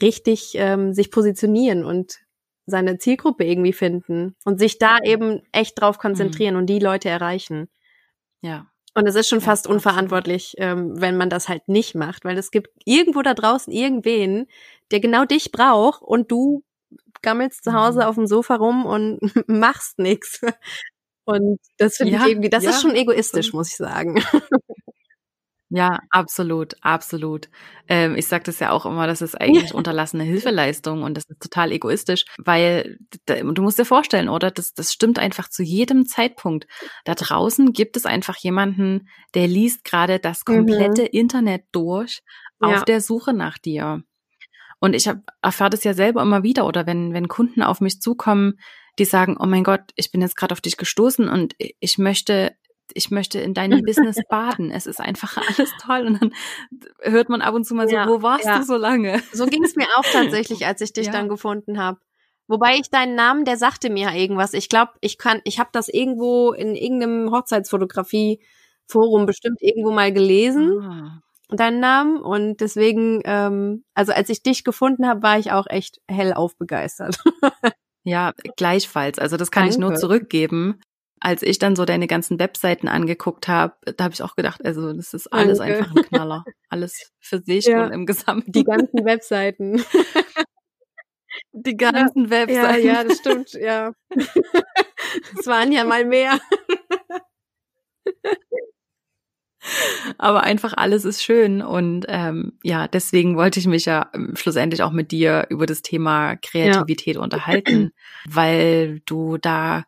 richtig 0.00 0.52
ähm, 0.54 0.92
sich 0.92 1.10
positionieren 1.10 1.84
und 1.84 2.18
seine 2.66 2.98
Zielgruppe 2.98 3.44
irgendwie 3.44 3.72
finden 3.72 4.36
und 4.44 4.58
sich 4.58 4.78
da 4.78 4.98
eben 5.02 5.42
echt 5.52 5.80
drauf 5.80 5.98
konzentrieren 5.98 6.54
mhm. 6.54 6.60
und 6.60 6.66
die 6.66 6.78
Leute 6.78 7.08
erreichen. 7.08 7.68
Ja. 8.42 8.66
Und 8.94 9.06
es 9.06 9.14
ist 9.14 9.28
schon 9.28 9.38
ja, 9.38 9.44
fast 9.44 9.66
unverantwortlich, 9.66 10.54
ähm, 10.58 11.00
wenn 11.00 11.16
man 11.16 11.30
das 11.30 11.48
halt 11.48 11.68
nicht 11.68 11.94
macht, 11.94 12.24
weil 12.24 12.36
es 12.36 12.50
gibt 12.50 12.68
irgendwo 12.84 13.22
da 13.22 13.32
draußen 13.32 13.72
irgendwen, 13.72 14.46
der 14.90 15.00
genau 15.00 15.24
dich 15.24 15.52
braucht 15.52 16.02
und 16.02 16.30
du 16.30 16.64
gammelst 17.22 17.64
zu 17.64 17.72
Hause 17.72 18.00
mhm. 18.00 18.04
auf 18.06 18.14
dem 18.14 18.26
Sofa 18.26 18.56
rum 18.56 18.86
und 18.86 19.20
machst 19.48 19.98
nichts. 19.98 20.40
Und 21.24 21.58
das 21.76 21.96
finde 21.96 22.14
ja, 22.14 22.22
ich 22.22 22.30
irgendwie, 22.30 22.50
das 22.50 22.64
ja, 22.64 22.70
ist 22.70 22.80
schon 22.82 22.94
egoistisch, 22.94 23.52
muss 23.52 23.68
ich 23.68 23.76
sagen. 23.76 24.22
Ja, 25.70 25.98
absolut, 26.08 26.76
absolut. 26.80 27.50
Ähm, 27.88 28.14
ich 28.16 28.26
sage 28.26 28.44
das 28.44 28.58
ja 28.58 28.70
auch 28.70 28.86
immer, 28.86 29.06
das 29.06 29.20
ist 29.20 29.34
eigentlich 29.40 29.74
unterlassene 29.74 30.24
Hilfeleistung 30.24 31.02
und 31.02 31.14
das 31.14 31.24
ist 31.28 31.40
total 31.40 31.72
egoistisch, 31.72 32.24
weil 32.38 32.98
du 33.26 33.62
musst 33.62 33.78
dir 33.78 33.84
vorstellen, 33.84 34.28
oder? 34.30 34.50
Das, 34.50 34.72
das 34.72 34.92
stimmt 34.92 35.18
einfach 35.18 35.48
zu 35.48 35.62
jedem 35.62 36.06
Zeitpunkt. 36.06 36.66
Da 37.04 37.14
draußen 37.14 37.72
gibt 37.72 37.96
es 37.96 38.06
einfach 38.06 38.36
jemanden, 38.36 39.08
der 39.34 39.46
liest 39.46 39.84
gerade 39.84 40.18
das 40.18 40.44
komplette 40.44 41.02
mhm. 41.02 41.08
Internet 41.12 41.64
durch 41.72 42.20
auf 42.60 42.72
ja. 42.72 42.84
der 42.84 43.00
Suche 43.00 43.34
nach 43.34 43.58
dir. 43.58 44.02
Und 44.80 44.94
ich 44.94 45.10
erfahre 45.42 45.70
das 45.70 45.84
ja 45.84 45.94
selber 45.94 46.22
immer 46.22 46.42
wieder, 46.42 46.66
oder 46.66 46.86
wenn, 46.86 47.12
wenn 47.12 47.28
Kunden 47.28 47.62
auf 47.62 47.80
mich 47.80 48.00
zukommen, 48.00 48.58
die 48.98 49.04
sagen, 49.04 49.36
oh 49.38 49.46
mein 49.46 49.64
Gott, 49.64 49.92
ich 49.96 50.10
bin 50.10 50.20
jetzt 50.20 50.36
gerade 50.36 50.52
auf 50.52 50.60
dich 50.60 50.76
gestoßen 50.76 51.28
und 51.28 51.54
ich 51.58 51.98
möchte 51.98 52.52
ich 52.94 53.10
möchte 53.10 53.38
in 53.38 53.54
deinem 53.54 53.82
Business 53.82 54.16
baden. 54.30 54.70
Es 54.70 54.86
ist 54.86 55.00
einfach 55.00 55.36
alles 55.36 55.70
toll. 55.80 56.06
Und 56.06 56.22
dann 56.22 56.32
hört 57.02 57.28
man 57.28 57.42
ab 57.42 57.54
und 57.54 57.64
zu 57.64 57.74
mal 57.74 57.88
so, 57.88 57.94
ja, 57.94 58.08
wo 58.08 58.22
warst 58.22 58.46
ja. 58.46 58.58
du 58.58 58.64
so 58.64 58.76
lange? 58.76 59.22
So 59.32 59.46
ging 59.46 59.62
es 59.62 59.76
mir 59.76 59.86
auch 59.96 60.04
tatsächlich, 60.12 60.66
als 60.66 60.80
ich 60.80 60.92
dich 60.92 61.06
ja. 61.06 61.12
dann 61.12 61.28
gefunden 61.28 61.78
habe. 61.78 61.98
Wobei 62.46 62.76
ich 62.76 62.88
deinen 62.90 63.14
Namen, 63.14 63.44
der 63.44 63.58
sagte 63.58 63.90
mir 63.90 64.14
irgendwas. 64.14 64.54
Ich 64.54 64.70
glaube, 64.70 64.92
ich 65.02 65.18
kann, 65.18 65.42
ich 65.44 65.58
habe 65.58 65.68
das 65.72 65.88
irgendwo 65.88 66.52
in 66.52 66.74
irgendeinem 66.74 67.30
Hochzeitsfotografie-Forum 67.30 69.26
bestimmt 69.26 69.58
irgendwo 69.60 69.90
mal 69.90 70.12
gelesen. 70.12 70.80
Ah. 70.80 71.20
Deinen 71.50 71.80
Namen 71.80 72.20
und 72.20 72.60
deswegen, 72.60 73.22
ähm, 73.24 73.84
also 73.94 74.12
als 74.12 74.28
ich 74.28 74.42
dich 74.42 74.64
gefunden 74.64 75.06
habe, 75.06 75.22
war 75.22 75.38
ich 75.38 75.52
auch 75.52 75.66
echt 75.68 76.00
hell 76.08 76.32
aufbegeistert. 76.32 77.18
Ja, 78.04 78.32
gleichfalls. 78.56 79.18
Also 79.18 79.36
das 79.36 79.50
kann 79.50 79.64
Danke. 79.64 79.74
ich 79.74 79.80
nur 79.80 79.94
zurückgeben 79.94 80.80
als 81.20 81.42
ich 81.42 81.58
dann 81.58 81.76
so 81.76 81.84
deine 81.84 82.06
ganzen 82.06 82.38
Webseiten 82.38 82.88
angeguckt 82.88 83.48
habe, 83.48 83.74
da 83.96 84.04
habe 84.04 84.14
ich 84.14 84.22
auch 84.22 84.36
gedacht, 84.36 84.64
also 84.64 84.92
das 84.92 85.14
ist 85.14 85.32
alles 85.32 85.58
Danke. 85.58 85.78
einfach 85.78 85.96
ein 85.96 86.02
Knaller. 86.02 86.44
Alles 86.68 87.12
für 87.20 87.40
sich 87.40 87.66
ja, 87.66 87.84
und 87.84 87.92
im 87.92 88.06
Gesamten. 88.06 88.52
Die 88.52 88.64
ganzen 88.64 89.04
Webseiten. 89.04 89.82
Die 91.52 91.76
ganzen 91.76 92.24
ja, 92.24 92.30
Webseiten. 92.30 92.86
Ja, 92.86 92.94
ja, 92.94 93.04
das 93.04 93.18
stimmt, 93.18 93.52
ja. 93.52 93.92
Es 95.38 95.46
waren 95.46 95.72
ja 95.72 95.84
mal 95.84 96.04
mehr. 96.04 96.38
Aber 100.18 100.42
einfach 100.42 100.74
alles 100.76 101.04
ist 101.04 101.22
schön 101.22 101.62
und 101.62 102.06
ähm, 102.08 102.52
ja, 102.62 102.88
deswegen 102.88 103.36
wollte 103.36 103.60
ich 103.60 103.66
mich 103.66 103.84
ja 103.84 104.10
ähm, 104.14 104.34
schlussendlich 104.36 104.82
auch 104.82 104.92
mit 104.92 105.10
dir 105.10 105.46
über 105.50 105.66
das 105.66 105.82
Thema 105.82 106.36
Kreativität 106.36 107.16
ja. 107.16 107.22
unterhalten, 107.22 107.92
weil 108.28 109.00
du 109.06 109.36
da 109.38 109.84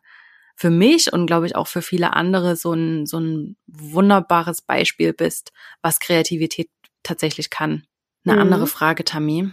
für 0.55 0.69
mich 0.69 1.11
und 1.11 1.25
glaube 1.25 1.47
ich 1.47 1.55
auch 1.55 1.67
für 1.67 1.81
viele 1.81 2.13
andere 2.13 2.55
so 2.55 2.73
ein, 2.73 3.05
so 3.05 3.19
ein 3.19 3.55
wunderbares 3.67 4.61
Beispiel 4.61 5.13
bist, 5.13 5.51
was 5.81 5.99
Kreativität 5.99 6.69
tatsächlich 7.03 7.49
kann. 7.49 7.83
Eine 8.25 8.35
mhm. 8.35 8.41
andere 8.41 8.67
Frage, 8.67 9.03
Tammy. 9.03 9.49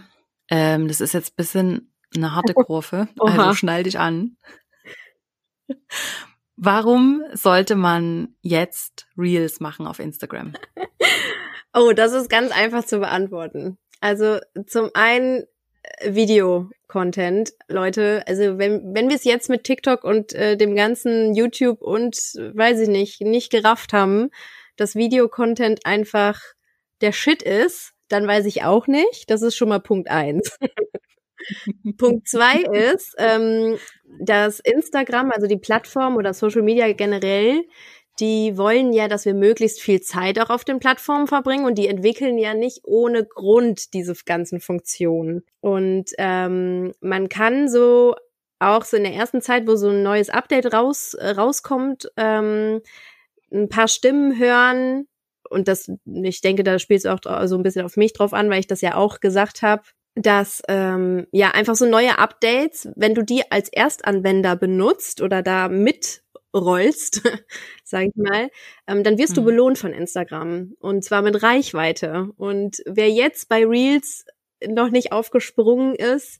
Ähm, 0.49 0.87
das 0.87 1.01
ist 1.01 1.13
jetzt 1.13 1.35
bisschen 1.35 1.91
eine 2.15 2.35
harte 2.35 2.53
Kurve, 2.65 3.07
also 3.19 3.53
schnall 3.53 3.83
dich 3.83 3.99
an. 3.99 4.37
Warum 6.61 7.23
sollte 7.31 7.77
man 7.77 8.35
jetzt 8.41 9.07
Reels 9.17 9.61
machen 9.61 9.87
auf 9.87 9.99
Instagram? 9.99 10.53
Oh, 11.71 11.91
das 11.93 12.13
ist 12.13 12.31
ganz 12.31 12.51
einfach 12.51 12.83
zu 12.83 12.97
beantworten. 12.97 13.77
Also 14.01 14.39
zum 14.65 14.89
einen 14.95 15.43
Video-Content, 16.03 17.53
Leute. 17.67 18.23
Also 18.25 18.57
wenn, 18.57 18.95
wenn 18.95 19.07
wir 19.07 19.15
es 19.15 19.23
jetzt 19.23 19.49
mit 19.49 19.65
TikTok 19.65 20.03
und 20.03 20.33
äh, 20.33 20.57
dem 20.57 20.75
ganzen 20.75 21.35
YouTube 21.35 21.79
und 21.83 22.15
weiß 22.15 22.79
ich 22.79 22.89
nicht, 22.89 23.21
nicht 23.21 23.51
gerafft 23.51 23.93
haben, 23.93 24.31
dass 24.77 24.95
Video-Content 24.95 25.85
einfach 25.85 26.41
der 27.01 27.11
Shit 27.11 27.43
ist, 27.43 27.93
dann 28.07 28.25
weiß 28.25 28.47
ich 28.47 28.63
auch 28.63 28.87
nicht. 28.87 29.29
Das 29.29 29.43
ist 29.43 29.55
schon 29.55 29.69
mal 29.69 29.79
Punkt 29.79 30.09
eins. 30.09 30.57
Punkt 31.97 32.27
zwei 32.27 32.63
ist, 32.93 33.15
ähm, 33.17 33.77
dass 34.19 34.59
Instagram, 34.59 35.31
also 35.31 35.47
die 35.47 35.57
Plattform 35.57 36.15
oder 36.15 36.33
Social 36.33 36.61
Media 36.61 36.91
generell, 36.93 37.63
die 38.19 38.57
wollen 38.57 38.91
ja, 38.91 39.07
dass 39.07 39.25
wir 39.25 39.33
möglichst 39.33 39.81
viel 39.81 40.01
Zeit 40.01 40.39
auch 40.39 40.49
auf 40.49 40.65
den 40.65 40.79
Plattformen 40.79 41.27
verbringen 41.27 41.65
und 41.65 41.77
die 41.77 41.87
entwickeln 41.87 42.37
ja 42.37 42.53
nicht 42.53 42.81
ohne 42.83 43.25
Grund 43.25 43.93
diese 43.93 44.13
ganzen 44.25 44.59
Funktionen. 44.59 45.43
Und 45.61 46.11
ähm, 46.17 46.93
man 46.99 47.29
kann 47.29 47.69
so 47.69 48.15
auch 48.59 48.83
so 48.83 48.97
in 48.97 49.03
der 49.03 49.13
ersten 49.13 49.41
Zeit, 49.41 49.67
wo 49.67 49.75
so 49.75 49.89
ein 49.89 50.03
neues 50.03 50.29
Update 50.29 50.73
raus, 50.73 51.13
äh, 51.13 51.29
rauskommt, 51.29 52.11
ähm, 52.17 52.81
ein 53.51 53.69
paar 53.69 53.87
Stimmen 53.87 54.37
hören. 54.37 55.07
Und 55.49 55.67
das, 55.67 55.89
ich 56.05 56.41
denke, 56.41 56.63
da 56.63 56.77
spielt 56.77 56.99
es 56.99 57.05
auch 57.05 57.19
so 57.47 57.55
ein 57.55 57.63
bisschen 57.63 57.85
auf 57.85 57.97
mich 57.97 58.13
drauf 58.13 58.33
an, 58.33 58.49
weil 58.49 58.59
ich 58.59 58.67
das 58.67 58.81
ja 58.81 58.95
auch 58.95 59.19
gesagt 59.21 59.61
habe, 59.61 59.83
dass 60.21 60.61
ähm, 60.67 61.27
ja 61.31 61.51
einfach 61.51 61.75
so 61.75 61.85
neue 61.85 62.17
Updates, 62.17 62.89
wenn 62.95 63.15
du 63.15 63.23
die 63.23 63.49
als 63.51 63.69
Erstanwender 63.69 64.55
benutzt 64.55 65.21
oder 65.21 65.41
da 65.41 65.69
mit 65.69 66.23
rollst, 66.53 67.21
sag 67.83 68.07
ich 68.07 68.15
mal, 68.15 68.49
ähm, 68.87 69.03
dann 69.03 69.17
wirst 69.17 69.33
mhm. 69.33 69.35
du 69.35 69.43
belohnt 69.45 69.77
von 69.77 69.93
Instagram 69.93 70.73
und 70.79 71.03
zwar 71.03 71.21
mit 71.21 71.41
Reichweite. 71.41 72.29
Und 72.37 72.77
wer 72.85 73.09
jetzt 73.09 73.49
bei 73.49 73.65
Reels 73.65 74.25
noch 74.67 74.89
nicht 74.89 75.11
aufgesprungen 75.11 75.95
ist, 75.95 76.39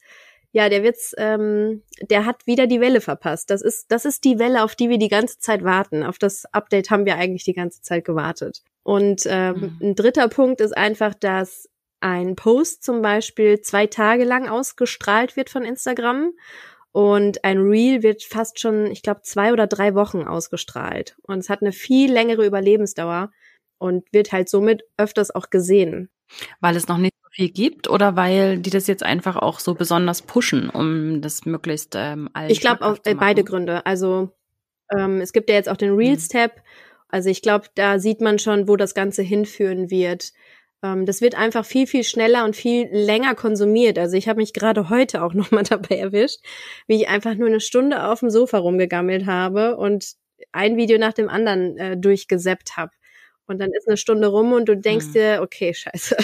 ja, 0.52 0.68
der 0.68 0.82
wird's, 0.82 1.14
ähm, 1.18 1.84
der 2.02 2.26
hat 2.26 2.48
wieder 2.48 2.66
die 2.66 2.82
Welle 2.82 3.02
verpasst. 3.02 3.52
Das 3.52 3.62
ist, 3.62 3.92
das 3.92 4.06
ist 4.06 4.24
die 4.24 4.40
Welle, 4.40 4.64
auf 4.64 4.76
die 4.76 4.90
wir 4.90 4.98
die 4.98 5.08
ganze 5.08 5.38
Zeit 5.38 5.64
warten. 5.64 6.04
Auf 6.04 6.18
das 6.18 6.46
Update 6.52 6.90
haben 6.90 7.06
wir 7.06 7.16
eigentlich 7.18 7.44
die 7.44 7.54
ganze 7.54 7.82
Zeit 7.84 8.04
gewartet. 8.04 8.64
Und 8.82 9.22
ähm, 9.28 9.78
mhm. 9.80 9.90
ein 9.90 9.96
dritter 9.96 10.28
Punkt 10.28 10.60
ist 10.60 10.76
einfach, 10.76 11.14
dass 11.14 11.70
ein 12.02 12.36
Post 12.36 12.84
zum 12.84 13.02
Beispiel 13.02 13.62
zwei 13.62 13.88
Tage 13.88 14.24
lang 14.24 14.48
ausgestrahlt 14.48 15.36
wird 15.36 15.50
von 15.50 15.64
Instagram 15.64 16.32
und 16.92 17.44
ein 17.44 17.60
Reel 17.60 18.04
wird 18.04 18.24
fast 18.24 18.60
schon, 18.60 18.88
ich 18.88 19.04
glaube, 19.04 19.22
zwei 19.22 19.54
oder 19.54 19.68
drei 19.68 19.94
Wochen 19.96 20.24
ausgestrahlt. 20.24 21.18
Und 21.22 21.40
es 21.40 21.50
hat 21.50 21.62
eine 21.62 21.72
viel 21.72 22.12
längere 22.12 22.46
Überlebensdauer 22.46 23.32
und 23.78 24.12
wird 24.12 24.32
halt 24.32 24.50
somit 24.50 24.84
öfters 24.98 25.34
auch 25.34 25.50
gesehen. 25.50 26.10
Weil 26.60 26.76
es 26.76 26.88
noch 26.88 26.98
nicht 26.98 27.14
so 27.24 27.30
viel 27.32 27.50
gibt 27.50 27.90
oder 27.90 28.16
weil 28.16 28.60
die 28.60 28.70
das 28.70 28.88
jetzt 28.88 29.04
einfach 29.04 29.36
auch 29.36 29.60
so 29.60 29.76
besonders 29.76 30.22
pushen, 30.22 30.70
um 30.70 31.22
das 31.22 31.46
möglichst 31.46 31.96
ähm, 31.96 32.30
allen 32.34 32.50
Ich 32.50 32.62
glaube 32.62 32.84
auch 32.84 32.98
äh, 33.06 33.16
beide 33.16 33.44
Gründe. 33.44 33.86
Also 33.86 34.32
ähm, 34.96 35.22
es 35.22 35.32
gibt 35.32 35.50
ja 35.50 35.56
jetzt 35.56 35.70
auch 35.70 35.78
den 35.78 35.96
Reels-Tab. 35.96 36.56
Mhm. 36.56 36.62
Also 37.08 37.30
ich 37.30 37.42
glaube, 37.42 37.68
da 37.76 38.00
sieht 38.00 38.22
man 38.22 38.40
schon, 38.40 38.68
wo 38.68 38.76
das 38.76 38.94
Ganze 38.94 39.22
hinführen 39.22 39.90
wird. 39.90 40.32
Ähm, 40.84 41.06
das 41.06 41.22
wird 41.22 41.36
einfach 41.36 41.66
viel, 41.66 41.88
viel 41.88 42.04
schneller 42.04 42.46
und 42.46 42.56
viel 42.56 42.88
länger 42.92 43.36
konsumiert. 43.36 43.98
Also 43.98 44.16
ich 44.16 44.28
habe 44.28 44.38
mich 44.38 44.54
gerade 44.54 44.90
heute 44.90 45.24
auch 45.24 45.34
nochmal 45.36 45.64
dabei 45.64 45.98
erwischt, 45.98 46.40
wie 46.88 46.96
ich 46.96 47.10
einfach 47.10 47.36
nur 47.36 47.48
eine 47.48 47.62
Stunde 47.62 48.06
auf 48.06 48.20
dem 48.20 48.30
Sofa 48.30 48.58
rumgegammelt 48.58 49.26
habe 49.26 49.78
und 49.78 50.14
ein 50.52 50.78
Video 50.78 50.98
nach 50.98 51.14
dem 51.14 51.30
anderen 51.30 51.78
äh, 51.78 51.98
durchgeseppt 51.98 52.78
habe. 52.78 52.92
Und 53.46 53.60
dann 53.60 53.72
ist 53.74 53.88
eine 53.88 53.98
Stunde 53.98 54.28
rum 54.28 54.54
und 54.54 54.70
du 54.70 54.78
denkst 54.78 55.08
mhm. 55.08 55.14
dir, 55.14 55.40
okay, 55.42 55.74
scheiße. 55.74 56.16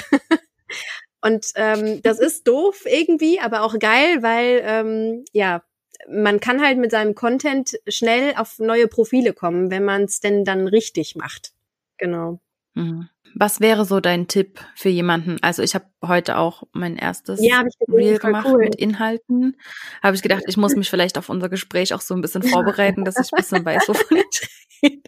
und 1.22 1.48
ähm, 1.56 2.02
das 2.04 2.20
ist 2.20 2.48
doof 2.48 2.84
irgendwie, 2.86 3.40
aber 3.40 3.64
auch 3.64 3.78
geil, 3.80 4.22
weil 4.22 4.62
ähm, 4.64 5.26
ja, 5.34 5.64
man 6.08 6.40
kann 6.40 6.62
halt 6.62 6.78
mit 6.78 6.92
seinem 6.92 7.16
Content 7.16 7.80
schnell 7.88 8.36
auf 8.38 8.60
neue 8.60 8.88
Profile 8.88 9.34
kommen, 9.34 9.72
wenn 9.72 9.84
man 9.84 10.04
es 10.04 10.20
denn 10.20 10.46
dann 10.46 10.68
richtig 10.68 11.16
macht. 11.16 11.52
Genau. 11.98 12.40
Mhm. 12.76 13.10
Was 13.38 13.60
wäre 13.60 13.84
so 13.84 14.00
dein 14.00 14.28
Tipp 14.28 14.62
für 14.76 14.88
jemanden? 14.88 15.38
Also 15.42 15.62
ich 15.62 15.76
habe 15.76 15.86
heute 16.02 16.38
auch 16.38 16.64
mein 16.72 16.96
erstes 16.96 17.44
ja, 17.44 17.64
Reel 17.90 18.18
gemacht 18.18 18.48
cool. 18.50 18.60
mit 18.60 18.76
Inhalten. 18.76 19.58
Habe 20.02 20.16
ich 20.16 20.22
gedacht, 20.22 20.44
ich 20.48 20.56
muss 20.56 20.76
mich 20.76 20.90
vielleicht 20.90 21.18
auf 21.18 21.28
unser 21.28 21.50
Gespräch 21.50 21.94
auch 21.94 22.00
so 22.00 22.16
ein 22.16 22.22
bisschen 22.22 22.44
vorbereiten, 22.44 23.04
dass 23.04 23.20
ich 23.20 23.34
ein 23.34 23.38
bisschen 23.38 23.66
weiß, 23.66 23.90
wovon 23.90 24.18
ich 24.18 24.50
rede. 24.84 25.02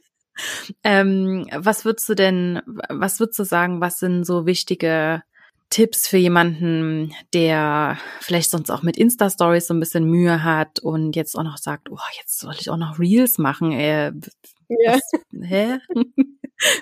Ähm, 0.83 1.47
was 1.55 1.85
würdest 1.85 2.07
du 2.09 2.15
denn, 2.15 2.61
was 2.89 3.19
würdest 3.19 3.39
du 3.39 3.43
sagen, 3.43 3.81
was 3.81 3.99
sind 3.99 4.23
so 4.23 4.45
wichtige 4.45 5.23
Tipps 5.69 6.07
für 6.07 6.17
jemanden, 6.17 7.13
der 7.33 7.97
vielleicht 8.21 8.51
sonst 8.51 8.69
auch 8.69 8.83
mit 8.83 8.97
Insta-Stories 8.97 9.67
so 9.67 9.73
ein 9.73 9.79
bisschen 9.79 10.05
Mühe 10.05 10.43
hat 10.43 10.79
und 10.79 11.15
jetzt 11.15 11.35
auch 11.37 11.43
noch 11.43 11.57
sagt, 11.57 11.89
oh, 11.89 11.97
jetzt 12.19 12.39
soll 12.39 12.55
ich 12.59 12.69
auch 12.69 12.77
noch 12.77 12.99
Reels 12.99 13.37
machen. 13.37 13.71
Äh, 13.73 14.13
ja. 14.69 14.93
Was, 14.93 15.11
hä? 15.41 15.77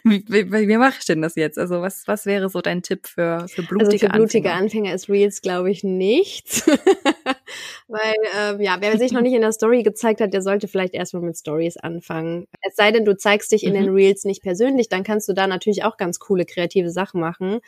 Wie, 0.03 0.23
wie, 0.27 0.67
wie 0.67 0.77
mache 0.77 0.95
ich 0.99 1.05
denn 1.05 1.21
das 1.21 1.35
jetzt? 1.35 1.57
Also 1.57 1.81
was, 1.81 2.07
was 2.07 2.25
wäre 2.25 2.49
so 2.49 2.61
dein 2.61 2.81
Tipp 2.81 3.07
für, 3.07 3.47
für 3.47 3.63
blutige 3.63 3.85
also 3.85 3.97
für 3.97 4.09
blutige 4.09 4.51
Anfänger? 4.51 4.63
Anfänger 4.63 4.93
ist 4.93 5.09
Reels, 5.09 5.41
glaube 5.41 5.71
ich, 5.71 5.83
nichts. 5.83 6.65
Weil, 7.87 8.15
ähm, 8.37 8.61
ja, 8.61 8.77
wer 8.79 8.97
sich 8.97 9.11
noch 9.11 9.21
nicht 9.21 9.33
in 9.33 9.41
der 9.41 9.51
Story 9.51 9.83
gezeigt 9.83 10.21
hat, 10.21 10.33
der 10.33 10.41
sollte 10.41 10.67
vielleicht 10.67 10.93
erstmal 10.93 11.23
mit 11.23 11.37
Stories 11.37 11.77
anfangen. 11.77 12.47
Es 12.61 12.75
sei 12.75 12.91
denn, 12.91 13.05
du 13.05 13.17
zeigst 13.17 13.51
dich 13.51 13.63
in 13.63 13.73
mhm. 13.73 13.83
den 13.83 13.89
Reels 13.93 14.23
nicht 14.23 14.41
persönlich, 14.41 14.89
dann 14.89 15.03
kannst 15.03 15.27
du 15.27 15.33
da 15.33 15.47
natürlich 15.47 15.83
auch 15.83 15.97
ganz 15.97 16.19
coole 16.19 16.45
kreative 16.45 16.89
Sachen 16.89 17.19
machen. 17.19 17.59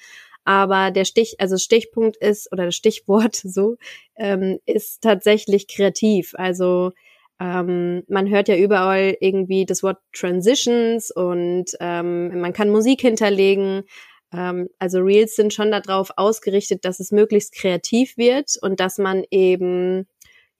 Aber 0.47 0.91
der 0.91 1.03
Stich, 1.03 1.35
also 1.39 1.57
Stichpunkt 1.57 2.15
ist, 2.15 2.49
oder 2.53 2.65
das 2.65 2.75
Stichwort 2.75 3.35
so, 3.43 3.75
ähm, 4.15 4.59
ist 4.65 5.01
tatsächlich 5.01 5.67
kreativ. 5.67 6.33
Also 6.35 6.93
ähm, 7.39 8.03
man 8.07 8.29
hört 8.29 8.47
ja 8.47 8.55
überall 8.55 9.15
irgendwie 9.19 9.65
das 9.65 9.83
Wort 9.83 9.97
Transitions 10.13 11.11
und 11.11 11.65
ähm, 11.79 12.39
man 12.39 12.53
kann 12.53 12.69
Musik 12.69 13.01
hinterlegen. 13.01 13.83
Ähm, 14.33 14.69
also 14.79 14.99
Reels 14.99 15.35
sind 15.35 15.53
schon 15.53 15.71
darauf 15.71 16.11
ausgerichtet, 16.17 16.83
dass 16.83 16.99
es 16.99 17.11
möglichst 17.11 17.53
kreativ 17.53 18.17
wird 18.17 18.53
und 18.61 18.79
dass 18.79 18.97
man 18.97 19.23
eben 19.29 20.07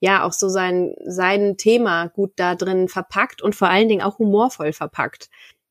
ja 0.00 0.24
auch 0.24 0.32
so 0.32 0.48
sein, 0.48 0.94
sein 1.04 1.56
Thema 1.56 2.06
gut 2.06 2.32
da 2.36 2.54
drin 2.54 2.88
verpackt 2.88 3.42
und 3.42 3.56
vor 3.56 3.68
allen 3.68 3.88
Dingen 3.88 4.02
auch 4.02 4.18
humorvoll 4.18 4.72
verpackt. 4.72 5.28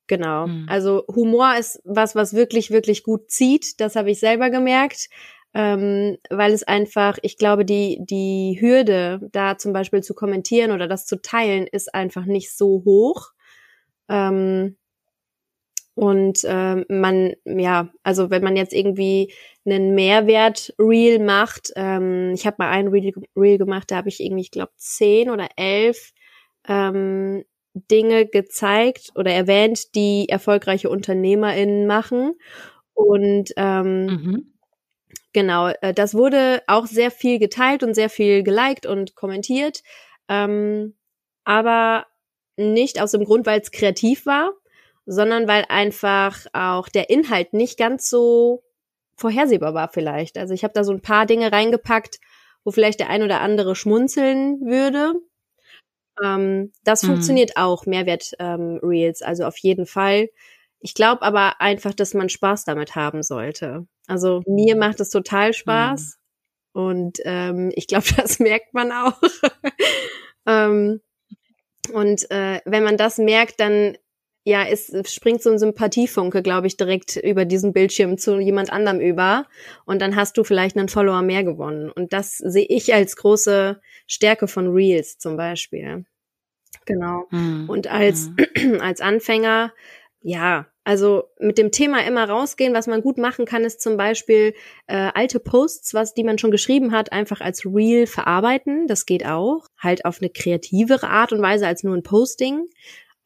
Genau. 0.08 0.48
Mhm. 0.48 0.66
Also 0.70 1.06
Humor 1.08 1.56
ist 1.58 1.82
was, 1.86 2.16
was 2.16 2.34
wirklich, 2.34 2.72
wirklich 2.72 3.04
gut 3.04 3.30
zieht. 3.30 3.80
Das 3.80 3.96
habe 3.96 4.12
ich 4.12 4.20
selber 4.20 4.50
gemerkt 4.50 5.10
ähm, 5.58 6.18
weil 6.30 6.54
es 6.54 6.62
einfach, 6.62 7.18
ich 7.24 7.36
glaube, 7.40 7.66
die, 7.66 7.98
die 8.02 8.60
Hürde, 8.62 9.28
da 9.32 9.58
zum 9.58 9.74
Beispiel 9.74 10.04
zu 10.04 10.14
kommentieren 10.14 10.70
oder 10.70 10.88
das 10.88 11.08
zu 11.08 11.20
teilen, 11.20 11.66
ist 11.66 11.96
einfach 11.96 12.26
nicht 12.26 12.56
so 12.56 12.84
hoch. 12.86 13.32
Ähm, 14.08 14.78
und 15.96 16.42
ähm, 16.44 16.86
man, 16.90 17.34
ja, 17.44 17.90
also 18.04 18.30
wenn 18.30 18.44
man 18.44 18.56
jetzt 18.56 18.72
irgendwie 18.72 19.34
einen 19.66 19.96
Mehrwert-Reel 19.96 21.18
macht, 21.18 21.72
ähm, 21.76 22.34
ich 22.36 22.46
habe 22.46 22.58
mal 22.60 22.70
einen 22.70 22.90
Reel, 22.90 23.14
Reel 23.36 23.58
gemacht, 23.58 23.90
da 23.90 23.96
habe 23.96 24.10
ich 24.10 24.20
irgendwie, 24.24 24.44
ich 24.44 24.52
glaube, 24.52 24.74
zehn 24.76 25.32
oder 25.32 25.48
elf 25.56 26.14
ähm, 26.68 27.46
Dinge 27.74 28.28
gezeigt 28.28 29.10
oder 29.16 29.32
erwähnt, 29.32 29.96
die 29.96 30.30
erfolgreiche 30.30 30.92
UnternehmerInnen 30.92 31.88
machen. 31.88 32.36
Und 32.94 33.54
ähm, 33.58 34.06
mhm. 34.06 34.54
Genau, 35.38 35.68
äh, 35.68 35.94
das 35.94 36.16
wurde 36.16 36.64
auch 36.66 36.88
sehr 36.88 37.12
viel 37.12 37.38
geteilt 37.38 37.84
und 37.84 37.94
sehr 37.94 38.10
viel 38.10 38.42
geliked 38.42 38.88
und 38.88 39.14
kommentiert, 39.14 39.84
ähm, 40.28 40.96
aber 41.44 42.08
nicht 42.56 43.00
aus 43.00 43.12
dem 43.12 43.24
Grund, 43.24 43.46
weil 43.46 43.62
es 43.62 43.70
kreativ 43.70 44.26
war, 44.26 44.54
sondern 45.06 45.48
weil 45.48 45.66
einfach 45.70 46.48
auch 46.54 46.90
der 46.90 47.12
Inhalt 47.12 47.54
nicht 47.54 47.78
ganz 47.78 48.10
so 48.10 48.64
vorhersehbar 49.16 49.76
war 49.76 49.90
vielleicht. 49.90 50.40
Also 50.40 50.56
ich 50.56 50.64
habe 50.64 50.74
da 50.74 50.84
so 50.84 50.92
ein 50.92 51.02
paar 51.02 51.28
Dinge 51.28 51.52
reingepackt, 51.52 52.20
wo 52.64 52.72
vielleicht 52.72 53.00
der 53.00 53.12
ein 53.12 53.22
oder 53.22 53.40
andere 53.40 53.76
schmunzeln 53.76 54.62
würde. 54.62 55.14
Ähm, 56.24 56.72
das 56.84 57.04
mhm. 57.04 57.10
funktioniert 57.10 57.58
auch, 57.58 57.86
Mehrwert-Reels, 57.86 59.22
ähm, 59.22 59.28
also 59.28 59.46
auf 59.46 59.60
jeden 59.60 59.86
Fall. 59.86 60.30
Ich 60.80 60.94
glaube 60.94 61.22
aber 61.24 61.60
einfach, 61.60 61.94
dass 61.94 62.14
man 62.14 62.30
Spaß 62.30 62.66
damit 62.66 62.96
haben 62.96 63.24
sollte. 63.24 63.88
Also 64.08 64.42
mir 64.46 64.76
mhm. 64.76 64.80
macht 64.80 65.00
es 65.00 65.10
total 65.10 65.54
Spaß 65.54 66.18
mhm. 66.74 66.82
und 66.82 67.18
ähm, 67.26 67.72
ich 67.76 67.88
glaube, 67.88 68.08
das 68.18 68.40
merkt 68.40 68.74
man 68.74 68.92
auch. 68.92 69.20
ähm, 70.46 71.02
und 71.94 72.30
äh, 72.32 72.62
wenn 72.66 72.84
man 72.84 72.98
das 72.98 73.18
merkt, 73.18 73.60
dann 73.60 73.98
ja, 74.48 74.64
es 74.64 74.94
springt 75.14 75.44
so 75.44 75.50
ein 75.52 75.60
Sympathiefunke, 75.60 76.42
glaube 76.42 76.68
ich, 76.68 76.78
direkt 76.78 77.18
über 77.18 77.44
diesen 77.44 77.74
Bildschirm 77.74 78.18
zu 78.18 78.40
jemand 78.40 78.72
anderem 78.72 79.02
über. 79.02 79.46
Und 79.84 80.02
dann 80.02 80.16
hast 80.16 80.38
du 80.38 80.46
vielleicht 80.46 80.78
einen 80.78 80.88
Follower 80.88 81.22
mehr 81.22 81.44
gewonnen. 81.44 81.92
Und 81.92 82.14
das 82.14 82.38
sehe 82.38 82.66
ich 82.66 82.94
als 82.94 83.18
große 83.18 83.82
Stärke 84.08 84.48
von 84.48 84.70
Reels 84.70 85.18
zum 85.18 85.36
Beispiel. 85.36 86.06
Genau. 86.86 87.26
Mhm. 87.30 87.70
Und 87.70 87.88
als, 87.88 88.30
mhm. 88.56 88.78
als 88.80 89.02
Anfänger 89.02 89.74
ja, 90.22 90.68
also 90.84 91.26
mit 91.40 91.58
dem 91.58 91.72
Thema 91.72 92.06
immer 92.06 92.30
rausgehen. 92.30 92.74
Was 92.74 92.88
man 92.88 93.02
gut 93.02 93.18
machen 93.18 93.46
kann, 93.46 93.66
ist 93.66 93.82
zum 93.82 93.98
Beispiel 93.98 94.54
äh, 94.88 95.12
alte 95.14 95.40
Posts, 95.40 95.94
was 95.94 96.14
die 96.14 96.24
man 96.24 96.38
schon 96.38 96.52
geschrieben 96.52 96.92
hat, 96.92 97.12
einfach 97.12 97.42
als 97.42 97.66
Real 97.66 98.08
verarbeiten. 98.08 98.88
Das 98.88 99.06
geht 99.06 99.26
auch. 99.26 99.68
Halt 99.78 100.06
auf 100.06 100.22
eine 100.22 100.30
kreativere 100.30 101.10
Art 101.10 101.34
und 101.34 101.42
Weise 101.42 101.68
als 101.68 101.84
nur 101.84 101.96
ein 101.96 102.04
Posting. 102.04 102.66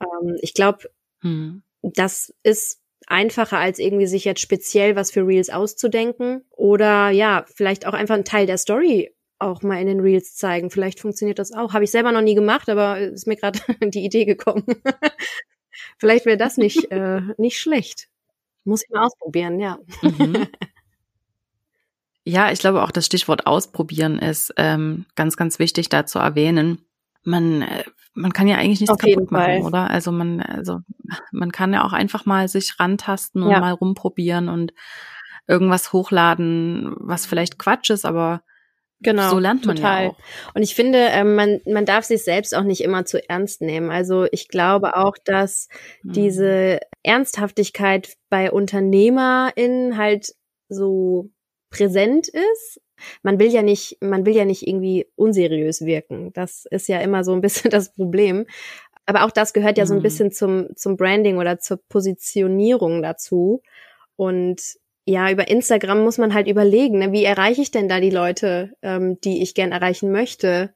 Ähm, 0.01 0.37
ich 0.41 0.53
glaube, 0.53 0.89
hm. 1.21 1.63
das 1.81 2.33
ist 2.43 2.81
einfacher 3.07 3.57
als 3.57 3.79
irgendwie 3.79 4.07
sich 4.07 4.25
jetzt 4.25 4.41
speziell 4.41 4.95
was 4.95 5.11
für 5.11 5.25
Reels 5.25 5.49
auszudenken. 5.49 6.43
Oder 6.49 7.09
ja, 7.09 7.45
vielleicht 7.53 7.85
auch 7.85 7.93
einfach 7.93 8.15
einen 8.15 8.25
Teil 8.25 8.47
der 8.47 8.57
Story 8.57 9.13
auch 9.37 9.63
mal 9.63 9.81
in 9.81 9.87
den 9.87 9.99
Reels 9.99 10.35
zeigen. 10.35 10.69
Vielleicht 10.69 10.99
funktioniert 10.99 11.39
das 11.39 11.51
auch. 11.51 11.73
Habe 11.73 11.83
ich 11.83 11.91
selber 11.91 12.11
noch 12.11 12.21
nie 12.21 12.35
gemacht, 12.35 12.69
aber 12.69 12.99
ist 12.99 13.27
mir 13.27 13.35
gerade 13.35 13.59
die 13.81 14.05
Idee 14.05 14.25
gekommen. 14.25 14.65
Vielleicht 16.01 16.25
wäre 16.25 16.37
das 16.37 16.57
nicht, 16.57 16.91
äh, 16.91 17.21
nicht 17.37 17.59
schlecht. 17.59 18.07
Muss 18.63 18.83
ich 18.83 18.89
mal 18.89 19.05
ausprobieren, 19.05 19.59
ja. 19.59 19.77
Mhm. 20.01 20.47
Ja, 22.23 22.51
ich 22.51 22.59
glaube 22.59 22.83
auch 22.83 22.91
das 22.91 23.07
Stichwort 23.07 23.47
ausprobieren 23.47 24.19
ist 24.19 24.53
ähm, 24.55 25.07
ganz, 25.15 25.37
ganz 25.37 25.57
wichtig 25.57 25.89
da 25.89 26.05
zu 26.05 26.19
erwähnen. 26.19 26.85
Man, 27.23 27.63
äh, 27.63 27.83
man 28.13 28.31
kann 28.31 28.47
ja 28.47 28.57
eigentlich 28.57 28.79
nichts 28.79 28.93
Auf 28.93 28.99
kaputt 28.99 29.31
machen, 29.31 29.63
oder? 29.63 29.89
Also 29.89 30.11
man, 30.11 30.39
also 30.39 30.81
man 31.31 31.51
kann 31.51 31.73
ja 31.73 31.83
auch 31.83 31.93
einfach 31.93 32.27
mal 32.27 32.47
sich 32.47 32.79
rantasten 32.79 33.41
und 33.41 33.49
ja. 33.49 33.59
mal 33.59 33.71
rumprobieren 33.71 34.49
und 34.49 34.71
irgendwas 35.47 35.93
hochladen, 35.93 36.93
was 36.99 37.25
vielleicht 37.25 37.57
Quatsch 37.57 37.89
ist, 37.89 38.05
aber 38.05 38.43
Genau, 39.03 39.31
so 39.31 39.39
lernt 39.39 39.65
man 39.65 39.75
total. 39.75 40.03
ja 40.03 40.09
auch. 40.09 40.17
Und 40.53 40.61
ich 40.61 40.75
finde, 40.75 40.99
ähm, 41.11 41.35
man, 41.35 41.61
man 41.65 41.85
darf 41.85 42.05
sich 42.05 42.23
selbst 42.23 42.55
auch 42.55 42.63
nicht 42.63 42.81
immer 42.81 43.05
zu 43.05 43.27
ernst 43.27 43.61
nehmen. 43.61 43.89
Also 43.89 44.27
ich 44.31 44.47
glaube 44.47 44.95
auch, 44.95 45.17
dass 45.23 45.69
mhm. 46.03 46.13
diese 46.13 46.79
Ernsthaftigkeit 47.03 48.15
bei 48.29 48.51
UnternehmerInnen 48.51 49.97
halt 49.97 50.33
so 50.69 51.29
präsent 51.71 52.27
ist. 52.27 52.81
Man 53.23 53.39
will 53.39 53.51
ja 53.51 53.63
nicht, 53.63 53.97
man 54.01 54.25
will 54.25 54.35
ja 54.35 54.45
nicht 54.45 54.67
irgendwie 54.67 55.07
unseriös 55.15 55.81
wirken. 55.81 56.31
Das 56.33 56.65
ist 56.69 56.87
ja 56.87 56.99
immer 56.99 57.23
so 57.23 57.33
ein 57.33 57.41
bisschen 57.41 57.71
das 57.71 57.93
Problem. 57.93 58.45
Aber 59.07 59.25
auch 59.25 59.31
das 59.31 59.53
gehört 59.53 59.79
ja 59.79 59.87
so 59.87 59.95
ein 59.95 59.99
mhm. 59.99 60.03
bisschen 60.03 60.31
zum, 60.31 60.67
zum 60.75 60.95
Branding 60.95 61.37
oder 61.37 61.57
zur 61.57 61.77
Positionierung 61.89 63.01
dazu. 63.01 63.63
Und 64.15 64.61
ja, 65.05 65.31
über 65.31 65.47
Instagram 65.47 66.03
muss 66.03 66.17
man 66.17 66.33
halt 66.33 66.47
überlegen, 66.47 66.99
ne, 66.99 67.11
wie 67.11 67.23
erreiche 67.23 67.61
ich 67.61 67.71
denn 67.71 67.89
da 67.89 67.99
die 67.99 68.09
Leute, 68.09 68.73
ähm, 68.81 69.19
die 69.21 69.41
ich 69.41 69.55
gern 69.55 69.71
erreichen 69.71 70.11
möchte? 70.11 70.73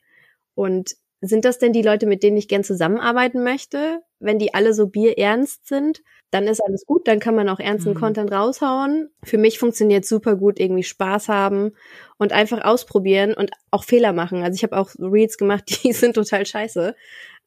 Und 0.56 0.96
sind 1.22 1.46
das 1.46 1.60
denn 1.60 1.74
die 1.74 1.82
Leute, 1.82 2.06
mit 2.06 2.24
denen 2.24 2.38
ich 2.38 2.48
gern 2.48 2.64
zusammenarbeiten 2.64 3.44
möchte? 3.44 4.02
Wenn 4.20 4.40
die 4.40 4.54
alle 4.54 4.74
so 4.74 4.88
bierernst 4.88 5.68
sind, 5.68 6.02
dann 6.32 6.48
ist 6.48 6.60
alles 6.60 6.86
gut, 6.86 7.08
dann 7.08 7.20
kann 7.20 7.36
man 7.36 7.50
auch 7.50 7.60
ernsten 7.60 7.92
mhm. 7.92 8.00
Content 8.00 8.32
raushauen. 8.32 9.10
Für 9.24 9.38
mich 9.38 9.60
funktioniert 9.60 10.06
super 10.06 10.36
gut, 10.36 10.60
irgendwie 10.60 10.84
Spaß 10.84 11.30
haben 11.30 11.72
und 12.18 12.34
einfach 12.34 12.64
ausprobieren 12.64 13.34
und 13.34 13.52
auch 13.72 13.84
Fehler 13.84 14.12
machen. 14.12 14.44
Also 14.44 14.56
ich 14.56 14.64
habe 14.64 14.78
auch 14.78 14.90
Reads 15.00 15.38
gemacht, 15.38 15.64
die 15.84 15.94
sind 15.94 16.14
total 16.14 16.46
scheiße. 16.46 16.96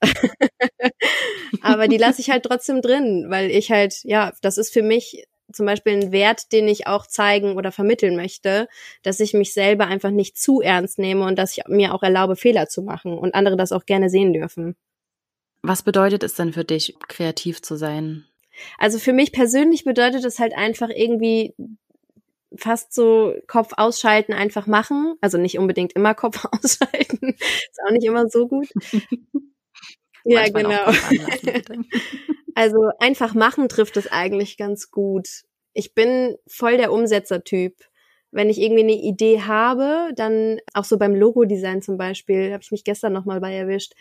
Aber 1.63 1.89
die 1.89 1.99
lasse 1.99 2.21
ich 2.21 2.31
halt 2.31 2.45
trotzdem 2.45 2.83
drin, 2.83 3.27
weil 3.29 3.51
ich 3.51 3.71
halt, 3.71 4.01
ja, 4.05 4.33
das 4.43 4.59
ist 4.59 4.73
für 4.73 4.83
mich 4.83 5.27
zum 5.53 5.67
Beispiel 5.67 5.95
ein 5.95 6.13
Wert, 6.13 6.53
den 6.53 6.69
ich 6.69 6.87
auch 6.87 7.07
zeigen 7.07 7.57
oder 7.57 7.73
vermitteln 7.73 8.17
möchte, 8.17 8.69
dass 9.03 9.21
ich 9.21 9.35
mich 9.35 9.53
selber 9.53 9.87
einfach 9.87 10.11
nicht 10.11 10.39
zu 10.39 10.61
ernst 10.61 10.99
nehme 10.99 11.25
und 11.25 11.39
dass 11.39 11.57
ich 11.57 11.65
mir 11.69 11.95
auch 11.95 12.03
erlaube, 12.03 12.37
Fehler 12.37 12.69
zu 12.69 12.83
machen 12.83 13.19
und 13.19 13.35
andere 13.35 13.57
das 13.57 13.73
auch 13.73 13.87
gerne 13.87 14.11
sehen 14.11 14.33
dürfen. 14.33 14.77
Was 15.63 15.83
bedeutet 15.83 16.23
es 16.23 16.35
denn 16.35 16.53
für 16.53 16.65
dich, 16.65 16.97
kreativ 17.09 17.63
zu 17.63 17.77
sein? 17.77 18.25
Also 18.79 18.99
für 18.99 19.13
mich 19.13 19.33
persönlich 19.33 19.85
bedeutet 19.85 20.25
das 20.25 20.39
halt 20.39 20.55
einfach 20.55 20.89
irgendwie 20.89 21.55
fast 22.57 22.95
so 22.95 23.35
Kopf 23.47 23.73
ausschalten, 23.77 24.33
einfach 24.33 24.67
machen. 24.67 25.17
Also 25.21 25.39
nicht 25.39 25.59
unbedingt 25.59 25.93
immer 25.95 26.15
Kopf 26.15 26.45
ausschalten. 26.53 27.35
Ist 27.35 27.81
auch 27.87 27.93
nicht 27.93 28.07
immer 28.07 28.29
so 28.29 28.49
gut. 28.49 28.69
ja, 30.25 30.49
genau. 30.49 30.91
also 32.59 32.91
einfach 32.99 33.35
machen 33.35 33.69
trifft 33.69 33.97
es 33.97 34.11
eigentlich 34.11 34.57
ganz 34.57 34.91
gut. 34.91 35.29
Ich 35.75 35.95
bin 35.95 36.37
voll 36.47 36.77
der 36.77 36.93
Umsetzertyp. 36.93 37.75
Wenn 38.31 38.51
ich 38.51 38.61
irgendwie 38.61 38.83
eine 38.83 39.01
Idee 39.01 39.41
habe, 39.43 40.11
dann 40.15 40.59
auch 40.75 40.85
so 40.85 40.99
beim 40.99 41.15
Logo-Design 41.15 41.81
zum 41.83 41.97
Beispiel, 41.97 42.53
habe 42.53 42.63
ich 42.63 42.71
mich 42.71 42.85
gestern 42.85 43.13
nochmal 43.13 43.41
bei 43.41 43.55
erwischt 43.55 43.95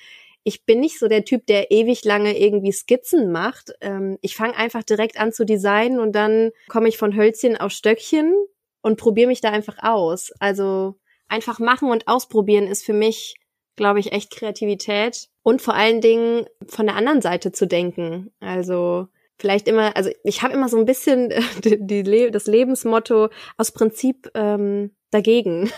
ich 0.48 0.66
bin 0.66 0.80
nicht 0.80 0.98
so 0.98 1.10
der 1.10 1.26
Typ, 1.26 1.46
der 1.46 1.72
ewig 1.72 2.06
lange 2.06 2.40
irgendwie 2.40 2.72
Skizzen 2.72 3.34
macht. 3.34 3.74
Ähm, 3.82 4.18
ich 4.22 4.38
fange 4.38 4.56
einfach 4.56 4.82
direkt 4.82 5.20
an 5.20 5.34
zu 5.34 5.46
designen 5.46 6.00
und 6.00 6.14
dann 6.14 6.52
komme 6.70 6.88
ich 6.88 6.98
von 6.98 7.18
Hölzchen 7.18 7.58
auf 7.58 7.74
Stöckchen 7.74 8.34
und 8.82 8.98
probiere 8.98 9.28
mich 9.28 9.42
da 9.42 9.52
einfach 9.52 9.76
aus. 9.82 10.32
Also 10.40 10.96
einfach 11.28 11.60
machen 11.60 11.92
und 11.92 12.08
ausprobieren 12.08 12.66
ist 12.66 12.86
für 12.86 12.94
mich, 12.94 13.36
glaube 13.76 14.00
ich, 14.00 14.14
echt 14.14 14.32
Kreativität 14.32 15.28
und 15.48 15.62
vor 15.62 15.76
allen 15.76 16.02
Dingen 16.02 16.46
von 16.68 16.88
der 16.88 16.98
anderen 16.98 17.22
Seite 17.22 17.54
zu 17.54 17.68
denken. 17.68 18.34
Also 18.42 19.08
vielleicht 19.40 19.70
immer, 19.70 19.96
also 19.96 20.10
ich 20.26 20.42
habe 20.42 20.54
immer 20.54 20.68
so 20.68 20.78
ein 20.78 20.84
bisschen 20.84 21.30
die, 21.64 21.78
die, 21.88 22.32
das 22.32 22.48
Lebensmotto 22.48 23.30
aus 23.56 23.72
Prinzip 23.72 24.30
ähm, 24.34 24.92
dagegen. 25.10 25.72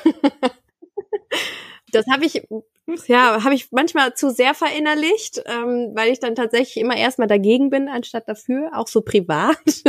das 1.92 2.08
habe 2.12 2.26
ich 2.26 2.48
ja, 3.06 3.44
habe 3.44 3.54
ich 3.54 3.72
manchmal 3.72 4.16
zu 4.16 4.32
sehr 4.32 4.56
verinnerlicht, 4.56 5.44
ähm, 5.46 5.92
weil 5.94 6.12
ich 6.12 6.20
dann 6.20 6.34
tatsächlich 6.34 6.78
immer 6.78 6.98
erstmal 6.98 7.28
dagegen 7.28 7.70
bin, 7.70 7.90
anstatt 7.90 8.28
dafür, 8.28 8.72
auch 8.74 8.88
so 8.88 9.02
privat. 9.02 9.84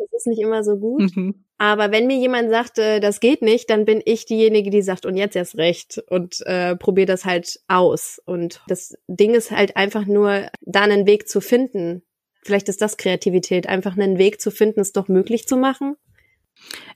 Das 0.00 0.20
ist 0.20 0.26
nicht 0.26 0.40
immer 0.40 0.64
so 0.64 0.76
gut. 0.76 1.14
Mhm. 1.14 1.44
Aber 1.58 1.92
wenn 1.92 2.06
mir 2.06 2.16
jemand 2.16 2.50
sagt, 2.50 2.78
äh, 2.78 3.00
das 3.00 3.20
geht 3.20 3.42
nicht, 3.42 3.68
dann 3.68 3.84
bin 3.84 4.00
ich 4.04 4.24
diejenige, 4.24 4.70
die 4.70 4.82
sagt, 4.82 5.04
und 5.04 5.16
jetzt 5.16 5.36
erst 5.36 5.56
recht 5.56 6.02
und 6.08 6.40
äh, 6.46 6.74
probiere 6.76 7.06
das 7.06 7.24
halt 7.24 7.60
aus. 7.68 8.20
Und 8.24 8.62
das 8.66 8.94
Ding 9.08 9.34
ist 9.34 9.50
halt 9.50 9.76
einfach 9.76 10.06
nur, 10.06 10.48
da 10.62 10.82
einen 10.82 11.06
Weg 11.06 11.28
zu 11.28 11.40
finden. 11.40 12.02
Vielleicht 12.42 12.68
ist 12.68 12.80
das 12.80 12.96
Kreativität, 12.96 13.68
einfach 13.68 13.96
einen 13.96 14.16
Weg 14.16 14.40
zu 14.40 14.50
finden, 14.50 14.80
es 14.80 14.92
doch 14.92 15.08
möglich 15.08 15.46
zu 15.46 15.56
machen. 15.56 15.96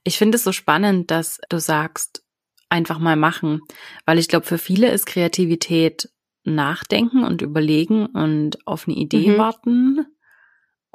Ich 0.03 0.17
finde 0.17 0.37
es 0.37 0.45
so 0.45 0.53
spannend, 0.53 1.11
dass 1.11 1.41
du 1.49 1.59
sagst, 1.59 2.25
einfach 2.71 2.99
mal 2.99 3.17
machen. 3.17 3.61
Weil 4.07 4.19
ich 4.19 4.29
glaube, 4.29 4.47
für 4.47 4.59
viele 4.59 4.91
ist 4.91 5.07
Kreativität 5.07 6.09
nachdenken 6.45 7.25
und 7.25 7.43
überlegen 7.43 8.07
und 8.07 8.67
auf 8.67 8.87
eine 8.87 8.97
Idee 8.97 9.31
mhm. 9.31 9.39
warten 9.39 10.07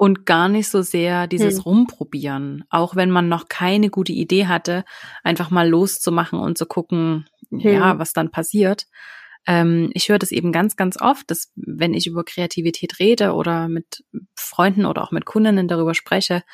und 0.00 0.24
gar 0.24 0.48
nicht 0.48 0.70
so 0.70 0.80
sehr 0.80 1.26
dieses 1.26 1.56
hm. 1.56 1.62
Rumprobieren. 1.64 2.64
Auch 2.70 2.96
wenn 2.96 3.10
man 3.10 3.28
noch 3.28 3.48
keine 3.48 3.90
gute 3.90 4.12
Idee 4.12 4.46
hatte, 4.46 4.86
einfach 5.22 5.50
mal 5.50 5.68
loszumachen 5.68 6.38
und 6.38 6.56
zu 6.56 6.64
gucken, 6.64 7.28
hm. 7.50 7.60
ja, 7.60 7.98
was 7.98 8.14
dann 8.14 8.30
passiert. 8.30 8.86
Ähm, 9.46 9.90
ich 9.92 10.08
höre 10.08 10.18
das 10.18 10.32
eben 10.32 10.52
ganz, 10.52 10.76
ganz 10.76 10.98
oft, 10.98 11.30
dass 11.30 11.52
wenn 11.54 11.92
ich 11.92 12.06
über 12.06 12.24
Kreativität 12.24 12.98
rede 12.98 13.34
oder 13.34 13.68
mit 13.68 14.02
Freunden 14.34 14.86
oder 14.86 15.02
auch 15.02 15.10
mit 15.10 15.26
Kundinnen 15.26 15.68
darüber 15.68 15.92
spreche, 15.92 16.44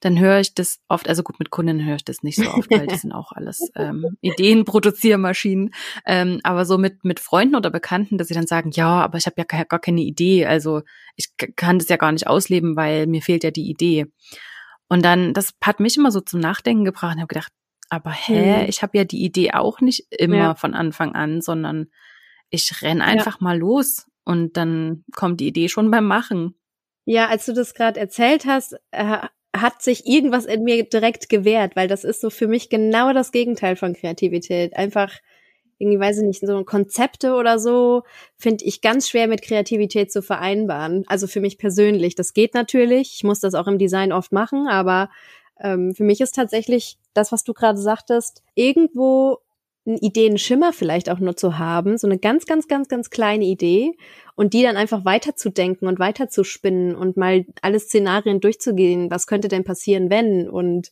dann 0.00 0.18
höre 0.18 0.40
ich 0.40 0.54
das 0.54 0.80
oft, 0.88 1.08
also 1.08 1.22
gut, 1.22 1.38
mit 1.38 1.50
Kunden 1.50 1.84
höre 1.84 1.96
ich 1.96 2.04
das 2.04 2.22
nicht 2.22 2.36
so 2.36 2.50
oft, 2.50 2.70
weil 2.70 2.86
die 2.86 2.96
sind 2.96 3.12
auch 3.12 3.32
alles 3.32 3.70
ähm, 3.76 4.16
Ideenproduziermaschinen. 4.22 5.74
Ähm, 6.06 6.40
aber 6.42 6.64
so 6.64 6.78
mit, 6.78 7.04
mit 7.04 7.20
Freunden 7.20 7.54
oder 7.54 7.70
Bekannten, 7.70 8.16
dass 8.16 8.28
sie 8.28 8.34
dann 8.34 8.46
sagen, 8.46 8.70
ja, 8.72 9.02
aber 9.02 9.18
ich 9.18 9.26
habe 9.26 9.36
ja 9.38 9.44
gar, 9.44 9.64
gar 9.66 9.78
keine 9.78 10.00
Idee, 10.00 10.46
also 10.46 10.82
ich 11.16 11.28
kann 11.56 11.78
das 11.78 11.88
ja 11.88 11.96
gar 11.96 12.12
nicht 12.12 12.26
ausleben, 12.26 12.76
weil 12.76 13.06
mir 13.06 13.20
fehlt 13.20 13.44
ja 13.44 13.50
die 13.50 13.68
Idee. 13.68 14.06
Und 14.88 15.04
dann, 15.04 15.34
das 15.34 15.54
hat 15.62 15.80
mich 15.80 15.96
immer 15.96 16.10
so 16.10 16.20
zum 16.20 16.40
Nachdenken 16.40 16.84
gebracht 16.84 17.14
und 17.14 17.20
habe 17.20 17.28
gedacht, 17.28 17.52
aber 17.90 18.10
hä, 18.10 18.62
hm. 18.62 18.68
ich 18.68 18.82
habe 18.82 18.96
ja 18.96 19.04
die 19.04 19.22
Idee 19.22 19.52
auch 19.52 19.80
nicht 19.80 20.06
immer 20.10 20.36
ja. 20.36 20.54
von 20.54 20.74
Anfang 20.74 21.14
an, 21.14 21.42
sondern 21.42 21.88
ich 22.48 22.82
renn 22.82 23.02
einfach 23.02 23.40
ja. 23.40 23.44
mal 23.44 23.58
los 23.58 24.06
und 24.24 24.56
dann 24.56 25.04
kommt 25.14 25.40
die 25.40 25.48
Idee 25.48 25.68
schon 25.68 25.90
beim 25.90 26.06
Machen. 26.06 26.54
Ja, 27.04 27.28
als 27.28 27.46
du 27.46 27.52
das 27.52 27.74
gerade 27.74 27.98
erzählt 27.98 28.46
hast, 28.46 28.76
äh, 28.92 29.26
hat 29.56 29.82
sich 29.82 30.06
irgendwas 30.06 30.46
in 30.46 30.62
mir 30.62 30.84
direkt 30.84 31.28
gewehrt, 31.28 31.76
weil 31.76 31.88
das 31.88 32.04
ist 32.04 32.20
so 32.20 32.30
für 32.30 32.46
mich 32.46 32.70
genau 32.70 33.12
das 33.12 33.32
Gegenteil 33.32 33.76
von 33.76 33.94
Kreativität. 33.94 34.76
Einfach 34.76 35.12
irgendwie, 35.78 35.98
weiß 35.98 36.18
ich 36.18 36.24
nicht, 36.24 36.40
so 36.40 36.62
Konzepte 36.64 37.34
oder 37.34 37.58
so 37.58 38.02
finde 38.36 38.64
ich 38.66 38.82
ganz 38.82 39.08
schwer 39.08 39.26
mit 39.26 39.42
Kreativität 39.42 40.12
zu 40.12 40.22
vereinbaren. 40.22 41.04
Also 41.08 41.26
für 41.26 41.40
mich 41.40 41.58
persönlich. 41.58 42.14
Das 42.14 42.34
geht 42.34 42.54
natürlich. 42.54 43.14
Ich 43.14 43.24
muss 43.24 43.40
das 43.40 43.54
auch 43.54 43.66
im 43.66 43.78
Design 43.78 44.12
oft 44.12 44.30
machen, 44.30 44.68
aber 44.68 45.10
ähm, 45.58 45.94
für 45.94 46.04
mich 46.04 46.20
ist 46.20 46.34
tatsächlich 46.34 46.98
das, 47.14 47.32
was 47.32 47.44
du 47.44 47.54
gerade 47.54 47.78
sagtest, 47.78 48.42
irgendwo 48.54 49.38
einen 49.90 49.98
Ideenschimmer 49.98 50.72
vielleicht 50.72 51.10
auch 51.10 51.18
nur 51.18 51.36
zu 51.36 51.58
haben, 51.58 51.98
so 51.98 52.06
eine 52.06 52.18
ganz, 52.18 52.46
ganz, 52.46 52.68
ganz, 52.68 52.88
ganz 52.88 53.10
kleine 53.10 53.44
Idee 53.44 53.96
und 54.34 54.54
die 54.54 54.62
dann 54.62 54.76
einfach 54.76 55.04
weiterzudenken 55.04 55.86
und 55.86 55.98
weiterzuspinnen 55.98 56.94
und 56.94 57.16
mal 57.16 57.44
alle 57.62 57.78
Szenarien 57.78 58.40
durchzugehen. 58.40 59.10
Was 59.10 59.26
könnte 59.26 59.48
denn 59.48 59.64
passieren, 59.64 60.10
wenn? 60.10 60.48
Und 60.48 60.90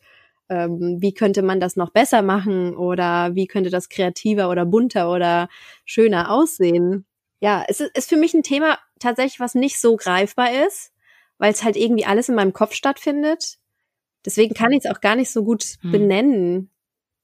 ähm, 0.48 0.98
wie 1.00 1.14
könnte 1.14 1.42
man 1.42 1.60
das 1.60 1.76
noch 1.76 1.90
besser 1.90 2.22
machen? 2.22 2.76
Oder 2.76 3.34
wie 3.34 3.46
könnte 3.46 3.70
das 3.70 3.88
kreativer 3.88 4.50
oder 4.50 4.66
bunter 4.66 5.10
oder 5.10 5.48
schöner 5.84 6.30
aussehen? 6.30 7.06
Ja, 7.40 7.64
es 7.68 7.80
ist, 7.80 7.96
ist 7.96 8.08
für 8.08 8.16
mich 8.16 8.34
ein 8.34 8.42
Thema 8.42 8.78
tatsächlich, 8.98 9.40
was 9.40 9.54
nicht 9.54 9.80
so 9.80 9.96
greifbar 9.96 10.66
ist, 10.66 10.92
weil 11.38 11.52
es 11.52 11.62
halt 11.62 11.76
irgendwie 11.76 12.04
alles 12.04 12.28
in 12.28 12.34
meinem 12.34 12.52
Kopf 12.52 12.74
stattfindet. 12.74 13.58
Deswegen 14.24 14.54
kann 14.54 14.72
ich 14.72 14.84
es 14.84 14.90
auch 14.90 15.00
gar 15.00 15.14
nicht 15.16 15.30
so 15.30 15.44
gut 15.44 15.64
hm. 15.80 15.92
benennen. 15.92 16.70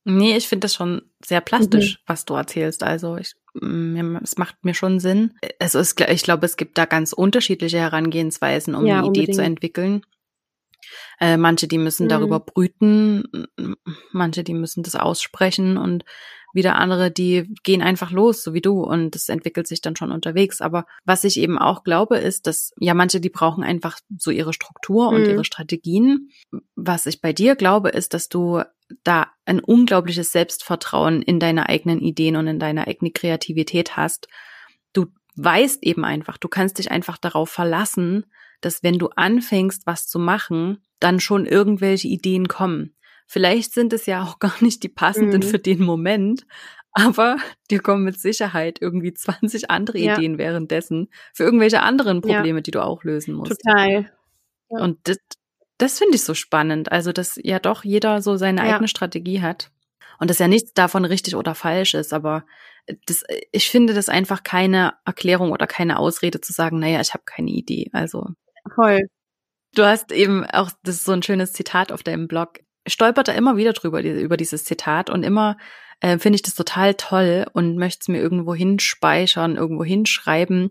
Nee, 0.04 0.36
ich 0.36 0.48
finde 0.48 0.66
das 0.66 0.74
schon 0.74 1.02
sehr 1.24 1.40
plastisch, 1.40 1.94
mhm. 1.94 2.02
was 2.06 2.24
du 2.26 2.34
erzählst. 2.34 2.82
Also 2.82 3.16
ich, 3.16 3.34
mm, 3.54 4.16
es 4.22 4.36
macht 4.36 4.64
mir 4.64 4.74
schon 4.74 5.00
Sinn. 5.00 5.34
Also 5.58 5.78
es, 5.78 5.94
ich 6.08 6.22
glaube, 6.22 6.44
es 6.44 6.56
gibt 6.56 6.76
da 6.76 6.84
ganz 6.84 7.12
unterschiedliche 7.12 7.78
Herangehensweisen, 7.78 8.74
um 8.74 8.84
ja, 8.84 8.98
eine 8.98 9.06
unbedingt. 9.06 9.28
Idee 9.28 9.36
zu 9.36 9.42
entwickeln. 9.42 10.02
Äh, 11.18 11.38
manche, 11.38 11.66
die 11.66 11.78
müssen 11.78 12.04
mhm. 12.04 12.10
darüber 12.10 12.40
brüten, 12.40 13.46
manche, 14.12 14.44
die 14.44 14.54
müssen 14.54 14.82
das 14.82 14.96
aussprechen 14.96 15.78
und 15.78 16.04
wieder 16.54 16.76
andere, 16.76 17.10
die 17.10 17.52
gehen 17.64 17.82
einfach 17.82 18.12
los, 18.12 18.44
so 18.44 18.54
wie 18.54 18.60
du, 18.60 18.82
und 18.84 19.14
das 19.14 19.28
entwickelt 19.28 19.66
sich 19.66 19.80
dann 19.80 19.96
schon 19.96 20.12
unterwegs. 20.12 20.60
Aber 20.60 20.86
was 21.04 21.24
ich 21.24 21.38
eben 21.40 21.58
auch 21.58 21.82
glaube, 21.82 22.18
ist, 22.18 22.46
dass 22.46 22.72
ja 22.78 22.94
manche, 22.94 23.20
die 23.20 23.28
brauchen 23.28 23.64
einfach 23.64 23.98
so 24.16 24.30
ihre 24.30 24.52
Struktur 24.52 25.08
und 25.08 25.22
mhm. 25.22 25.30
ihre 25.30 25.44
Strategien. 25.44 26.30
Was 26.76 27.06
ich 27.06 27.20
bei 27.20 27.32
dir 27.32 27.56
glaube, 27.56 27.88
ist, 27.88 28.14
dass 28.14 28.28
du 28.28 28.62
da 29.02 29.28
ein 29.44 29.60
unglaubliches 29.60 30.32
Selbstvertrauen 30.32 31.22
in 31.22 31.40
deine 31.40 31.68
eigenen 31.68 32.00
Ideen 32.00 32.36
und 32.36 32.46
in 32.46 32.58
deine 32.58 32.86
eigene 32.86 33.10
Kreativität 33.10 33.96
hast. 33.96 34.28
Du 34.92 35.06
weißt 35.36 35.82
eben 35.82 36.04
einfach, 36.04 36.38
du 36.38 36.48
kannst 36.48 36.78
dich 36.78 36.90
einfach 36.90 37.18
darauf 37.18 37.50
verlassen, 37.50 38.26
dass 38.60 38.82
wenn 38.82 38.98
du 38.98 39.08
anfängst, 39.08 39.86
was 39.86 40.06
zu 40.06 40.18
machen, 40.18 40.82
dann 41.00 41.20
schon 41.20 41.46
irgendwelche 41.46 42.08
Ideen 42.08 42.48
kommen. 42.48 42.94
Vielleicht 43.26 43.72
sind 43.72 43.92
es 43.92 44.06
ja 44.06 44.22
auch 44.22 44.38
gar 44.40 44.62
nicht 44.62 44.82
die 44.82 44.88
passenden 44.88 45.40
mhm. 45.40 45.46
für 45.46 45.58
den 45.58 45.82
Moment, 45.82 46.46
aber 46.92 47.36
dir 47.70 47.80
kommen 47.80 48.04
mit 48.04 48.20
Sicherheit 48.20 48.80
irgendwie 48.80 49.12
20 49.12 49.70
andere 49.70 49.98
ja. 49.98 50.16
Ideen 50.16 50.38
währenddessen 50.38 51.08
für 51.32 51.42
irgendwelche 51.42 51.82
anderen 51.82 52.20
Probleme, 52.20 52.58
ja. 52.58 52.62
die 52.62 52.70
du 52.70 52.84
auch 52.84 53.02
lösen 53.02 53.34
musst. 53.34 53.60
Total. 53.64 54.12
Ja. 54.70 54.78
Und 54.80 54.98
das, 55.04 55.18
das 55.84 55.98
finde 55.98 56.16
ich 56.16 56.24
so 56.24 56.34
spannend. 56.34 56.90
Also, 56.90 57.12
dass 57.12 57.38
ja 57.42 57.58
doch 57.58 57.84
jeder 57.84 58.22
so 58.22 58.36
seine 58.36 58.62
eigene 58.62 58.88
Strategie 58.88 59.42
hat. 59.42 59.70
Und 60.18 60.30
dass 60.30 60.38
ja 60.38 60.48
nichts 60.48 60.72
davon 60.72 61.04
richtig 61.04 61.34
oder 61.36 61.54
falsch 61.54 61.94
ist, 61.94 62.12
aber 62.12 62.44
das, 63.06 63.24
ich 63.50 63.68
finde 63.70 63.94
das 63.94 64.08
einfach 64.08 64.42
keine 64.42 64.94
Erklärung 65.04 65.52
oder 65.52 65.66
keine 65.66 65.98
Ausrede 65.98 66.40
zu 66.40 66.52
sagen, 66.52 66.78
naja, 66.78 67.00
ich 67.00 67.14
habe 67.14 67.24
keine 67.24 67.50
Idee. 67.50 67.90
Also. 67.92 68.28
Voll. 68.74 69.00
Du 69.74 69.84
hast 69.84 70.12
eben 70.12 70.44
auch, 70.46 70.70
das 70.82 70.96
ist 70.96 71.04
so 71.04 71.12
ein 71.12 71.22
schönes 71.22 71.52
Zitat 71.52 71.90
auf 71.90 72.02
deinem 72.02 72.28
Blog, 72.28 72.60
stolpert 72.86 73.28
da 73.28 73.32
immer 73.32 73.56
wieder 73.56 73.72
drüber, 73.72 74.02
über 74.02 74.36
dieses 74.36 74.64
Zitat 74.64 75.10
und 75.10 75.22
immer 75.24 75.56
äh, 76.00 76.18
finde 76.18 76.36
ich 76.36 76.42
das 76.42 76.54
total 76.54 76.94
toll 76.94 77.46
und 77.52 77.76
möchte 77.76 78.00
es 78.02 78.08
mir 78.08 78.20
irgendwo 78.20 78.54
hinspeichern, 78.54 79.56
irgendwo 79.56 79.84
hinschreiben, 79.84 80.70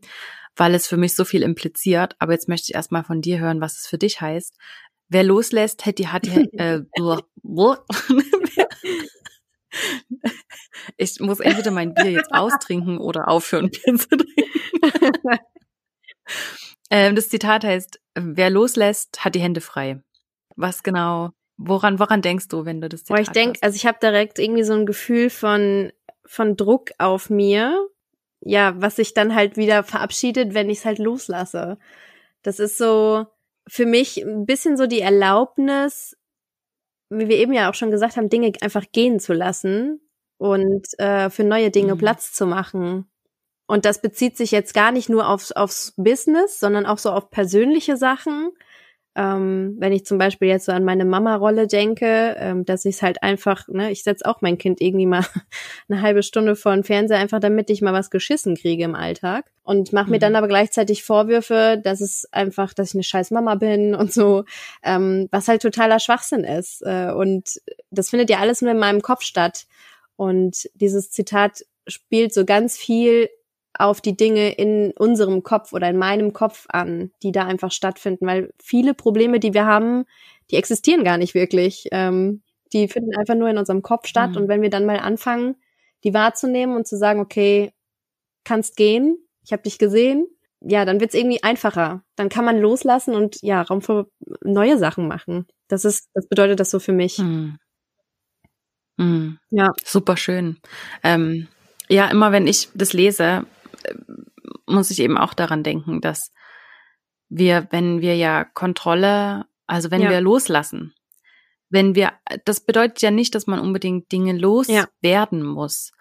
weil 0.55 0.75
es 0.75 0.87
für 0.87 0.97
mich 0.97 1.15
so 1.15 1.25
viel 1.25 1.41
impliziert. 1.41 2.15
Aber 2.19 2.33
jetzt 2.33 2.47
möchte 2.47 2.67
ich 2.69 2.75
erstmal 2.75 3.03
von 3.03 3.21
dir 3.21 3.39
hören, 3.39 3.59
was 3.59 3.79
es 3.79 3.87
für 3.87 3.97
dich 3.97 4.21
heißt. 4.21 4.55
Wer 5.13 5.23
loslässt, 5.23 5.85
hätte 5.85 6.11
hat 6.11 6.27
äh, 6.57 6.81
Ich 10.97 11.19
muss 11.19 11.39
entweder 11.39 11.71
mein 11.71 11.93
Bier 11.93 12.11
jetzt 12.11 12.33
austrinken 12.33 12.97
oder 12.97 13.27
aufhören, 13.27 13.69
Bier 13.69 13.95
zu 13.95 14.07
trinken. 14.07 14.43
ähm, 16.89 17.15
das 17.15 17.29
Zitat 17.29 17.63
heißt, 17.63 17.99
wer 18.15 18.49
loslässt, 18.49 19.23
hat 19.23 19.35
die 19.35 19.39
Hände 19.39 19.61
frei. 19.61 20.03
Was 20.55 20.83
genau 20.83 21.31
Woran, 21.57 21.99
woran 21.99 22.23
denkst 22.23 22.47
du, 22.47 22.65
wenn 22.65 22.81
du 22.81 22.89
das 22.89 23.03
Zitat 23.03 23.15
Boah, 23.15 23.21
ich 23.21 23.29
denke, 23.29 23.59
also 23.61 23.75
ich 23.75 23.85
habe 23.85 23.99
direkt 24.01 24.39
irgendwie 24.39 24.63
so 24.63 24.73
ein 24.73 24.87
Gefühl 24.87 25.29
von, 25.29 25.91
von 26.25 26.57
Druck 26.57 26.89
auf 26.97 27.29
mir, 27.29 27.87
ja, 28.41 28.73
was 28.81 28.95
sich 28.95 29.13
dann 29.13 29.35
halt 29.35 29.55
wieder 29.55 29.83
verabschiedet, 29.83 30.55
wenn 30.55 30.69
ich 30.69 30.79
es 30.79 30.85
halt 30.85 30.97
loslasse. 30.97 31.77
Das 32.41 32.59
ist 32.59 32.77
so, 32.77 33.27
für 33.67 33.85
mich 33.85 34.17
ein 34.17 34.45
bisschen 34.45 34.77
so 34.77 34.87
die 34.87 35.01
Erlaubnis, 35.01 36.17
wie 37.09 37.27
wir 37.27 37.37
eben 37.37 37.53
ja 37.53 37.69
auch 37.69 37.75
schon 37.75 37.91
gesagt 37.91 38.17
haben, 38.17 38.29
Dinge 38.29 38.51
einfach 38.61 38.85
gehen 38.91 39.19
zu 39.19 39.33
lassen 39.33 40.01
und 40.37 40.87
äh, 40.99 41.29
für 41.29 41.43
neue 41.43 41.71
Dinge 41.71 41.95
mhm. 41.95 41.99
Platz 41.99 42.33
zu 42.33 42.45
machen. 42.45 43.09
Und 43.65 43.85
das 43.85 44.01
bezieht 44.01 44.37
sich 44.37 44.51
jetzt 44.51 44.73
gar 44.73 44.91
nicht 44.91 45.09
nur 45.09 45.27
aufs, 45.29 45.51
aufs 45.51 45.93
Business, 45.95 46.59
sondern 46.59 46.85
auch 46.85 46.97
so 46.97 47.11
auf 47.11 47.29
persönliche 47.29 47.97
Sachen. 47.97 48.51
Ähm, 49.15 49.75
wenn 49.77 49.93
ich 49.93 50.05
zum 50.05 50.17
Beispiel 50.17 50.47
jetzt 50.47 50.65
so 50.65 50.71
an 50.71 50.83
meine 50.83 51.05
Mama-Rolle 51.05 51.67
denke, 51.67 52.35
ähm, 52.39 52.65
dass 52.65 52.85
ich 52.85 52.95
es 52.95 53.01
halt 53.03 53.21
einfach, 53.21 53.67
ne, 53.67 53.91
ich 53.91 54.03
setze 54.03 54.25
auch 54.25 54.41
mein 54.41 54.57
Kind 54.57 54.81
irgendwie 54.81 55.05
mal 55.05 55.23
eine 55.89 56.01
halbe 56.01 56.23
Stunde 56.23 56.55
vor 56.55 56.73
den 56.73 56.83
Fernseher, 56.83 57.19
einfach 57.19 57.39
damit 57.39 57.69
ich 57.69 57.81
mal 57.81 57.93
was 57.93 58.09
geschissen 58.09 58.55
kriege 58.55 58.83
im 58.83 58.95
Alltag. 58.95 59.45
Und 59.61 59.93
mache 59.93 60.09
mir 60.09 60.17
mhm. 60.17 60.21
dann 60.21 60.35
aber 60.35 60.47
gleichzeitig 60.47 61.03
Vorwürfe, 61.03 61.79
dass 61.83 62.01
es 62.01 62.27
einfach, 62.31 62.73
dass 62.73 62.89
ich 62.89 62.95
eine 62.95 63.03
scheiß 63.03 63.31
Mama 63.31 63.55
bin 63.55 63.93
und 63.95 64.11
so, 64.11 64.45
ähm, 64.83 65.27
was 65.31 65.47
halt 65.47 65.61
totaler 65.61 65.99
Schwachsinn 65.99 66.43
ist. 66.43 66.81
Äh, 66.81 67.11
und 67.11 67.61
das 67.91 68.09
findet 68.09 68.29
ja 68.29 68.39
alles 68.39 68.61
nur 68.61 68.71
in 68.71 68.79
meinem 68.79 69.01
Kopf 69.01 69.21
statt. 69.21 69.65
Und 70.15 70.69
dieses 70.73 71.11
Zitat 71.11 71.63
spielt 71.87 72.33
so 72.33 72.45
ganz 72.45 72.77
viel 72.77 73.29
auf 73.77 74.01
die 74.01 74.15
Dinge 74.15 74.51
in 74.53 74.91
unserem 74.97 75.43
Kopf 75.43 75.73
oder 75.73 75.89
in 75.89 75.97
meinem 75.97 76.33
Kopf 76.33 76.65
an, 76.69 77.11
die 77.23 77.31
da 77.31 77.45
einfach 77.45 77.71
stattfinden, 77.71 78.25
weil 78.27 78.53
viele 78.61 78.93
Probleme, 78.93 79.39
die 79.39 79.53
wir 79.53 79.65
haben, 79.65 80.05
die 80.51 80.57
existieren 80.57 81.03
gar 81.03 81.17
nicht 81.17 81.33
wirklich. 81.33 81.87
Ähm, 81.91 82.41
die 82.71 82.87
finden 82.87 83.15
einfach 83.15 83.35
nur 83.35 83.49
in 83.49 83.57
unserem 83.57 83.81
Kopf 83.81 84.07
statt. 84.07 84.31
Mhm. 84.31 84.37
Und 84.37 84.47
wenn 84.47 84.61
wir 84.61 84.69
dann 84.69 84.85
mal 84.85 84.99
anfangen, 84.99 85.55
die 86.03 86.13
wahrzunehmen 86.13 86.75
und 86.75 86.87
zu 86.87 86.97
sagen, 86.97 87.19
okay, 87.19 87.71
kannst 88.43 88.75
gehen, 88.75 89.17
ich 89.43 89.51
habe 89.51 89.63
dich 89.63 89.77
gesehen, 89.77 90.27
ja, 90.61 90.85
dann 90.85 90.99
wird's 90.99 91.13
irgendwie 91.13 91.43
einfacher. 91.43 92.03
Dann 92.15 92.29
kann 92.29 92.45
man 92.45 92.59
loslassen 92.59 93.15
und 93.15 93.41
ja, 93.41 93.61
Raum 93.61 93.81
für 93.81 94.07
neue 94.43 94.77
Sachen 94.77 95.07
machen. 95.07 95.45
Das 95.67 95.85
ist, 95.85 96.09
das 96.13 96.27
bedeutet 96.27 96.59
das 96.59 96.71
so 96.71 96.79
für 96.79 96.93
mich. 96.93 97.19
Mhm. 97.19 97.57
Mhm. 98.97 99.39
Ja. 99.49 99.73
Super 99.83 100.17
schön. 100.17 100.57
Ähm, 101.03 101.47
ja, 101.89 102.07
immer 102.07 102.31
wenn 102.31 102.47
ich 102.47 102.69
das 102.73 102.93
lese, 102.93 103.45
muss 104.65 104.91
ich 104.91 104.99
eben 104.99 105.17
auch 105.17 105.33
daran 105.33 105.63
denken, 105.63 106.01
dass 106.01 106.31
wir, 107.29 107.67
wenn 107.71 108.01
wir 108.01 108.15
ja 108.15 108.43
Kontrolle, 108.43 109.45
also 109.67 109.91
wenn 109.91 110.01
ja. 110.01 110.09
wir 110.09 110.21
loslassen, 110.21 110.93
wenn 111.69 111.95
wir, 111.95 112.13
das 112.45 112.61
bedeutet 112.61 113.01
ja 113.01 113.11
nicht, 113.11 113.33
dass 113.33 113.47
man 113.47 113.59
unbedingt 113.59 114.11
Dinge 114.11 114.33
loswerden 114.37 115.39
ja. 115.39 115.45
muss, 115.45 115.91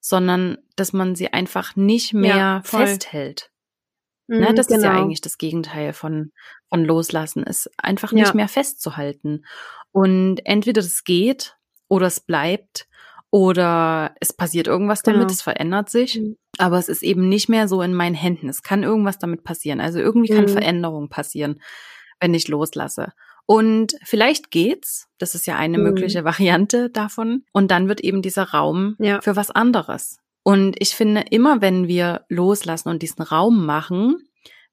sondern 0.00 0.58
dass 0.76 0.92
man 0.92 1.14
sie 1.14 1.32
einfach 1.32 1.76
nicht 1.76 2.14
mehr 2.14 2.36
ja, 2.36 2.62
festhält. 2.64 3.50
Ne, 4.26 4.48
mhm, 4.48 4.56
das 4.56 4.68
genau. 4.68 4.78
ist 4.78 4.84
ja 4.84 4.90
genau. 4.90 5.02
eigentlich 5.02 5.20
das 5.20 5.38
Gegenteil 5.38 5.92
von, 5.92 6.32
von 6.68 6.84
loslassen, 6.84 7.42
ist 7.42 7.68
einfach 7.76 8.12
nicht 8.12 8.32
mehr 8.32 8.48
festzuhalten. 8.48 9.44
Und 9.92 10.46
entweder 10.46 10.80
das 10.80 11.04
geht 11.04 11.56
oder 11.88 12.06
es 12.06 12.20
bleibt 12.20 12.86
oder 13.30 14.14
es 14.20 14.32
passiert 14.32 14.66
irgendwas 14.66 15.02
damit, 15.02 15.20
genau. 15.20 15.32
es 15.32 15.42
verändert 15.42 15.88
sich, 15.88 16.20
mhm. 16.20 16.36
aber 16.58 16.78
es 16.78 16.88
ist 16.88 17.02
eben 17.02 17.28
nicht 17.28 17.48
mehr 17.48 17.68
so 17.68 17.80
in 17.82 17.94
meinen 17.94 18.14
Händen. 18.14 18.48
Es 18.48 18.62
kann 18.62 18.82
irgendwas 18.82 19.18
damit 19.18 19.44
passieren. 19.44 19.80
Also 19.80 20.00
irgendwie 20.00 20.32
kann 20.32 20.44
mhm. 20.44 20.48
Veränderung 20.48 21.08
passieren, 21.08 21.60
wenn 22.20 22.34
ich 22.34 22.48
loslasse. 22.48 23.12
Und 23.46 23.94
vielleicht 24.04 24.50
geht's, 24.50 25.08
das 25.18 25.34
ist 25.34 25.46
ja 25.46 25.56
eine 25.56 25.78
mhm. 25.78 25.84
mögliche 25.84 26.24
Variante 26.24 26.90
davon, 26.90 27.44
und 27.52 27.70
dann 27.70 27.88
wird 27.88 28.00
eben 28.00 28.22
dieser 28.22 28.50
Raum 28.50 28.96
ja. 28.98 29.20
für 29.20 29.36
was 29.36 29.50
anderes. 29.50 30.18
Und 30.42 30.76
ich 30.78 30.94
finde, 30.94 31.24
immer 31.30 31.60
wenn 31.60 31.86
wir 31.86 32.24
loslassen 32.28 32.88
und 32.88 33.02
diesen 33.02 33.22
Raum 33.22 33.66
machen, 33.66 34.16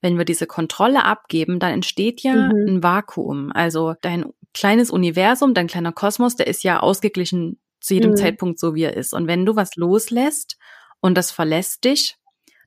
wenn 0.02 0.18
wir 0.18 0.26
diese 0.26 0.48
Kontrolle 0.48 1.04
abgeben, 1.04 1.60
dann 1.60 1.74
entsteht 1.74 2.22
ja 2.22 2.34
mhm. 2.34 2.66
ein 2.68 2.84
Vakuum. 2.84 3.52
Also 3.52 3.96
dein 4.02 4.26
kleines 4.54 4.90
Universum, 4.92 5.54
dein 5.54 5.68
kleiner 5.68 5.92
Kosmos, 5.92 6.36
der 6.36 6.48
ist 6.48 6.64
ja 6.64 6.80
ausgeglichen 6.80 7.60
zu 7.88 7.94
jedem 7.94 8.12
mhm. 8.12 8.18
Zeitpunkt 8.18 8.60
so, 8.60 8.76
wie 8.76 8.84
er 8.84 8.96
ist. 8.96 9.14
Und 9.14 9.28
wenn 9.28 9.46
du 9.46 9.56
was 9.56 9.76
loslässt 9.76 10.58
und 11.00 11.16
das 11.16 11.32
verlässt 11.32 11.84
dich, 11.84 12.18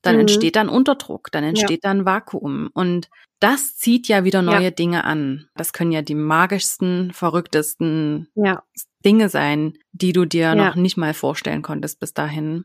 dann 0.02 0.14
mhm. 0.16 0.22
entsteht 0.22 0.56
dann 0.56 0.68
Unterdruck, 0.68 1.30
dann 1.30 1.44
entsteht 1.44 1.84
ja. 1.84 1.90
dann 1.90 2.04
Vakuum. 2.04 2.70
Und 2.72 3.08
das 3.38 3.76
zieht 3.76 4.08
ja 4.08 4.24
wieder 4.24 4.42
neue 4.42 4.64
ja. 4.64 4.70
Dinge 4.70 5.04
an. 5.04 5.48
Das 5.56 5.72
können 5.72 5.92
ja 5.92 6.02
die 6.02 6.14
magischsten, 6.14 7.12
verrücktesten 7.12 8.28
ja. 8.34 8.62
Dinge 9.04 9.28
sein, 9.28 9.74
die 9.92 10.12
du 10.12 10.26
dir 10.26 10.54
noch 10.54 10.74
nicht 10.74 10.96
mal 10.96 11.14
vorstellen 11.14 11.62
konntest 11.62 12.00
bis 12.00 12.12
dahin. 12.12 12.64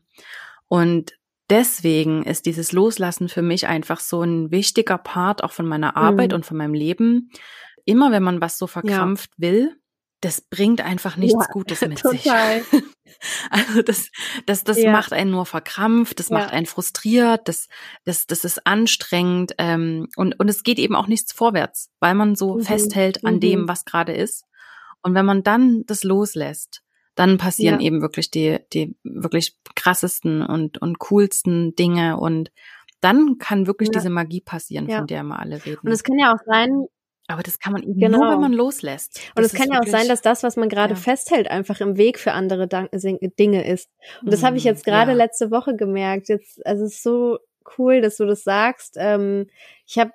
Und 0.68 1.12
deswegen 1.48 2.24
ist 2.24 2.46
dieses 2.46 2.72
Loslassen 2.72 3.28
für 3.28 3.42
mich 3.42 3.66
einfach 3.66 4.00
so 4.00 4.22
ein 4.22 4.50
wichtiger 4.50 4.98
Part 4.98 5.42
auch 5.42 5.52
von 5.52 5.66
meiner 5.66 5.96
Arbeit 5.96 6.30
mhm. 6.30 6.36
und 6.36 6.46
von 6.46 6.56
meinem 6.58 6.74
Leben. 6.74 7.30
Immer 7.84 8.10
wenn 8.10 8.22
man 8.22 8.40
was 8.40 8.58
so 8.58 8.66
verkrampft 8.66 9.30
will, 9.36 9.76
das 10.20 10.40
bringt 10.40 10.80
einfach 10.80 11.16
nichts 11.16 11.44
ja, 11.46 11.52
Gutes 11.52 11.80
mit 11.88 11.98
total. 12.00 12.62
sich. 12.62 12.82
Also 13.50 13.80
das, 13.80 14.10
das, 14.44 14.62
das 14.62 14.82
ja. 14.82 14.92
macht 14.92 15.14
einen 15.14 15.30
nur 15.30 15.46
verkrampft, 15.46 16.18
das 16.18 16.28
ja. 16.28 16.38
macht 16.38 16.52
einen 16.52 16.66
frustriert, 16.66 17.48
das, 17.48 17.68
das, 18.04 18.26
das 18.26 18.44
ist 18.44 18.66
anstrengend 18.66 19.54
ähm, 19.56 20.08
und, 20.16 20.38
und 20.38 20.48
es 20.48 20.64
geht 20.64 20.78
eben 20.78 20.94
auch 20.94 21.06
nichts 21.06 21.32
vorwärts, 21.32 21.90
weil 21.98 22.14
man 22.14 22.34
so 22.34 22.56
mhm. 22.56 22.62
festhält 22.62 23.24
an 23.24 23.36
mhm. 23.36 23.40
dem, 23.40 23.68
was 23.68 23.86
gerade 23.86 24.12
ist. 24.12 24.44
Und 25.02 25.14
wenn 25.14 25.24
man 25.24 25.42
dann 25.42 25.84
das 25.86 26.04
loslässt, 26.04 26.82
dann 27.14 27.38
passieren 27.38 27.80
eben 27.80 28.02
wirklich 28.02 28.30
die, 28.30 28.58
die 28.72 28.96
wirklich 29.02 29.56
krassesten 29.74 30.42
und, 30.42 30.78
und 30.82 30.98
coolsten 30.98 31.74
Dinge 31.74 32.18
und 32.18 32.50
dann 33.00 33.38
kann 33.38 33.66
wirklich 33.66 33.90
diese 33.90 34.10
Magie 34.10 34.40
passieren, 34.40 34.88
von 34.90 35.06
der 35.06 35.22
wir 35.22 35.38
alle 35.38 35.64
reden. 35.64 35.80
Und 35.86 35.92
es 35.92 36.02
kann 36.02 36.18
ja 36.18 36.34
auch 36.34 36.44
sein, 36.44 36.86
aber 37.28 37.42
das 37.42 37.58
kann 37.58 37.72
man 37.72 37.82
eben 37.82 37.98
genau. 37.98 38.18
nur, 38.18 38.30
wenn 38.32 38.40
man 38.40 38.52
loslässt. 38.52 39.20
Und 39.34 39.44
es 39.44 39.52
kann 39.52 39.70
ja 39.70 39.80
auch 39.80 39.86
sein, 39.86 40.08
dass 40.08 40.22
das, 40.22 40.42
was 40.42 40.56
man 40.56 40.68
gerade 40.68 40.94
ja. 40.94 41.00
festhält, 41.00 41.50
einfach 41.50 41.80
im 41.80 41.96
Weg 41.96 42.18
für 42.18 42.32
andere 42.32 42.68
Dinge 42.68 43.66
ist. 43.66 43.90
Und 44.22 44.32
das 44.32 44.42
habe 44.42 44.56
ich 44.56 44.64
jetzt 44.64 44.84
gerade 44.84 45.12
ja. 45.12 45.16
letzte 45.16 45.50
Woche 45.50 45.76
gemerkt. 45.76 46.28
Jetzt, 46.28 46.64
also 46.64 46.84
es 46.84 46.94
ist 46.94 47.02
so 47.02 47.38
cool, 47.78 48.00
dass 48.00 48.16
du 48.16 48.26
das 48.26 48.44
sagst. 48.44 48.96
Ähm, 48.96 49.48
ich 49.86 49.98
hab, 49.98 50.10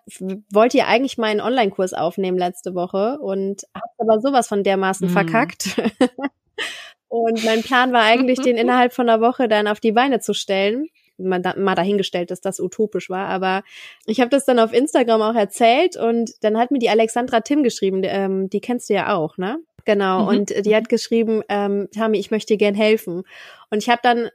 wollte 0.51 0.77
ja 0.77 0.87
eigentlich 0.87 1.17
meinen 1.17 1.41
Online-Kurs 1.41 1.93
aufnehmen 1.93 2.37
letzte 2.37 2.75
Woche 2.75 3.19
und 3.19 3.63
habe 3.75 3.93
aber 3.97 4.21
sowas 4.21 4.47
von 4.47 4.63
dermaßen 4.63 5.09
mhm. 5.09 5.11
verkackt. 5.11 5.77
und 7.09 7.43
mein 7.43 7.61
Plan 7.61 7.91
war 7.91 8.03
eigentlich, 8.03 8.39
den 8.39 8.57
innerhalb 8.57 8.93
von 8.93 9.09
einer 9.09 9.21
Woche 9.21 9.49
dann 9.49 9.67
auf 9.67 9.79
die 9.79 9.91
Beine 9.91 10.21
zu 10.21 10.33
stellen 10.33 10.87
mal, 11.21 11.41
mal 11.57 11.75
dahingestellt, 11.75 12.31
dass 12.31 12.41
das 12.41 12.59
utopisch 12.59 13.09
war. 13.09 13.27
Aber 13.27 13.63
ich 14.05 14.19
habe 14.19 14.29
das 14.29 14.45
dann 14.45 14.59
auf 14.59 14.73
Instagram 14.73 15.21
auch 15.21 15.35
erzählt 15.35 15.97
und 15.97 16.31
dann 16.41 16.57
hat 16.57 16.71
mir 16.71 16.79
die 16.79 16.89
Alexandra 16.89 17.41
Tim 17.41 17.63
geschrieben, 17.63 18.01
ähm, 18.03 18.49
die 18.49 18.61
kennst 18.61 18.89
du 18.89 18.93
ja 18.93 19.15
auch, 19.15 19.37
ne? 19.37 19.57
Genau. 19.85 20.23
Mhm. 20.23 20.27
Und 20.27 20.65
die 20.65 20.75
hat 20.75 20.89
geschrieben, 20.89 21.41
ähm, 21.49 21.87
Tami, 21.93 22.19
ich 22.19 22.31
möchte 22.31 22.53
dir 22.53 22.57
gern 22.57 22.75
helfen. 22.75 23.23
Und 23.69 23.79
ich 23.79 23.89
habe 23.89 24.01
dann 24.03 24.29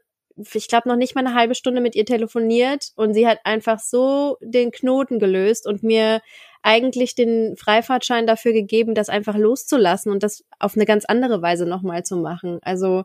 ich 0.53 0.68
glaube, 0.68 0.89
noch 0.89 0.97
nicht 0.97 1.14
mal 1.14 1.26
eine 1.26 1.34
halbe 1.34 1.55
Stunde 1.55 1.80
mit 1.80 1.95
ihr 1.95 2.05
telefoniert 2.05 2.93
und 2.97 3.14
sie 3.14 3.26
hat 3.26 3.39
einfach 3.45 3.80
so 3.80 4.37
den 4.43 4.70
Knoten 4.70 5.18
gelöst 5.18 5.66
und 5.66 5.82
mir 5.82 6.20
eigentlich 6.62 7.14
den 7.14 7.57
Freifahrtschein 7.57 8.26
dafür 8.26 8.53
gegeben, 8.53 8.95
das 8.95 9.09
einfach 9.09 9.37
loszulassen 9.37 10.12
und 10.12 10.22
das 10.22 10.45
auf 10.59 10.76
eine 10.76 10.84
ganz 10.84 11.05
andere 11.05 11.41
Weise 11.41 11.64
nochmal 11.64 12.03
zu 12.03 12.16
machen. 12.16 12.59
Also 12.62 13.05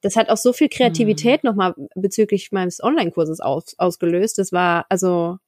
das 0.00 0.16
hat 0.16 0.28
auch 0.28 0.36
so 0.36 0.52
viel 0.52 0.68
Kreativität 0.68 1.44
mhm. 1.44 1.50
nochmal 1.50 1.74
bezüglich 1.94 2.52
meines 2.52 2.82
Online-Kurses 2.82 3.40
aus, 3.40 3.74
ausgelöst. 3.78 4.38
Das 4.38 4.52
war, 4.52 4.86
also, 4.88 5.38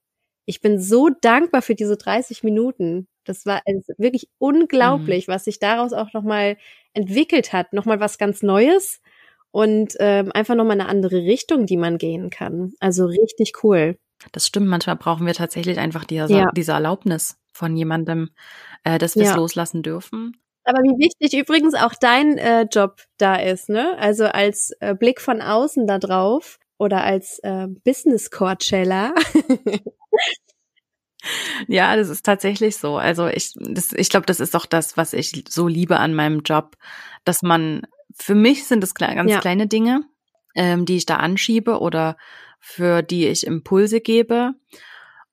ich 0.45 0.61
bin 0.61 0.81
so 0.81 1.09
dankbar 1.21 1.63
für 1.63 1.75
diese 1.75 1.97
30 1.97 2.43
Minuten. 2.43 3.09
Das 3.25 3.47
war 3.47 3.63
wirklich 3.97 4.29
unglaublich, 4.39 5.29
mhm. 5.29 5.33
was 5.33 5.45
sich 5.45 5.59
daraus 5.59 5.93
auch 5.93 6.13
nochmal 6.13 6.57
entwickelt 6.95 7.53
hat. 7.53 7.73
Nochmal 7.73 8.01
was 8.01 8.19
ganz 8.19 8.43
Neues 8.43 9.01
und 9.53 9.95
ähm, 10.01 10.33
einfach 10.33 10.55
nochmal 10.55 10.81
eine 10.81 10.89
andere 10.89 11.17
Richtung, 11.17 11.67
die 11.67 11.77
man 11.77 11.99
gehen 11.99 12.31
kann. 12.31 12.73
Also 12.81 13.07
richtig 13.07 13.63
cool. 13.63 13.99
Das 14.33 14.47
stimmt, 14.47 14.69
manchmal 14.69 14.97
brauchen 14.97 15.27
wir 15.27 15.35
tatsächlich 15.35 15.79
einfach 15.79 16.05
diese, 16.05 16.33
ja. 16.33 16.51
diese 16.53 16.73
Erlaubnis 16.73 17.37
von 17.53 17.77
jemandem, 17.77 18.31
äh, 18.85 18.99
dass 18.99 19.17
wir 19.17 19.23
es 19.23 19.31
ja. 19.31 19.37
loslassen 19.37 19.83
dürfen. 19.83 20.37
Aber 20.65 20.79
wie 20.83 20.99
wichtig 20.99 21.39
übrigens 21.39 21.75
auch 21.75 21.95
dein 21.99 22.39
äh, 22.39 22.67
Job 22.71 23.01
da 23.19 23.37
ist, 23.37 23.69
ne? 23.69 23.97
Also 23.99 24.27
als 24.27 24.73
äh, 24.81 24.95
Blick 24.95 25.21
von 25.21 25.41
außen 25.43 25.87
da 25.87 25.99
drauf 25.99 26.59
oder 26.79 27.03
als 27.05 27.39
äh, 27.41 27.67
Business 27.85 28.31
Coachella. 28.31 29.13
ja, 31.69 31.97
das 31.97 32.09
ist 32.09 32.25
tatsächlich 32.25 32.77
so. 32.77 32.97
Also 32.97 33.27
ich, 33.27 33.55
das, 33.57 33.93
ich 33.93 34.09
glaube, 34.09 34.27
das 34.27 34.41
ist 34.41 34.55
auch 34.55 34.67
das, 34.67 34.97
was 34.97 35.13
ich 35.13 35.45
so 35.49 35.67
liebe 35.67 35.99
an 35.99 36.15
meinem 36.15 36.41
Job, 36.41 36.77
dass 37.25 37.43
man, 37.43 37.83
für 38.15 38.35
mich 38.35 38.67
sind 38.67 38.85
es 38.85 38.95
ganz 38.95 39.31
ja. 39.31 39.41
kleine 39.41 39.67
Dinge, 39.67 40.03
ähm, 40.55 40.85
die 40.85 40.97
ich 40.97 41.07
da 41.07 41.17
anschiebe 41.17 41.81
oder 41.81 42.17
für 42.61 43.03
die 43.03 43.27
ich 43.27 43.47
Impulse 43.47 44.01
gebe. 44.01 44.55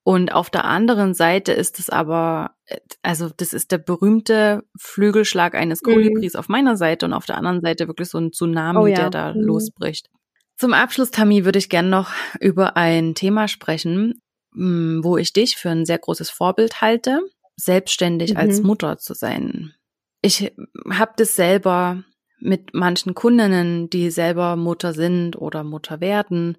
Und 0.09 0.33
auf 0.33 0.49
der 0.49 0.65
anderen 0.65 1.13
Seite 1.13 1.51
ist 1.51 1.77
es 1.77 1.91
aber, 1.91 2.55
also 3.03 3.29
das 3.29 3.53
ist 3.53 3.71
der 3.71 3.77
berühmte 3.77 4.63
Flügelschlag 4.75 5.53
eines 5.53 5.83
mhm. 5.83 5.91
Kolibris 5.91 6.33
mhm. 6.33 6.39
auf 6.39 6.49
meiner 6.49 6.77
Seite 6.77 7.05
und 7.05 7.13
auf 7.13 7.27
der 7.27 7.37
anderen 7.37 7.61
Seite 7.61 7.87
wirklich 7.87 8.09
so 8.09 8.17
ein 8.17 8.31
Tsunami, 8.31 8.79
oh 8.79 8.87
ja. 8.87 8.95
der 8.95 9.09
da 9.11 9.33
mhm. 9.35 9.41
losbricht. 9.41 10.09
Zum 10.57 10.73
Abschluss, 10.73 11.11
Tammy, 11.11 11.45
würde 11.45 11.59
ich 11.59 11.69
gerne 11.69 11.89
noch 11.89 12.09
über 12.39 12.75
ein 12.75 13.13
Thema 13.13 13.47
sprechen, 13.47 14.19
hm, 14.55 15.01
wo 15.03 15.15
ich 15.15 15.31
dich 15.31 15.57
für 15.57 15.69
ein 15.69 15.85
sehr 15.85 15.99
großes 15.99 16.31
Vorbild 16.31 16.81
halte. 16.81 17.21
selbstständig 17.55 18.31
mhm. 18.31 18.37
als 18.37 18.63
Mutter 18.63 18.97
zu 18.97 19.13
sein. 19.13 19.75
Ich 20.23 20.51
habe 20.89 21.11
das 21.17 21.35
selber 21.35 22.03
mit 22.39 22.73
manchen 22.73 23.13
Kundinnen, 23.13 23.91
die 23.91 24.09
selber 24.09 24.55
Mutter 24.55 24.93
sind 24.93 25.35
oder 25.35 25.63
Mutter 25.63 26.01
werden, 26.01 26.57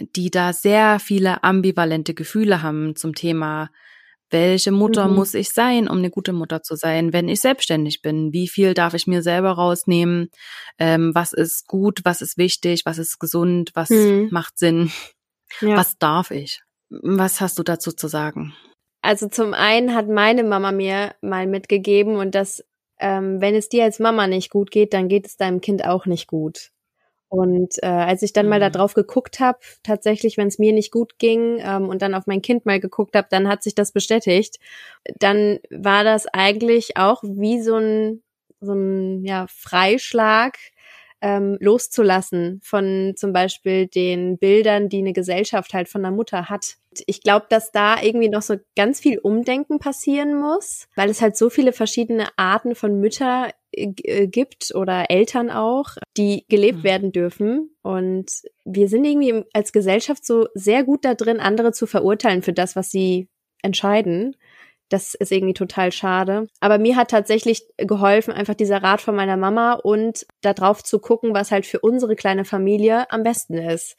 die 0.00 0.30
da 0.30 0.52
sehr 0.52 0.98
viele 0.98 1.42
ambivalente 1.44 2.14
Gefühle 2.14 2.62
haben 2.62 2.96
zum 2.96 3.14
Thema, 3.14 3.70
welche 4.30 4.72
Mutter 4.72 5.06
mhm. 5.06 5.14
muss 5.14 5.34
ich 5.34 5.50
sein, 5.50 5.88
um 5.88 5.98
eine 5.98 6.10
gute 6.10 6.32
Mutter 6.32 6.62
zu 6.62 6.74
sein, 6.74 7.12
wenn 7.12 7.28
ich 7.28 7.40
selbstständig 7.40 8.02
bin? 8.02 8.32
Wie 8.32 8.48
viel 8.48 8.74
darf 8.74 8.94
ich 8.94 9.06
mir 9.06 9.22
selber 9.22 9.52
rausnehmen? 9.52 10.30
Ähm, 10.78 11.14
was 11.14 11.32
ist 11.32 11.68
gut, 11.68 12.00
was 12.04 12.22
ist 12.22 12.36
wichtig, 12.36 12.82
was 12.84 12.98
ist 12.98 13.20
gesund, 13.20 13.70
was 13.74 13.90
mhm. 13.90 14.28
macht 14.30 14.58
Sinn? 14.58 14.90
Ja. 15.60 15.76
Was 15.76 15.96
darf 15.98 16.32
ich? 16.32 16.60
Was 16.90 17.40
hast 17.40 17.58
du 17.58 17.62
dazu 17.62 17.92
zu 17.92 18.08
sagen? 18.08 18.52
Also 19.00 19.28
zum 19.28 19.54
einen 19.54 19.94
hat 19.94 20.08
meine 20.08 20.42
Mama 20.42 20.72
mir 20.72 21.14
mal 21.20 21.46
mitgegeben 21.46 22.16
und 22.16 22.34
das, 22.34 22.64
ähm, 22.98 23.40
wenn 23.40 23.54
es 23.54 23.68
dir 23.68 23.84
als 23.84 24.00
Mama 24.00 24.26
nicht 24.26 24.50
gut 24.50 24.72
geht, 24.72 24.92
dann 24.92 25.08
geht 25.08 25.26
es 25.26 25.36
deinem 25.36 25.60
Kind 25.60 25.84
auch 25.84 26.06
nicht 26.06 26.26
gut. 26.26 26.72
Und 27.28 27.82
äh, 27.82 27.86
als 27.86 28.22
ich 28.22 28.32
dann 28.32 28.46
mhm. 28.46 28.50
mal 28.50 28.60
da 28.60 28.68
mhm. 28.68 28.72
drauf 28.72 28.94
geguckt 28.94 29.40
habe, 29.40 29.58
tatsächlich, 29.82 30.36
wenn 30.36 30.48
es 30.48 30.58
mir 30.58 30.72
nicht 30.72 30.92
gut 30.92 31.18
ging 31.18 31.58
ähm, 31.60 31.88
und 31.88 32.02
dann 32.02 32.14
auf 32.14 32.26
mein 32.26 32.42
Kind 32.42 32.66
mal 32.66 32.80
geguckt 32.80 33.16
habe, 33.16 33.26
dann 33.30 33.48
hat 33.48 33.62
sich 33.62 33.74
das 33.74 33.92
bestätigt. 33.92 34.58
Dann 35.18 35.58
war 35.70 36.04
das 36.04 36.26
eigentlich 36.26 36.96
auch 36.96 37.22
wie 37.22 37.60
so 37.60 37.76
ein 37.76 38.22
so 38.60 38.72
ein 38.72 39.24
ja 39.24 39.46
Freischlag 39.48 40.56
ähm, 41.22 41.56
loszulassen 41.60 42.60
von 42.62 43.14
zum 43.16 43.32
Beispiel 43.32 43.86
den 43.86 44.38
Bildern, 44.38 44.88
die 44.88 44.98
eine 44.98 45.12
Gesellschaft 45.12 45.74
halt 45.74 45.88
von 45.88 46.02
der 46.02 46.10
Mutter 46.10 46.48
hat. 46.48 46.76
Ich 47.06 47.22
glaube, 47.22 47.46
dass 47.48 47.72
da 47.72 48.00
irgendwie 48.00 48.28
noch 48.28 48.42
so 48.42 48.56
ganz 48.76 49.00
viel 49.00 49.18
Umdenken 49.18 49.78
passieren 49.78 50.38
muss, 50.38 50.88
weil 50.94 51.10
es 51.10 51.22
halt 51.22 51.36
so 51.36 51.50
viele 51.50 51.72
verschiedene 51.72 52.28
Arten 52.36 52.74
von 52.74 53.00
Mütter 53.00 53.50
gibt 53.76 54.74
oder 54.74 55.10
Eltern 55.10 55.50
auch, 55.50 55.90
die 56.16 56.44
gelebt 56.48 56.78
mhm. 56.78 56.84
werden 56.84 57.12
dürfen. 57.12 57.76
Und 57.82 58.30
wir 58.64 58.88
sind 58.88 59.04
irgendwie 59.04 59.44
als 59.52 59.72
Gesellschaft 59.72 60.24
so 60.24 60.48
sehr 60.54 60.84
gut 60.84 61.04
da 61.04 61.14
drin, 61.14 61.40
andere 61.40 61.72
zu 61.72 61.86
verurteilen 61.86 62.42
für 62.42 62.52
das, 62.52 62.76
was 62.76 62.90
sie 62.90 63.28
entscheiden. 63.62 64.36
Das 64.88 65.14
ist 65.14 65.32
irgendwie 65.32 65.54
total 65.54 65.90
schade. 65.90 66.46
Aber 66.60 66.78
mir 66.78 66.96
hat 66.96 67.10
tatsächlich 67.10 67.64
geholfen, 67.76 68.32
einfach 68.32 68.54
dieser 68.54 68.82
Rat 68.82 69.00
von 69.00 69.16
meiner 69.16 69.36
Mama 69.36 69.72
und 69.74 70.26
darauf 70.42 70.84
zu 70.84 71.00
gucken, 71.00 71.34
was 71.34 71.50
halt 71.50 71.66
für 71.66 71.80
unsere 71.80 72.14
kleine 72.14 72.44
Familie 72.44 73.10
am 73.10 73.24
besten 73.24 73.54
ist. 73.54 73.96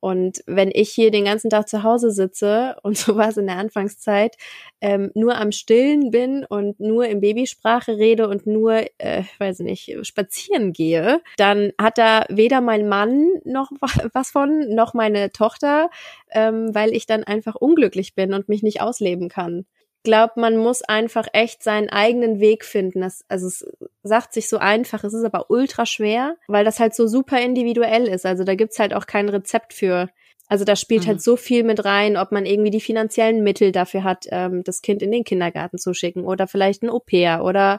Und 0.00 0.42
wenn 0.46 0.70
ich 0.72 0.90
hier 0.90 1.10
den 1.10 1.24
ganzen 1.24 1.50
Tag 1.50 1.68
zu 1.68 1.82
Hause 1.82 2.10
sitze 2.10 2.76
und 2.82 2.96
so 2.96 3.16
war 3.16 3.28
es 3.28 3.36
in 3.36 3.46
der 3.46 3.56
Anfangszeit, 3.56 4.36
ähm, 4.80 5.10
nur 5.14 5.36
am 5.36 5.52
Stillen 5.52 6.10
bin 6.10 6.44
und 6.44 6.78
nur 6.78 7.06
in 7.06 7.20
Babysprache 7.20 7.96
rede 7.96 8.28
und 8.28 8.46
nur, 8.46 8.84
äh, 8.98 9.24
weiß 9.38 9.60
nicht, 9.60 9.96
spazieren 10.02 10.72
gehe, 10.72 11.20
dann 11.36 11.72
hat 11.80 11.98
da 11.98 12.24
weder 12.28 12.60
mein 12.60 12.88
Mann 12.88 13.28
noch 13.44 13.70
was 14.12 14.30
von, 14.30 14.74
noch 14.74 14.94
meine 14.94 15.30
Tochter, 15.32 15.90
ähm, 16.30 16.74
weil 16.74 16.94
ich 16.94 17.06
dann 17.06 17.24
einfach 17.24 17.54
unglücklich 17.54 18.14
bin 18.14 18.34
und 18.34 18.48
mich 18.48 18.62
nicht 18.62 18.80
ausleben 18.80 19.28
kann 19.28 19.66
glaube, 20.08 20.40
man 20.40 20.56
muss 20.56 20.80
einfach 20.82 21.26
echt 21.34 21.62
seinen 21.62 21.90
eigenen 21.90 22.40
Weg 22.40 22.64
finden. 22.64 23.02
Das, 23.02 23.26
also 23.28 23.46
es 23.46 23.66
sagt 24.02 24.32
sich 24.32 24.48
so 24.48 24.56
einfach, 24.56 25.04
es 25.04 25.12
ist 25.12 25.24
aber 25.24 25.50
ultra 25.50 25.84
schwer, 25.84 26.36
weil 26.48 26.64
das 26.64 26.80
halt 26.80 26.94
so 26.94 27.06
super 27.06 27.38
individuell 27.38 28.08
ist. 28.08 28.24
Also 28.24 28.42
da 28.42 28.54
gibt's 28.54 28.78
halt 28.78 28.94
auch 28.94 29.04
kein 29.04 29.28
Rezept 29.28 29.74
für. 29.74 30.08
Also 30.48 30.64
da 30.64 30.76
spielt 30.76 31.00
halt 31.00 31.06
mhm. 31.06 31.10
halt 31.10 31.22
so 31.22 31.36
viel 31.36 31.62
mit 31.62 31.84
rein, 31.84 32.16
ob 32.16 32.32
man 32.32 32.46
irgendwie 32.46 32.70
die 32.70 32.80
finanziellen 32.80 33.44
Mittel 33.44 33.70
dafür 33.70 34.02
hat, 34.02 34.24
ähm, 34.30 34.64
das 34.64 34.80
Kind 34.80 35.02
in 35.02 35.12
den 35.12 35.24
Kindergarten 35.24 35.76
zu 35.76 35.92
schicken 35.92 36.24
oder 36.24 36.46
vielleicht 36.46 36.82
ein 36.82 36.88
Au-pair 36.88 37.44
oder 37.44 37.78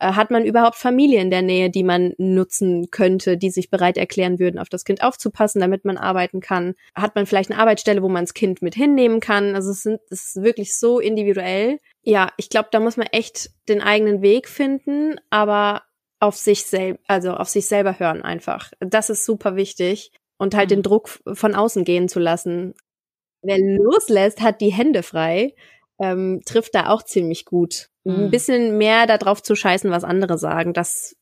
hat 0.00 0.30
man 0.30 0.44
überhaupt 0.44 0.76
Familie 0.76 1.20
in 1.20 1.30
der 1.30 1.42
Nähe, 1.42 1.70
die 1.70 1.82
man 1.82 2.14
nutzen 2.18 2.90
könnte, 2.90 3.36
die 3.36 3.50
sich 3.50 3.70
bereit 3.70 3.96
erklären 3.96 4.38
würden, 4.38 4.58
auf 4.58 4.68
das 4.68 4.84
Kind 4.84 5.02
aufzupassen, 5.02 5.60
damit 5.60 5.84
man 5.84 5.96
arbeiten 5.96 6.40
kann? 6.40 6.74
Hat 6.94 7.14
man 7.14 7.26
vielleicht 7.26 7.50
eine 7.50 7.60
Arbeitsstelle, 7.60 8.02
wo 8.02 8.08
man 8.08 8.24
das 8.24 8.34
Kind 8.34 8.62
mit 8.62 8.74
hinnehmen 8.74 9.20
kann? 9.20 9.54
Also 9.54 9.70
es, 9.70 9.82
sind, 9.82 10.00
es 10.10 10.36
ist 10.36 10.42
wirklich 10.42 10.76
so 10.76 11.00
individuell. 11.00 11.80
Ja, 12.02 12.30
ich 12.36 12.48
glaube, 12.48 12.68
da 12.70 12.80
muss 12.80 12.96
man 12.96 13.08
echt 13.08 13.50
den 13.68 13.82
eigenen 13.82 14.22
Weg 14.22 14.48
finden, 14.48 15.16
aber 15.30 15.82
auf 16.20 16.36
sich 16.36 16.64
selbst, 16.64 17.04
also 17.08 17.32
auf 17.32 17.48
sich 17.48 17.66
selber 17.66 17.98
hören 17.98 18.22
einfach. 18.22 18.72
Das 18.80 19.10
ist 19.10 19.24
super 19.24 19.56
wichtig 19.56 20.12
und 20.36 20.54
halt 20.54 20.70
mhm. 20.70 20.76
den 20.76 20.82
Druck 20.82 21.20
von 21.32 21.54
außen 21.54 21.84
gehen 21.84 22.08
zu 22.08 22.20
lassen. 22.20 22.74
Wer 23.42 23.58
loslässt, 23.58 24.40
hat 24.40 24.60
die 24.60 24.72
Hände 24.72 25.02
frei, 25.02 25.54
ähm, 26.00 26.42
trifft 26.44 26.74
da 26.74 26.88
auch 26.88 27.02
ziemlich 27.02 27.44
gut 27.44 27.88
ein 28.08 28.26
mhm. 28.26 28.30
bisschen 28.30 28.78
mehr 28.78 29.06
darauf 29.06 29.42
zu 29.42 29.54
scheißen, 29.54 29.90
was 29.90 30.04
andere 30.04 30.38
sagen. 30.38 30.72
Das 30.72 31.16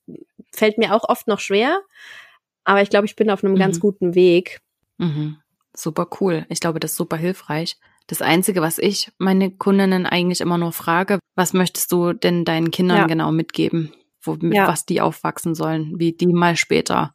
fällt 0.53 0.79
mir 0.79 0.95
auch 0.95 1.09
oft 1.09 1.27
noch 1.27 1.41
schwer, 1.41 1.81
aber 2.65 2.83
ich 2.83 2.91
glaube, 2.91 3.07
ich 3.07 3.17
bin 3.17 3.31
auf 3.31 3.45
einem 3.45 3.55
mhm. 3.55 3.59
ganz 3.59 3.81
guten 3.81 4.15
Weg. 4.15 4.61
Mhm. 4.99 5.39
Super 5.75 6.09
cool. 6.21 6.47
Ich 6.49 6.61
glaube, 6.61 6.81
das 6.81 6.93
ist 6.93 6.97
super 6.97 7.17
hilfreich. 7.17 7.77
Das 8.07 8.23
Einzige, 8.23 8.63
was 8.63 8.79
ich 8.79 9.11
meine 9.19 9.51
Kundinnen 9.51 10.07
eigentlich 10.07 10.41
immer 10.41 10.59
nur 10.59 10.73
frage, 10.73 11.19
was 11.35 11.53
möchtest 11.53 11.91
du 11.91 12.13
denn 12.13 12.45
deinen 12.45 12.71
Kindern 12.71 12.99
ja. 12.99 13.07
genau 13.07 13.33
mitgeben, 13.33 13.93
womit 14.23 14.55
ja. 14.55 14.69
was 14.69 14.87
die 14.87 15.01
aufwachsen 15.01 15.55
sollen, 15.55 15.99
wie 15.99 16.13
die 16.13 16.29
mal 16.29 16.57
später 16.57 17.15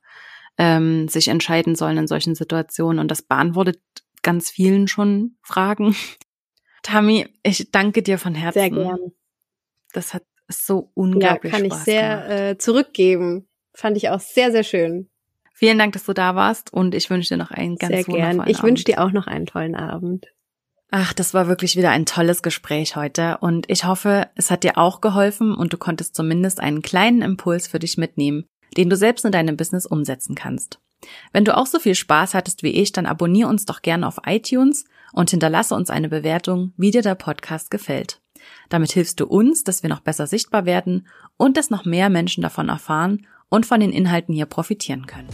ähm, 0.57 1.07
sich 1.07 1.29
entscheiden 1.29 1.75
sollen 1.75 1.97
in 1.97 2.07
solchen 2.07 2.35
Situationen. 2.35 2.99
Und 2.99 3.09
das 3.09 3.21
beantwortet 3.21 3.79
ganz 4.21 4.49
vielen 4.49 4.87
schon 4.87 5.37
Fragen. 5.41 5.95
Tammy, 6.83 7.27
ich 7.43 7.71
danke 7.71 8.03
dir 8.03 8.17
von 8.17 8.35
Herzen. 8.35 8.59
Sehr 8.59 8.69
gerne. 8.69 9.11
Das 9.91 10.13
hat 10.13 10.23
so 10.47 10.91
unglaublich 10.93 11.51
ja, 11.51 11.59
kann 11.59 11.67
Spaß 11.67 11.79
ich 11.79 11.85
sehr 11.85 12.49
äh, 12.49 12.57
zurückgeben. 12.57 13.47
Fand 13.73 13.97
ich 13.97 14.09
auch 14.09 14.19
sehr, 14.19 14.51
sehr 14.51 14.63
schön. 14.63 15.09
Vielen 15.53 15.77
Dank, 15.77 15.93
dass 15.93 16.05
du 16.05 16.13
da 16.13 16.35
warst 16.35 16.73
und 16.73 16.95
ich 16.95 17.09
wünsche 17.09 17.29
dir 17.29 17.37
noch 17.37 17.51
einen 17.51 17.75
ganz 17.75 17.93
sehr 17.93 18.07
wundervollen 18.07 18.37
gern. 18.37 18.49
Ich 18.49 18.63
wünsche 18.63 18.83
dir 18.83 19.01
auch 19.01 19.11
noch 19.11 19.27
einen 19.27 19.45
tollen 19.45 19.75
Abend. 19.75 20.25
Ach, 20.89 21.13
das 21.13 21.33
war 21.33 21.47
wirklich 21.47 21.77
wieder 21.77 21.91
ein 21.91 22.05
tolles 22.05 22.41
Gespräch 22.41 22.95
heute 22.95 23.37
und 23.37 23.69
ich 23.69 23.85
hoffe, 23.85 24.27
es 24.35 24.51
hat 24.51 24.63
dir 24.63 24.77
auch 24.77 24.99
geholfen 24.99 25.53
und 25.55 25.71
du 25.71 25.77
konntest 25.77 26.15
zumindest 26.15 26.59
einen 26.59 26.81
kleinen 26.81 27.21
Impuls 27.21 27.67
für 27.67 27.79
dich 27.79 27.97
mitnehmen, 27.97 28.45
den 28.75 28.89
du 28.89 28.97
selbst 28.97 29.23
in 29.23 29.31
deinem 29.31 29.55
Business 29.55 29.85
umsetzen 29.85 30.35
kannst. 30.35 30.79
Wenn 31.31 31.45
du 31.45 31.55
auch 31.55 31.65
so 31.65 31.79
viel 31.79 31.95
Spaß 31.95 32.33
hattest 32.33 32.61
wie 32.63 32.71
ich, 32.71 32.91
dann 32.91 33.05
abonniere 33.05 33.49
uns 33.49 33.65
doch 33.65 33.81
gerne 33.81 34.05
auf 34.05 34.19
iTunes 34.25 34.85
und 35.13 35.29
hinterlasse 35.29 35.75
uns 35.75 35.89
eine 35.89 36.09
Bewertung, 36.09 36.73
wie 36.75 36.91
dir 36.91 37.01
der 37.01 37.15
Podcast 37.15 37.71
gefällt. 37.71 38.19
Damit 38.69 38.91
hilfst 38.91 39.19
du 39.19 39.25
uns, 39.25 39.63
dass 39.63 39.83
wir 39.83 39.89
noch 39.89 39.99
besser 39.99 40.27
sichtbar 40.27 40.65
werden 40.65 41.07
und 41.37 41.57
dass 41.57 41.69
noch 41.69 41.85
mehr 41.85 42.09
Menschen 42.09 42.41
davon 42.41 42.69
erfahren 42.69 43.25
und 43.49 43.65
von 43.65 43.79
den 43.79 43.91
Inhalten 43.91 44.33
hier 44.33 44.45
profitieren 44.45 45.05
können. 45.07 45.29